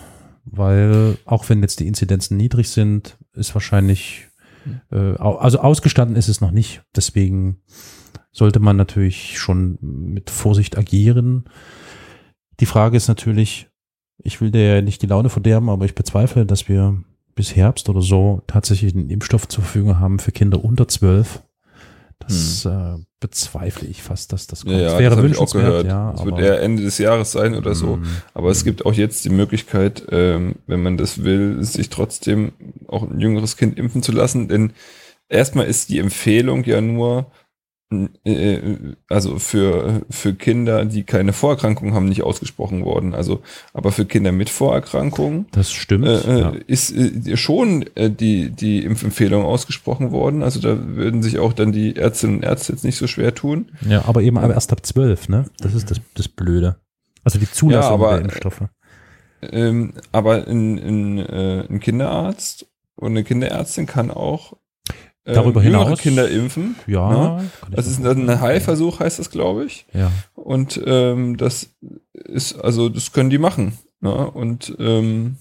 weil 0.44 1.16
auch 1.24 1.48
wenn 1.48 1.62
jetzt 1.62 1.80
die 1.80 1.86
Inzidenzen 1.86 2.36
niedrig 2.36 2.68
sind, 2.70 3.18
ist 3.34 3.54
wahrscheinlich, 3.54 4.28
äh, 4.90 5.16
au- 5.18 5.36
also 5.36 5.60
ausgestanden 5.60 6.16
ist 6.16 6.28
es 6.28 6.40
noch 6.40 6.50
nicht. 6.50 6.82
Deswegen 6.94 7.60
sollte 8.32 8.60
man 8.60 8.76
natürlich 8.76 9.38
schon 9.38 9.78
mit 9.80 10.30
Vorsicht 10.30 10.78
agieren. 10.78 11.44
Die 12.60 12.66
Frage 12.66 12.96
ist 12.96 13.08
natürlich, 13.08 13.68
ich 14.22 14.40
will 14.40 14.50
dir 14.50 14.76
ja 14.76 14.82
nicht 14.82 15.02
die 15.02 15.06
Laune 15.06 15.28
verderben, 15.30 15.68
aber 15.70 15.84
ich 15.84 15.94
bezweifle, 15.94 16.46
dass 16.46 16.68
wir 16.68 17.02
bis 17.34 17.56
Herbst 17.56 17.88
oder 17.88 18.02
so 18.02 18.42
tatsächlich 18.46 18.94
einen 18.94 19.08
Impfstoff 19.10 19.48
zur 19.48 19.64
Verfügung 19.64 19.98
haben 19.98 20.18
für 20.18 20.30
Kinder 20.32 20.62
unter 20.64 20.86
zwölf. 20.88 21.42
Das 22.20 22.64
äh, 22.64 23.02
bezweifle 23.18 23.88
ich 23.88 24.02
fast, 24.02 24.32
dass 24.32 24.46
das 24.46 24.62
kommt. 24.62 24.74
Hm. 24.74 24.80
Ja, 24.80 24.92
ja, 24.92 24.98
wäre 24.98 25.16
das 25.16 25.24
ich 25.24 25.38
auch 25.38 25.54
wünschenswert, 25.54 25.86
ja. 25.86 26.14
Es 26.14 26.24
wird 26.24 26.38
eher 26.38 26.60
Ende 26.60 26.82
des 26.82 26.98
Jahres 26.98 27.32
sein 27.32 27.54
oder 27.54 27.74
so. 27.74 27.96
Mm. 27.96 28.06
Aber 28.34 28.50
es 28.50 28.64
gibt 28.64 28.86
auch 28.86 28.92
jetzt 28.92 29.24
die 29.24 29.30
Möglichkeit, 29.30 30.06
ähm, 30.10 30.56
wenn 30.66 30.82
man 30.82 30.96
das 30.96 31.24
will, 31.24 31.62
sich 31.64 31.90
trotzdem 31.90 32.52
auch 32.88 33.02
ein 33.08 33.18
jüngeres 33.18 33.56
Kind 33.56 33.78
impfen 33.78 34.02
zu 34.02 34.12
lassen. 34.12 34.48
Denn 34.48 34.72
erstmal 35.28 35.66
ist 35.66 35.88
die 35.88 35.98
Empfehlung 35.98 36.64
ja 36.64 36.80
nur, 36.80 37.30
also 39.09 39.41
für, 39.41 40.03
für 40.09 40.34
Kinder, 40.34 40.84
die 40.84 41.03
keine 41.03 41.32
Vorerkrankung 41.32 41.93
haben, 41.93 42.09
nicht 42.09 42.22
ausgesprochen 42.22 42.84
worden. 42.84 43.14
Also, 43.14 43.43
aber 43.74 43.91
für 43.91 44.05
Kinder 44.05 44.30
mit 44.30 44.49
Vorerkrankungen 44.49 45.47
Das 45.51 45.72
stimmt. 45.72 46.07
äh, 46.07 46.20
äh, 46.20 46.41
ja. 46.41 46.53
ist 46.68 46.93
äh, 46.93 47.36
schon 47.36 47.84
äh, 47.97 48.09
die, 48.09 48.51
die 48.51 48.84
Impfempfehlung 48.84 49.45
ausgesprochen 49.45 50.12
worden. 50.12 50.45
Also 50.45 50.61
da 50.61 50.78
würden 50.95 51.22
sich 51.22 51.41
auch 51.41 51.53
dann 51.53 51.72
die 51.72 51.97
Ärztinnen 51.97 52.36
und 52.36 52.43
Ärzte 52.45 52.72
jetzt 52.72 52.84
nicht 52.84 52.97
so 52.97 53.09
schwer 53.09 53.34
tun. 53.34 53.72
ja, 53.88 54.05
aber 54.07 54.22
eben 54.22 54.38
aber 54.38 54.55
erst 54.55 54.70
ab 54.70 54.86
zwölf, 54.86 55.28
ne? 55.28 55.47
Das 55.59 55.74
ist 55.74 55.91
das, 55.91 56.01
das 56.14 56.28
Blöde. 56.28 56.76
Also 57.24 57.41
die 57.41 57.51
Zulassung 57.51 57.93
aber, 57.93 58.12
der 58.12 58.20
Impfstoffe. 58.22 58.62
Ähm, 59.43 59.95
aber 60.12 60.47
ein, 60.47 60.78
ein, 60.78 61.18
äh, 61.18 61.64
ein 61.68 61.80
Kinderarzt 61.80 62.66
und 62.95 63.09
eine 63.09 63.24
Kinderärztin 63.24 63.86
kann 63.86 64.12
auch 64.12 64.53
äh, 64.53 64.57
Darüber 65.24 65.62
jüngere 65.62 65.84
hinaus- 65.86 66.00
Kinder 66.00 66.28
impfen. 66.30 66.76
Ja, 66.86 67.36
ne? 67.38 67.50
Das 67.70 67.86
ist 67.86 68.04
ein 68.04 68.28
ein 68.28 68.40
Heilversuch, 68.40 69.00
heißt 69.00 69.18
das, 69.18 69.30
glaube 69.30 69.64
ich. 69.66 69.86
Ja. 69.92 70.10
Und 70.34 70.80
ähm, 70.86 71.36
das 71.36 71.70
ist, 72.12 72.54
also 72.58 72.88
das 72.88 73.12
können 73.12 73.30
die 73.30 73.38
machen. 73.38 73.78
Ne? 74.00 74.30
Und 74.30 74.74
ähm, 74.78 75.36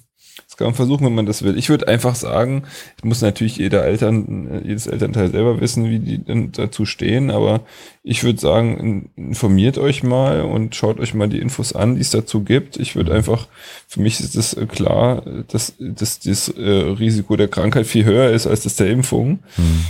das 0.47 0.57
kann 0.57 0.67
man 0.67 0.73
versuchen, 0.75 1.05
wenn 1.05 1.15
man 1.15 1.25
das 1.25 1.43
will. 1.43 1.57
Ich 1.57 1.69
würde 1.69 1.87
einfach 1.87 2.15
sagen, 2.15 2.63
es 2.97 3.03
muss 3.03 3.21
natürlich 3.21 3.57
jeder 3.57 3.85
Eltern, 3.85 4.47
äh, 4.51 4.67
jedes 4.67 4.87
Elternteil 4.87 5.31
selber 5.31 5.61
wissen, 5.61 5.89
wie 5.89 5.99
die 5.99 6.51
dazu 6.51 6.85
stehen, 6.85 7.31
aber 7.31 7.61
ich 8.03 8.23
würde 8.23 8.39
sagen, 8.39 8.77
in- 8.77 9.09
informiert 9.29 9.77
euch 9.77 10.03
mal 10.03 10.41
und 10.41 10.75
schaut 10.75 10.99
euch 10.99 11.13
mal 11.13 11.29
die 11.29 11.39
Infos 11.39 11.73
an, 11.73 11.95
die 11.95 12.01
es 12.01 12.09
dazu 12.11 12.43
gibt. 12.43 12.77
Ich 12.77 12.95
würde 12.95 13.13
einfach, 13.13 13.47
für 13.87 14.01
mich 14.01 14.19
ist 14.19 14.35
es 14.35 14.53
äh, 14.53 14.65
klar, 14.65 15.21
dass, 15.47 15.73
dass 15.79 16.19
das 16.19 16.49
äh, 16.49 16.61
Risiko 16.69 17.35
der 17.35 17.47
Krankheit 17.47 17.85
viel 17.85 18.05
höher 18.05 18.31
ist 18.31 18.47
als 18.47 18.63
das 18.63 18.75
der 18.75 18.89
Impfung. 18.89 19.39
Hm. 19.55 19.85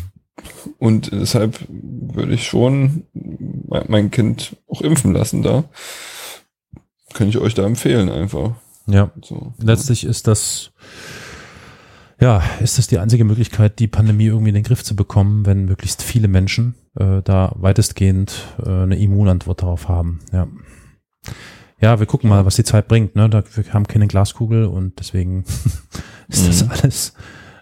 Und 0.78 1.12
deshalb 1.12 1.60
würde 1.70 2.34
ich 2.34 2.48
schon 2.48 3.04
mein 3.68 3.84
mein 3.90 4.12
Kind 4.12 4.56
auch 4.70 4.82
impfen 4.82 5.14
lassen 5.14 5.42
da. 5.42 5.66
Kann 7.14 7.28
ich 7.28 7.38
euch 7.38 7.54
da 7.56 7.66
empfehlen 7.66 8.10
einfach. 8.10 8.56
Ja. 8.92 9.12
So. 9.24 9.54
Letztlich 9.62 10.04
ist 10.06 10.28
das, 10.28 10.72
ja, 12.20 12.42
ist 12.60 12.78
das 12.78 12.88
die 12.88 13.00
einzige 13.00 13.24
Möglichkeit, 13.24 13.80
die 13.80 13.88
Pandemie 13.88 14.26
irgendwie 14.26 14.50
in 14.50 14.56
den 14.56 14.64
Griff 14.64 14.84
zu 14.84 14.96
bekommen, 14.96 15.46
wenn 15.46 15.66
möglichst 15.66 16.04
viele 16.04 16.28
Menschen 16.28 16.76
äh, 16.96 17.22
da 17.24 17.54
weitestgehend 17.56 18.56
äh, 18.66 18.70
eine 18.70 18.98
Immunantwort 19.00 19.62
darauf 19.62 19.88
haben. 19.88 20.20
Ja. 20.32 20.48
Ja, 21.82 22.00
wir 22.00 22.08
gucken 22.08 22.30
mal, 22.30 22.46
was 22.46 22.58
die 22.58 22.66
Zeit 22.66 22.90
bringt. 22.90 23.16
Ne? 23.16 23.30
Da, 23.30 23.44
wir 23.54 23.74
haben 23.74 23.88
keine 23.88 24.08
Glaskugel 24.08 24.66
und 24.66 25.00
deswegen 25.00 25.44
ist 26.28 26.48
das 26.48 26.66
Mhm. 26.66 26.72
alles 26.72 27.14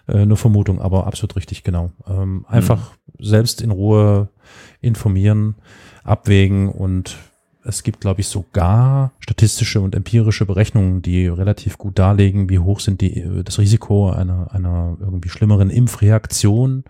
äh, 0.08 0.26
nur 0.26 0.36
Vermutung, 0.36 0.80
aber 0.80 1.06
absolut 1.06 1.36
richtig, 1.36 1.62
genau. 1.62 1.92
Ähm, 2.08 2.44
einfach 2.48 2.92
selbst 3.20 3.60
in 3.60 3.70
Ruhe 3.70 4.28
informieren, 4.80 5.56
abwägen 6.02 6.68
und 6.68 7.16
es 7.64 7.82
gibt, 7.82 8.00
glaube 8.00 8.20
ich, 8.20 8.28
sogar 8.28 9.12
statistische 9.20 9.80
und 9.80 9.94
empirische 9.94 10.46
Berechnungen, 10.46 11.02
die 11.02 11.26
relativ 11.26 11.78
gut 11.78 11.98
darlegen, 11.98 12.48
wie 12.48 12.58
hoch 12.58 12.80
sind 12.80 13.00
die, 13.00 13.20
äh, 13.20 13.42
das 13.42 13.58
Risiko 13.58 14.10
einer, 14.10 14.52
einer 14.52 14.96
irgendwie 15.00 15.28
schlimmeren 15.28 15.70
Impfreaktion 15.70 16.84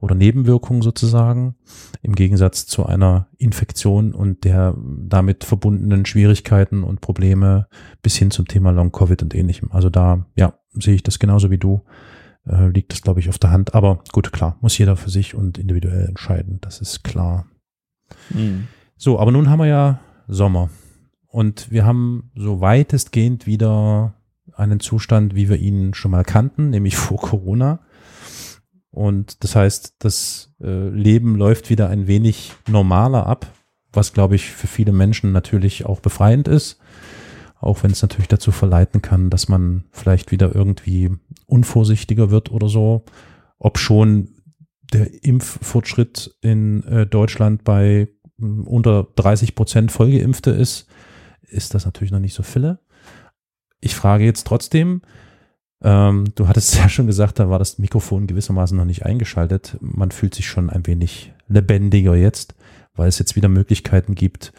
oder 0.00 0.16
Nebenwirkung 0.16 0.82
sozusagen, 0.82 1.54
im 2.02 2.16
Gegensatz 2.16 2.66
zu 2.66 2.84
einer 2.84 3.28
Infektion 3.38 4.12
und 4.12 4.44
der 4.44 4.76
damit 4.76 5.44
verbundenen 5.44 6.04
Schwierigkeiten 6.04 6.82
und 6.82 7.00
Probleme 7.00 7.68
bis 8.02 8.16
hin 8.16 8.32
zum 8.32 8.48
Thema 8.48 8.72
Long-Covid 8.72 9.22
und 9.22 9.34
ähnlichem. 9.34 9.70
Also 9.70 9.90
da, 9.90 10.26
ja, 10.34 10.54
sehe 10.72 10.94
ich 10.94 11.04
das 11.04 11.20
genauso 11.20 11.50
wie 11.50 11.58
du. 11.58 11.84
Äh, 12.48 12.68
liegt 12.68 12.92
das, 12.92 13.02
glaube 13.02 13.20
ich, 13.20 13.28
auf 13.28 13.38
der 13.38 13.52
Hand. 13.52 13.74
Aber 13.74 14.02
gut, 14.10 14.32
klar, 14.32 14.58
muss 14.60 14.76
jeder 14.76 14.96
für 14.96 15.10
sich 15.10 15.34
und 15.34 15.58
individuell 15.58 16.06
entscheiden. 16.06 16.58
Das 16.60 16.80
ist 16.80 17.04
klar. 17.04 17.46
Mhm. 18.30 18.66
So, 19.02 19.18
aber 19.18 19.32
nun 19.32 19.50
haben 19.50 19.58
wir 19.58 19.66
ja 19.66 19.98
Sommer 20.28 20.70
und 21.26 21.72
wir 21.72 21.84
haben 21.84 22.30
so 22.36 22.60
weitestgehend 22.60 23.48
wieder 23.48 24.14
einen 24.54 24.78
Zustand, 24.78 25.34
wie 25.34 25.48
wir 25.48 25.56
ihn 25.56 25.92
schon 25.92 26.12
mal 26.12 26.22
kannten, 26.22 26.70
nämlich 26.70 26.94
vor 27.08 27.16
Corona. 27.16 27.80
Und 28.92 29.42
das 29.42 29.56
heißt, 29.56 29.96
das 29.98 30.54
äh, 30.62 30.88
Leben 30.88 31.34
läuft 31.34 31.68
wieder 31.68 31.88
ein 31.88 32.06
wenig 32.06 32.52
normaler 32.68 33.26
ab, 33.26 33.48
was, 33.92 34.12
glaube 34.12 34.36
ich, 34.36 34.50
für 34.50 34.68
viele 34.68 34.92
Menschen 34.92 35.32
natürlich 35.32 35.84
auch 35.84 35.98
befreiend 35.98 36.46
ist. 36.46 36.78
Auch 37.58 37.82
wenn 37.82 37.90
es 37.90 38.02
natürlich 38.02 38.28
dazu 38.28 38.52
verleiten 38.52 39.02
kann, 39.02 39.30
dass 39.30 39.48
man 39.48 39.82
vielleicht 39.90 40.30
wieder 40.30 40.54
irgendwie 40.54 41.10
unvorsichtiger 41.46 42.30
wird 42.30 42.52
oder 42.52 42.68
so. 42.68 43.04
Ob 43.58 43.78
schon 43.78 44.28
der 44.92 45.24
Impffortschritt 45.24 46.36
in 46.40 46.84
äh, 46.84 47.04
Deutschland 47.04 47.64
bei 47.64 48.06
unter 48.42 49.08
30 49.16 49.54
Prozent 49.54 49.92
Vollgeimpfte 49.92 50.50
ist, 50.50 50.86
ist 51.42 51.74
das 51.74 51.84
natürlich 51.84 52.12
noch 52.12 52.18
nicht 52.18 52.34
so 52.34 52.42
viele. 52.42 52.80
Ich 53.80 53.94
frage 53.94 54.24
jetzt 54.24 54.46
trotzdem, 54.46 55.02
ähm, 55.82 56.26
du 56.34 56.48
hattest 56.48 56.76
ja 56.78 56.88
schon 56.88 57.06
gesagt, 57.06 57.38
da 57.38 57.50
war 57.50 57.58
das 57.58 57.78
Mikrofon 57.78 58.26
gewissermaßen 58.26 58.76
noch 58.76 58.84
nicht 58.84 59.04
eingeschaltet. 59.04 59.76
Man 59.80 60.10
fühlt 60.10 60.34
sich 60.34 60.46
schon 60.46 60.70
ein 60.70 60.86
wenig 60.86 61.32
lebendiger 61.48 62.14
jetzt, 62.14 62.54
weil 62.94 63.08
es 63.08 63.18
jetzt 63.18 63.36
wieder 63.36 63.48
Möglichkeiten 63.48 64.14
gibt, 64.14 64.52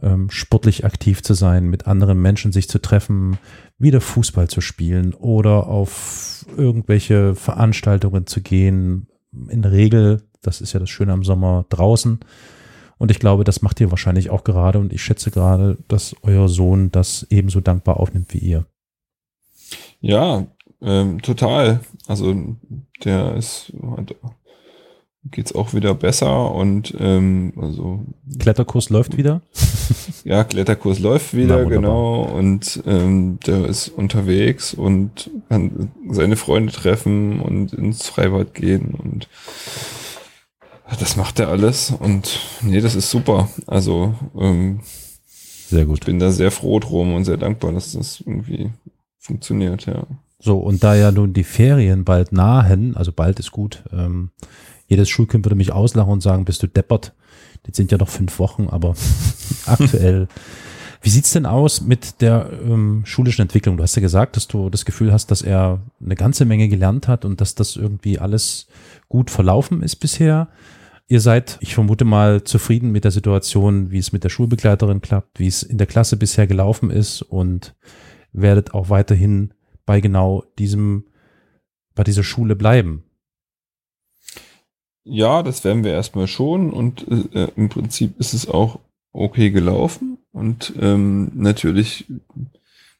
ähm, 0.00 0.30
sportlich 0.30 0.84
aktiv 0.84 1.22
zu 1.22 1.34
sein, 1.34 1.68
mit 1.68 1.86
anderen 1.86 2.20
Menschen 2.20 2.52
sich 2.52 2.68
zu 2.68 2.78
treffen, 2.78 3.38
wieder 3.78 4.00
Fußball 4.00 4.48
zu 4.48 4.60
spielen 4.60 5.14
oder 5.14 5.66
auf 5.66 6.46
irgendwelche 6.56 7.34
Veranstaltungen 7.34 8.26
zu 8.26 8.40
gehen. 8.40 9.08
In 9.48 9.62
der 9.62 9.72
Regel, 9.72 10.22
das 10.40 10.60
ist 10.60 10.72
ja 10.72 10.80
das 10.80 10.90
Schöne 10.90 11.12
am 11.12 11.24
Sommer, 11.24 11.66
draußen. 11.68 12.20
Und 12.98 13.10
ich 13.10 13.20
glaube, 13.20 13.44
das 13.44 13.62
macht 13.62 13.80
ihr 13.80 13.90
wahrscheinlich 13.90 14.30
auch 14.30 14.44
gerade 14.44 14.78
und 14.78 14.92
ich 14.92 15.02
schätze 15.02 15.30
gerade, 15.30 15.78
dass 15.88 16.16
euer 16.22 16.48
Sohn 16.48 16.90
das 16.90 17.26
ebenso 17.30 17.60
dankbar 17.60 18.00
aufnimmt 18.00 18.34
wie 18.34 18.38
ihr. 18.38 18.66
Ja, 20.00 20.46
ähm, 20.82 21.22
total. 21.22 21.80
Also 22.06 22.34
der 23.04 23.34
ist 23.34 23.72
hat, 23.96 24.14
geht's 25.30 25.54
auch 25.54 25.74
wieder 25.74 25.94
besser 25.94 26.52
und 26.52 26.94
ähm, 26.98 27.52
also 27.56 28.04
Kletterkurs 28.38 28.90
läuft 28.90 29.16
wieder. 29.16 29.42
ja, 30.24 30.44
Kletterkurs 30.44 30.98
läuft 30.98 31.34
wieder, 31.34 31.64
genau. 31.64 32.22
Und 32.22 32.82
ähm, 32.86 33.38
der 33.46 33.66
ist 33.66 33.88
unterwegs 33.88 34.74
und 34.74 35.30
kann 35.48 35.90
seine 36.10 36.36
Freunde 36.36 36.72
treffen 36.72 37.40
und 37.40 37.72
ins 37.72 38.06
Freibad 38.06 38.54
gehen 38.54 38.94
und 38.94 39.28
das 40.96 41.16
macht 41.16 41.38
er 41.40 41.48
alles. 41.48 41.90
Und 41.90 42.40
nee, 42.62 42.80
das 42.80 42.94
ist 42.94 43.10
super. 43.10 43.48
Also 43.66 44.14
ähm, 44.38 44.80
sehr 45.68 45.84
gut. 45.84 45.98
Ich 46.00 46.06
bin 46.06 46.18
da 46.18 46.30
sehr 46.30 46.50
froh 46.50 46.80
drum 46.80 47.14
und 47.14 47.24
sehr 47.24 47.36
dankbar, 47.36 47.72
dass 47.72 47.92
das 47.92 48.20
irgendwie 48.20 48.70
funktioniert, 49.18 49.86
ja. 49.86 50.06
So, 50.40 50.58
und 50.58 50.84
da 50.84 50.94
ja 50.94 51.10
nun 51.10 51.32
die 51.32 51.44
Ferien 51.44 52.04
bald 52.04 52.32
nahen, 52.32 52.96
also 52.96 53.12
bald 53.12 53.40
ist 53.40 53.50
gut, 53.50 53.82
ähm, 53.92 54.30
jedes 54.86 55.08
Schulkind 55.08 55.44
würde 55.44 55.56
mich 55.56 55.72
auslachen 55.72 56.12
und 56.12 56.22
sagen, 56.22 56.44
bist 56.44 56.62
du 56.62 56.68
deppert? 56.68 57.12
Jetzt 57.66 57.76
sind 57.76 57.92
ja 57.92 57.98
noch 57.98 58.08
fünf 58.08 58.38
Wochen, 58.38 58.68
aber 58.68 58.94
aktuell. 59.66 60.28
Wie 61.02 61.10
sieht's 61.10 61.32
denn 61.32 61.46
aus 61.46 61.82
mit 61.82 62.20
der 62.22 62.50
ähm, 62.64 63.02
schulischen 63.04 63.42
Entwicklung? 63.42 63.76
Du 63.76 63.82
hast 63.82 63.94
ja 63.94 64.02
gesagt, 64.02 64.36
dass 64.36 64.48
du 64.48 64.70
das 64.70 64.84
Gefühl 64.84 65.12
hast, 65.12 65.30
dass 65.30 65.42
er 65.42 65.80
eine 66.02 66.14
ganze 66.14 66.44
Menge 66.44 66.68
gelernt 66.68 67.08
hat 67.08 67.24
und 67.24 67.40
dass 67.40 67.54
das 67.54 67.76
irgendwie 67.76 68.18
alles 68.18 68.66
gut 69.08 69.30
verlaufen 69.30 69.82
ist 69.82 69.96
bisher. 69.96 70.48
Ihr 71.10 71.22
seid, 71.22 71.56
ich 71.62 71.74
vermute 71.74 72.04
mal, 72.04 72.44
zufrieden 72.44 72.92
mit 72.92 73.04
der 73.04 73.10
Situation, 73.10 73.90
wie 73.90 73.98
es 73.98 74.12
mit 74.12 74.24
der 74.24 74.28
Schulbegleiterin 74.28 75.00
klappt, 75.00 75.38
wie 75.38 75.46
es 75.46 75.62
in 75.62 75.78
der 75.78 75.86
Klasse 75.86 76.18
bisher 76.18 76.46
gelaufen 76.46 76.90
ist 76.90 77.22
und 77.22 77.74
werdet 78.32 78.74
auch 78.74 78.90
weiterhin 78.90 79.54
bei 79.86 80.00
genau 80.00 80.44
diesem, 80.58 81.04
bei 81.94 82.04
dieser 82.04 82.22
Schule 82.22 82.56
bleiben. 82.56 83.04
Ja, 85.02 85.42
das 85.42 85.64
werden 85.64 85.82
wir 85.82 85.92
erstmal 85.92 86.26
schon 86.26 86.70
und 86.70 87.06
äh, 87.08 87.48
im 87.56 87.70
Prinzip 87.70 88.20
ist 88.20 88.34
es 88.34 88.46
auch 88.46 88.78
okay 89.14 89.50
gelaufen 89.50 90.18
und 90.30 90.74
ähm, 90.78 91.32
natürlich, 91.34 92.04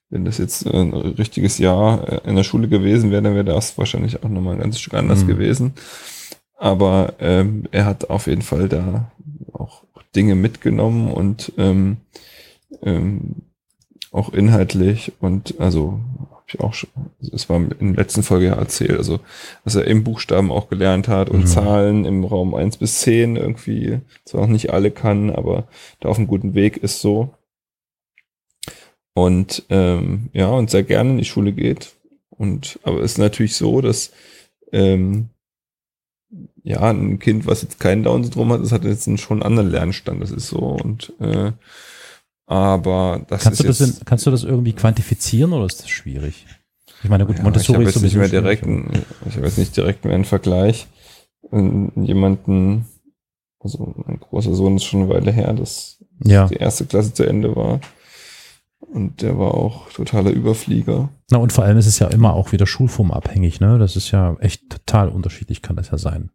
wenn 0.09 0.25
das 0.25 0.39
jetzt 0.39 0.67
ein 0.67 0.95
richtiges 0.95 1.59
Jahr 1.59 2.09
äh, 2.09 2.29
in 2.29 2.37
der 2.37 2.45
Schule 2.45 2.69
gewesen 2.69 3.11
wäre, 3.11 3.21
dann 3.21 3.35
wäre 3.35 3.45
das 3.45 3.77
wahrscheinlich 3.77 4.25
auch 4.25 4.31
nochmal 4.31 4.55
ein 4.55 4.61
ganzes 4.61 4.81
Stück 4.81 4.95
anders 4.95 5.25
mhm. 5.25 5.29
gewesen. 5.29 5.75
Aber 6.59 7.15
ähm, 7.21 7.65
er 7.71 7.87
hat 7.87 8.11
auf 8.11 8.27
jeden 8.27 8.43
Fall 8.43 8.69
da 8.69 9.13
auch 9.53 9.85
Dinge 10.15 10.35
mitgenommen 10.35 11.11
und 11.11 11.53
ähm, 11.57 11.99
ähm, 12.83 13.37
auch 14.11 14.33
inhaltlich 14.33 15.13
und 15.21 15.61
also 15.61 16.01
habe 16.33 16.45
ich 16.49 16.61
auch 16.61 16.75
schon, 16.75 16.91
es 17.33 17.49
war 17.49 17.59
in 17.59 17.95
der 17.95 18.05
letzten 18.05 18.23
Folge 18.23 18.47
ja 18.47 18.55
erzählt, 18.55 18.99
also 18.99 19.21
dass 19.65 19.75
er 19.75 19.87
im 19.87 20.03
Buchstaben 20.03 20.51
auch 20.51 20.69
gelernt 20.69 21.07
hat 21.07 21.31
und 21.31 21.41
mhm. 21.41 21.47
Zahlen 21.47 22.05
im 22.05 22.25
Raum 22.25 22.55
eins 22.55 22.79
bis 22.79 23.01
zehn 23.01 23.37
irgendwie, 23.37 24.01
zwar 24.25 24.43
auch 24.43 24.47
nicht 24.49 24.71
alle 24.71 24.91
kann, 24.91 25.31
aber 25.31 25.69
da 26.01 26.09
auf 26.09 26.19
einem 26.19 26.27
guten 26.27 26.55
Weg 26.55 26.79
ist 26.79 27.01
so. 27.01 27.31
Und 29.15 29.65
ähm, 29.69 30.31
ja, 30.33 30.49
und 30.49 30.71
sehr 30.71 30.85
gerne 30.85 31.11
in 31.11 31.19
die 31.19 31.25
Schule 31.25 31.53
geht. 31.53 31.97
Und 32.31 32.79
aber 32.83 33.01
es 33.01 33.13
ist 33.13 33.19
natürlich 33.19 33.57
so, 33.57 33.81
dass 33.81 34.13
ähm, 34.73 35.31
ja, 36.62 36.83
ein 36.91 37.18
Kind, 37.18 37.47
was 37.47 37.62
jetzt 37.62 37.81
keinen 37.81 38.03
Down-Syndrom 38.03 38.53
hat, 38.53 38.62
das 38.62 38.72
hat 38.72 38.85
jetzt 38.85 39.09
einen 39.09 39.18
schon 39.18 39.43
anderen 39.43 39.70
Lernstand, 39.70 40.22
das 40.22 40.31
ist 40.31 40.49
so. 40.49 40.59
Und 40.59 41.12
äh, 41.20 41.53
aber 42.47 43.24
das 43.29 43.43
kannst 43.43 43.61
ist 43.61 43.81
du 43.81 43.85
das 43.87 43.99
in, 43.99 44.05
kannst 44.05 44.26
du 44.26 44.31
das 44.31 44.45
irgendwie 44.45 44.72
quantifizieren 44.72 45.53
oder 45.53 45.66
ist 45.66 45.83
das 45.83 45.91
schwierig? 45.91 46.47
Ich 47.03 47.11
meine, 47.11 47.26
gut, 47.26 47.37
ja, 47.37 47.43
Montessori 47.43 47.83
ich 47.83 47.95
ist 47.95 48.03
nicht 48.03 48.16
mehr 48.16 48.29
direkt, 48.29 48.64
ein, 48.64 48.91
ich 49.26 49.37
habe 49.37 49.47
jetzt 49.47 49.59
nicht 49.59 49.76
direkt 49.76 50.05
mehr 50.05 50.14
einen 50.14 50.24
Vergleich. 50.24 50.89
Jemanden, 51.53 52.87
also 53.61 53.95
mein 54.07 54.18
großer 54.18 54.55
Sohn 54.55 54.76
ist 54.76 54.85
schon 54.85 55.03
eine 55.03 55.11
Weile 55.11 55.31
her, 55.31 55.53
dass 55.53 56.03
ja. 56.24 56.47
die 56.47 56.57
erste 56.57 56.87
Klasse 56.87 57.14
zu 57.14 57.24
Ende 57.24 57.55
war. 57.55 57.81
Und 58.81 59.22
der 59.22 59.39
war 59.39 59.55
auch 59.55 59.91
totaler 59.91 60.31
Überflieger. 60.31 61.11
Na, 61.31 61.39
und 61.39 61.53
vor 61.53 61.64
allem 61.64 61.76
ist 61.79 61.87
es 61.87 61.99
ja 61.99 62.07
immer 62.07 62.35
auch 62.35 62.53
wieder 62.53 62.66
schulformabhängig, 62.66 63.61
ne? 63.61 63.79
Das 63.79 63.97
ist 63.97 64.11
ja 64.12 64.37
echt 64.41 64.70
total 64.70 65.09
unterschiedlich, 65.09 65.62
kann 65.62 65.76
das 65.76 65.91
ja 65.91 65.99
sein. 65.99 66.31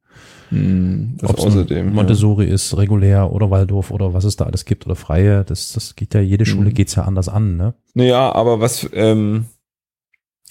Hm, 0.49 1.15
das 1.17 1.29
Ob 1.29 1.39
außerdem, 1.39 1.93
Montessori 1.93 2.47
ja. 2.47 2.53
ist 2.53 2.77
regulär 2.77 3.31
oder 3.31 3.49
Waldorf 3.49 3.91
oder 3.91 4.13
was 4.13 4.25
es 4.25 4.35
da 4.35 4.45
alles 4.45 4.65
gibt 4.65 4.85
oder 4.85 4.95
freie, 4.95 5.43
das, 5.45 5.71
das 5.71 5.95
geht 5.95 6.13
ja, 6.13 6.21
jede 6.21 6.45
Schule 6.45 6.67
hm. 6.67 6.73
geht's 6.73 6.95
ja 6.95 7.03
anders 7.03 7.29
an, 7.29 7.57
ne? 7.57 7.73
Naja, 7.93 8.31
aber 8.33 8.59
was, 8.59 8.87
ähm, 8.93 9.45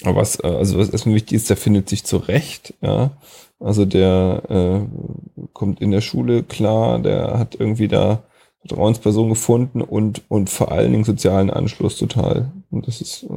was, 0.03 0.43
äh, 0.43 0.49
also 0.49 0.79
was 0.79 0.89
erstmal 0.89 1.15
wichtig 1.15 1.37
ist, 1.37 1.51
der 1.51 1.57
findet 1.57 1.89
sich 1.89 2.05
zurecht, 2.05 2.75
ja. 2.81 3.13
Also 3.61 3.85
der 3.85 4.43
äh, 4.49 5.47
kommt 5.53 5.81
in 5.81 5.93
der 5.93 6.01
Schule 6.01 6.43
klar, 6.43 6.99
der 6.99 7.39
hat 7.39 7.55
irgendwie 7.55 7.87
da 7.87 8.25
Vertrauensperson 8.67 9.29
gefunden 9.29 9.83
und, 9.83 10.23
und 10.29 10.49
vor 10.51 10.71
allen 10.71 10.93
Dingen 10.93 11.05
sozialen 11.05 11.51
Anschluss 11.51 11.97
total. 11.97 12.53
Und 12.71 12.87
das 12.87 13.01
ist 13.01 13.25
äh, 13.25 13.29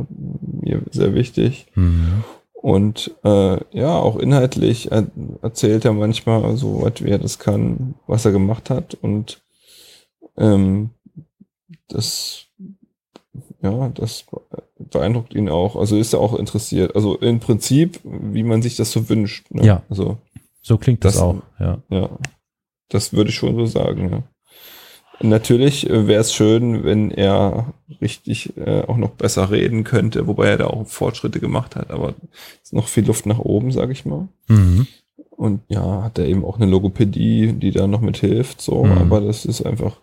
mir 0.61 0.81
sehr 0.91 1.13
wichtig. 1.13 1.67
Mhm. 1.75 2.23
Und 2.53 3.15
äh, 3.23 3.59
ja, 3.77 3.95
auch 3.95 4.17
inhaltlich 4.17 4.91
er, 4.91 5.07
erzählt 5.41 5.85
er 5.85 5.93
manchmal 5.93 6.57
so 6.57 6.81
weit, 6.81 7.03
wie 7.03 7.09
er 7.09 7.19
das 7.19 7.39
kann, 7.39 7.95
was 8.07 8.25
er 8.25 8.31
gemacht 8.31 8.69
hat. 8.69 8.95
Und 8.95 9.41
ähm, 10.37 10.91
das, 11.87 12.47
ja, 13.61 13.89
das 13.89 14.25
beeindruckt 14.77 15.33
ihn 15.33 15.49
auch. 15.49 15.75
Also 15.75 15.97
ist 15.97 16.13
er 16.13 16.19
auch 16.19 16.33
interessiert. 16.35 16.95
Also 16.95 17.17
im 17.17 17.39
Prinzip, 17.39 17.99
wie 18.03 18.43
man 18.43 18.61
sich 18.61 18.75
das 18.75 18.91
so 18.91 19.09
wünscht. 19.09 19.51
Ne? 19.51 19.65
Ja. 19.65 19.83
Also, 19.89 20.17
so 20.61 20.77
klingt 20.77 21.03
das, 21.03 21.13
das 21.13 21.21
auch, 21.21 21.41
ja. 21.59 21.81
Ja. 21.89 22.09
Das 22.89 23.13
würde 23.13 23.29
ich 23.29 23.35
schon 23.35 23.55
so 23.55 23.65
sagen, 23.65 24.09
ja. 24.09 24.23
Natürlich 25.21 25.89
äh, 25.89 26.07
wäre 26.07 26.21
es 26.21 26.33
schön, 26.33 26.83
wenn 26.83 27.11
er 27.11 27.73
richtig 28.01 28.57
äh, 28.57 28.81
auch 28.81 28.97
noch 28.97 29.11
besser 29.11 29.49
reden 29.51 29.83
könnte, 29.83 30.27
wobei 30.27 30.49
er 30.49 30.57
da 30.57 30.67
auch 30.67 30.87
Fortschritte 30.87 31.39
gemacht 31.39 31.75
hat, 31.75 31.91
aber 31.91 32.15
ist 32.61 32.73
noch 32.73 32.87
viel 32.87 33.05
Luft 33.05 33.25
nach 33.25 33.39
oben, 33.39 33.71
sage 33.71 33.93
ich 33.93 34.05
mal. 34.05 34.27
Mhm. 34.47 34.87
Und 35.31 35.61
ja, 35.67 36.03
hat 36.03 36.17
er 36.17 36.25
eben 36.25 36.45
auch 36.45 36.57
eine 36.57 36.65
Logopädie, 36.65 37.53
die 37.53 37.71
da 37.71 37.87
noch 37.87 38.01
mit 38.01 38.17
hilft, 38.17 38.61
so, 38.61 38.85
mhm. 38.85 38.91
aber 38.93 39.21
das 39.21 39.45
ist 39.45 39.65
einfach 39.65 39.97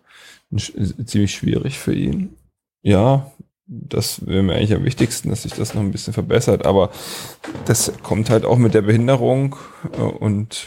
ziemlich 0.57 1.33
schwierig 1.33 1.79
für 1.79 1.95
ihn. 1.95 2.35
Ja, 2.83 3.33
das 3.67 4.27
wäre 4.27 4.43
mir 4.43 4.55
eigentlich 4.55 4.75
am 4.75 4.85
wichtigsten, 4.85 5.31
dass 5.31 5.45
sich 5.45 5.53
das 5.53 5.75
noch 5.75 5.83
ein 5.83 5.93
bisschen 5.93 6.13
verbessert, 6.13 6.67
aber 6.67 6.91
das 7.65 7.93
kommt 8.03 8.29
halt 8.29 8.45
auch 8.45 8.59
mit 8.59 8.75
der 8.75 8.83
Behinderung 8.83 9.57
äh, 9.97 10.03
und 10.03 10.67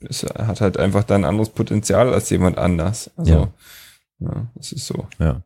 es 0.00 0.22
hat 0.22 0.60
halt 0.60 0.76
einfach 0.76 1.04
da 1.04 1.14
ein 1.14 1.24
anderes 1.24 1.50
Potenzial 1.50 2.12
als 2.12 2.30
jemand 2.30 2.58
anders. 2.58 3.10
Also, 3.16 3.32
ja, 3.32 3.52
ja 4.20 4.50
das 4.54 4.72
ist 4.72 4.86
so. 4.86 5.06
Ja. 5.18 5.42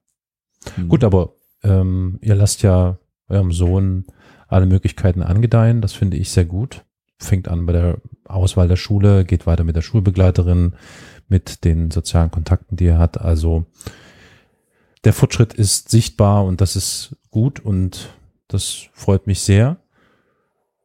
Mhm. 0.76 0.88
Gut, 0.88 1.05
aber 1.05 1.34
ähm, 1.62 2.18
ihr 2.20 2.34
lasst 2.34 2.62
ja 2.62 2.98
eurem 3.28 3.53
Sohn 3.53 4.05
alle 4.48 4.66
Möglichkeiten 4.66 5.22
angedeihen. 5.22 5.80
Das 5.80 5.92
finde 5.92 6.16
ich 6.16 6.30
sehr 6.30 6.44
gut. 6.44 6.84
Fängt 7.18 7.48
an 7.48 7.66
bei 7.66 7.72
der 7.72 7.98
Auswahl 8.24 8.68
der 8.68 8.76
Schule, 8.76 9.24
geht 9.24 9.46
weiter 9.46 9.64
mit 9.64 9.76
der 9.76 9.82
Schulbegleiterin, 9.82 10.74
mit 11.28 11.64
den 11.64 11.90
sozialen 11.90 12.30
Kontakten, 12.30 12.76
die 12.76 12.86
er 12.86 12.98
hat. 12.98 13.20
Also 13.20 13.64
der 15.05 15.12
Fortschritt 15.12 15.55
ist 15.55 15.88
sichtbar 15.88 16.44
und 16.44 16.61
das 16.61 16.76
ist 16.76 17.16
gut 17.30 17.61
und 17.61 18.11
das 18.48 18.88
freut 18.92 19.26
mich 19.26 19.40
sehr. 19.40 19.78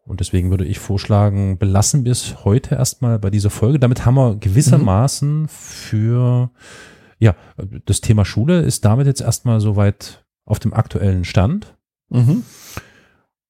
Und 0.08 0.22
deswegen 0.22 0.49
würde 0.49 0.66
ich 0.66 0.80
vorschlagen, 0.80 1.58
belassen 1.58 2.05
wir 2.05 2.14
es 2.14 2.45
heute 2.45 2.76
erstmal 2.76 3.20
bei 3.20 3.30
dieser 3.30 3.49
Folge. 3.49 3.78
Damit 3.78 4.05
haben 4.05 4.16
wir 4.16 4.38
gewissermaßen 4.38 5.41
mhm. 5.41 5.47
für, 5.49 6.49
ja, 7.20 7.36
das 7.86 7.99
Thema 7.99 8.24
Schule 8.24 8.62
ist 8.62 8.86
damit 8.86 9.05
jetzt 9.05 9.22
erstmal 9.22 9.60
soweit 9.60 10.26
auf 10.45 10.60
dem 10.60 10.74
aktuellen 10.74 11.26
Stand. 11.26 11.76
Mhm. 12.10 12.43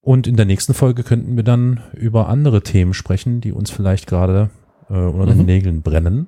Und 0.01 0.25
in 0.25 0.35
der 0.35 0.45
nächsten 0.45 0.73
Folge 0.73 1.03
könnten 1.03 1.35
wir 1.35 1.43
dann 1.43 1.81
über 1.93 2.27
andere 2.27 2.63
Themen 2.63 2.95
sprechen, 2.95 3.39
die 3.39 3.51
uns 3.51 3.69
vielleicht 3.69 4.07
gerade 4.07 4.49
äh, 4.89 4.93
unter 4.93 5.33
mhm. 5.33 5.39
den 5.39 5.45
Nägeln 5.45 5.81
brennen. 5.83 6.27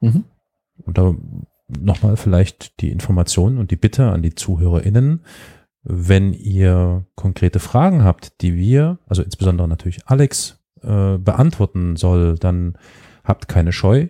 Mhm. 0.00 0.24
Und 0.76 0.96
da 0.96 1.14
nochmal 1.66 2.16
vielleicht 2.16 2.80
die 2.80 2.90
Information 2.90 3.58
und 3.58 3.70
die 3.70 3.76
Bitte 3.76 4.10
an 4.10 4.22
die 4.22 4.34
ZuhörerInnen, 4.34 5.24
wenn 5.82 6.32
ihr 6.32 7.04
konkrete 7.14 7.58
Fragen 7.58 8.04
habt, 8.04 8.42
die 8.42 8.56
wir, 8.56 8.98
also 9.06 9.22
insbesondere 9.22 9.68
natürlich 9.68 10.06
Alex, 10.06 10.58
äh, 10.82 11.18
beantworten 11.18 11.96
soll, 11.96 12.36
dann 12.36 12.76
habt 13.24 13.48
keine 13.48 13.72
Scheu. 13.72 14.08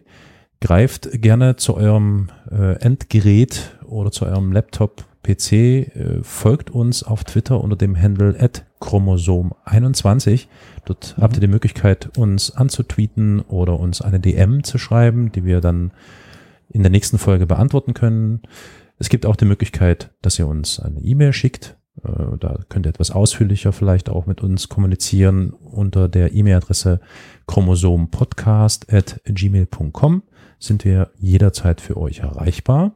Greift 0.60 1.22
gerne 1.22 1.56
zu 1.56 1.74
eurem 1.76 2.30
äh, 2.50 2.74
Endgerät 2.80 3.76
oder 3.86 4.10
zu 4.10 4.26
eurem 4.26 4.52
Laptop, 4.52 5.04
PC, 5.22 5.52
äh, 5.52 6.22
folgt 6.22 6.70
uns 6.70 7.02
auf 7.02 7.24
Twitter 7.24 7.60
unter 7.60 7.76
dem 7.76 8.00
Handle 8.00 8.36
at 8.38 8.64
chromosom21. 8.80 10.46
Dort 10.84 11.14
mhm. 11.16 11.22
habt 11.22 11.36
ihr 11.36 11.40
die 11.40 11.46
Möglichkeit, 11.46 12.16
uns 12.16 12.50
anzutweeten 12.50 13.40
oder 13.40 13.78
uns 13.78 14.00
eine 14.00 14.20
DM 14.20 14.64
zu 14.64 14.78
schreiben, 14.78 15.32
die 15.32 15.44
wir 15.44 15.60
dann 15.60 15.92
in 16.70 16.82
der 16.82 16.90
nächsten 16.90 17.18
Folge 17.18 17.46
beantworten 17.46 17.94
können. 17.94 18.40
Es 19.00 19.08
gibt 19.08 19.24
auch 19.24 19.34
die 19.34 19.46
Möglichkeit, 19.46 20.10
dass 20.20 20.38
ihr 20.38 20.46
uns 20.46 20.78
eine 20.78 21.00
E-Mail 21.00 21.32
schickt. 21.32 21.78
Äh, 22.04 22.36
da 22.38 22.60
könnt 22.68 22.86
ihr 22.86 22.90
etwas 22.90 23.10
ausführlicher 23.10 23.72
vielleicht 23.72 24.10
auch 24.10 24.26
mit 24.26 24.42
uns 24.42 24.68
kommunizieren 24.68 25.52
unter 25.52 26.06
der 26.08 26.34
E-Mail-Adresse 26.34 27.00
chromosompodcast 27.46 28.92
at 28.92 29.20
gmail.com 29.24 30.22
sind 30.58 30.84
wir 30.84 31.10
jederzeit 31.16 31.80
für 31.80 31.96
euch 31.96 32.18
erreichbar. 32.18 32.94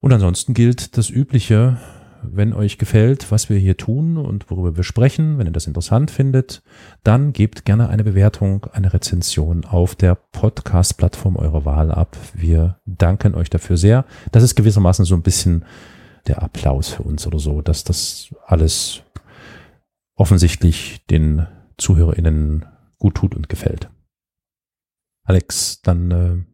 Und 0.00 0.12
ansonsten 0.12 0.52
gilt 0.52 0.98
das 0.98 1.08
Übliche, 1.08 1.78
wenn 2.22 2.52
euch 2.52 2.78
gefällt, 2.78 3.30
was 3.30 3.48
wir 3.48 3.58
hier 3.58 3.76
tun 3.76 4.16
und 4.16 4.50
worüber 4.50 4.76
wir 4.76 4.84
sprechen, 4.84 5.38
wenn 5.38 5.46
ihr 5.46 5.52
das 5.52 5.66
interessant 5.66 6.10
findet, 6.10 6.62
dann 7.04 7.32
gebt 7.32 7.64
gerne 7.64 7.88
eine 7.88 8.04
Bewertung, 8.04 8.66
eine 8.72 8.92
Rezension 8.92 9.64
auf 9.64 9.94
der 9.94 10.14
Podcast-Plattform 10.14 11.36
eurer 11.36 11.64
Wahl 11.64 11.90
ab. 11.90 12.16
Wir 12.34 12.80
danken 12.86 13.34
euch 13.34 13.50
dafür 13.50 13.76
sehr. 13.76 14.04
Das 14.32 14.42
ist 14.42 14.54
gewissermaßen 14.54 15.04
so 15.04 15.14
ein 15.14 15.22
bisschen 15.22 15.64
der 16.26 16.42
Applaus 16.42 16.88
für 16.88 17.02
uns 17.02 17.26
oder 17.26 17.38
so, 17.38 17.62
dass 17.62 17.84
das 17.84 18.34
alles 18.46 19.02
offensichtlich 20.16 21.04
den 21.06 21.46
ZuhörerInnen 21.78 22.64
gut 22.98 23.14
tut 23.16 23.34
und 23.34 23.48
gefällt. 23.48 23.90
Alex, 25.24 25.82
dann 25.82 26.10
äh, 26.10 26.44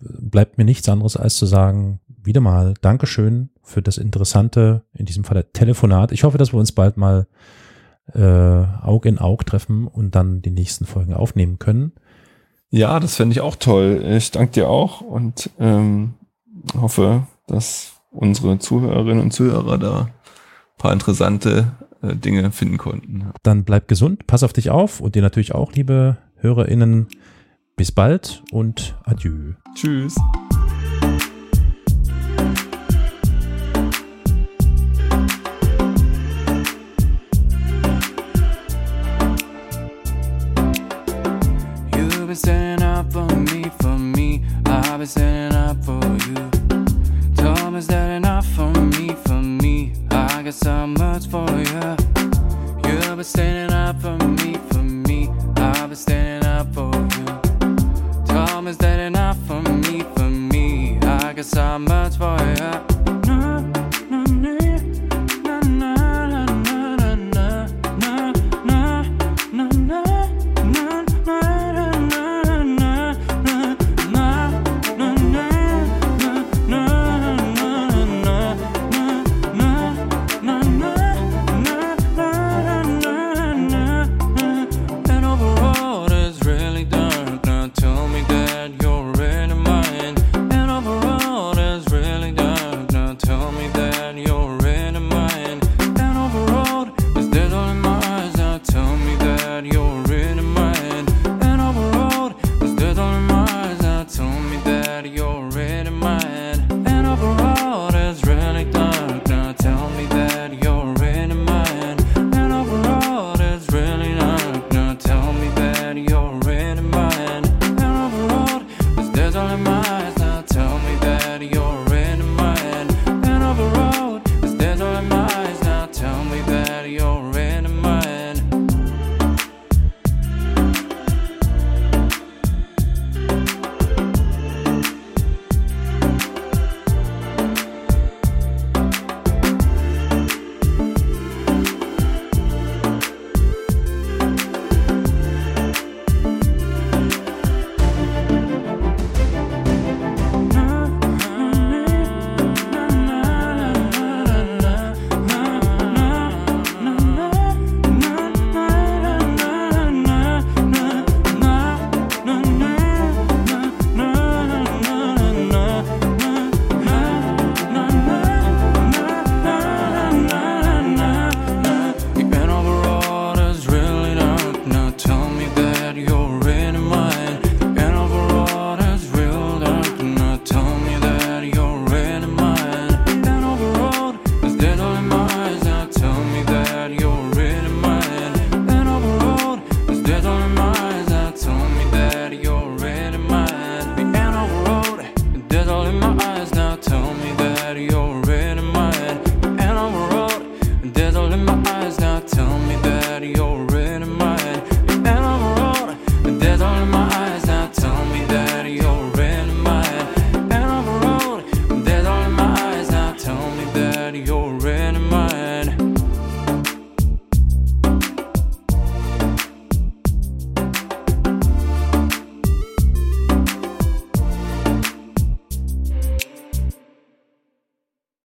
bleibt 0.00 0.58
mir 0.58 0.64
nichts 0.64 0.88
anderes 0.88 1.16
als 1.16 1.36
zu 1.36 1.46
sagen, 1.46 2.00
wieder 2.22 2.40
mal 2.40 2.74
Dankeschön 2.80 3.50
für 3.62 3.82
das 3.82 3.98
interessante, 3.98 4.84
in 4.92 5.06
diesem 5.06 5.24
Fall 5.24 5.44
Telefonat. 5.52 6.12
Ich 6.12 6.24
hoffe, 6.24 6.38
dass 6.38 6.52
wir 6.52 6.58
uns 6.58 6.72
bald 6.72 6.96
mal 6.96 7.26
äh, 8.14 8.20
Aug 8.20 9.06
in 9.06 9.18
Aug 9.18 9.44
treffen 9.44 9.86
und 9.86 10.14
dann 10.14 10.42
die 10.42 10.50
nächsten 10.50 10.86
Folgen 10.86 11.14
aufnehmen 11.14 11.58
können. 11.58 11.92
Ja, 12.70 13.00
das 13.00 13.16
fände 13.16 13.32
ich 13.32 13.40
auch 13.40 13.56
toll. 13.56 14.02
Ich 14.04 14.30
danke 14.30 14.52
dir 14.52 14.68
auch 14.68 15.00
und 15.00 15.50
ähm, 15.58 16.14
hoffe, 16.74 17.26
dass 17.46 17.92
unsere 18.10 18.58
Zuhörerinnen 18.58 19.22
und 19.22 19.32
Zuhörer 19.32 19.78
da 19.78 20.00
ein 20.00 20.12
paar 20.76 20.92
interessante 20.92 21.72
äh, 22.02 22.14
Dinge 22.14 22.50
finden 22.52 22.78
konnten. 22.78 23.30
Dann 23.42 23.64
bleib 23.64 23.88
gesund, 23.88 24.26
pass 24.26 24.42
auf 24.42 24.52
dich 24.52 24.70
auf 24.70 25.00
und 25.00 25.14
dir 25.14 25.22
natürlich 25.22 25.54
auch, 25.54 25.72
liebe 25.72 26.18
HörerInnen. 26.36 27.08
Bis 27.76 27.92
bald 27.92 28.42
und 28.50 28.96
adieu. 29.04 29.52
Tschüss. 29.74 30.16
Standing 42.38 42.86
up 42.86 43.12
for 43.12 43.26
me, 43.26 43.64
for 43.80 43.98
me. 43.98 44.44
I've 44.66 44.98
been 44.98 45.06
standing 45.06 45.58
up 45.58 45.84
for 45.84 46.00
you. 46.26 46.50
Tom 47.36 47.74
is 47.74 47.86
that 47.88 48.10
enough 48.10 48.46
for 48.54 48.70
me, 48.70 49.08
for 49.26 49.42
me. 49.42 49.92
I 50.10 50.42
got 50.42 50.54
so 50.54 50.86
much 50.86 51.26
for 51.26 51.48
you. 51.50 51.96
You've 52.84 53.16
been 53.16 53.24
standing 53.24 53.74
up 53.74 54.00
for 54.00 54.16
me, 54.16 54.54
for 54.70 54.82
me. 54.82 55.28
I've 55.56 55.88
been 55.88 55.96
standing 55.96 56.48
up 56.48 56.72
for 56.72 56.94
you. 56.94 58.24
Tom 58.26 58.68
is 58.68 58.76
that 58.78 59.00
enough 59.00 59.38
for 59.46 59.60
me, 59.62 60.04
for 60.14 60.30
me. 60.30 60.98
I 61.02 61.32
got 61.32 61.44
so 61.44 61.78
much 61.78 62.16
for 62.16 62.38
you. 62.38 62.97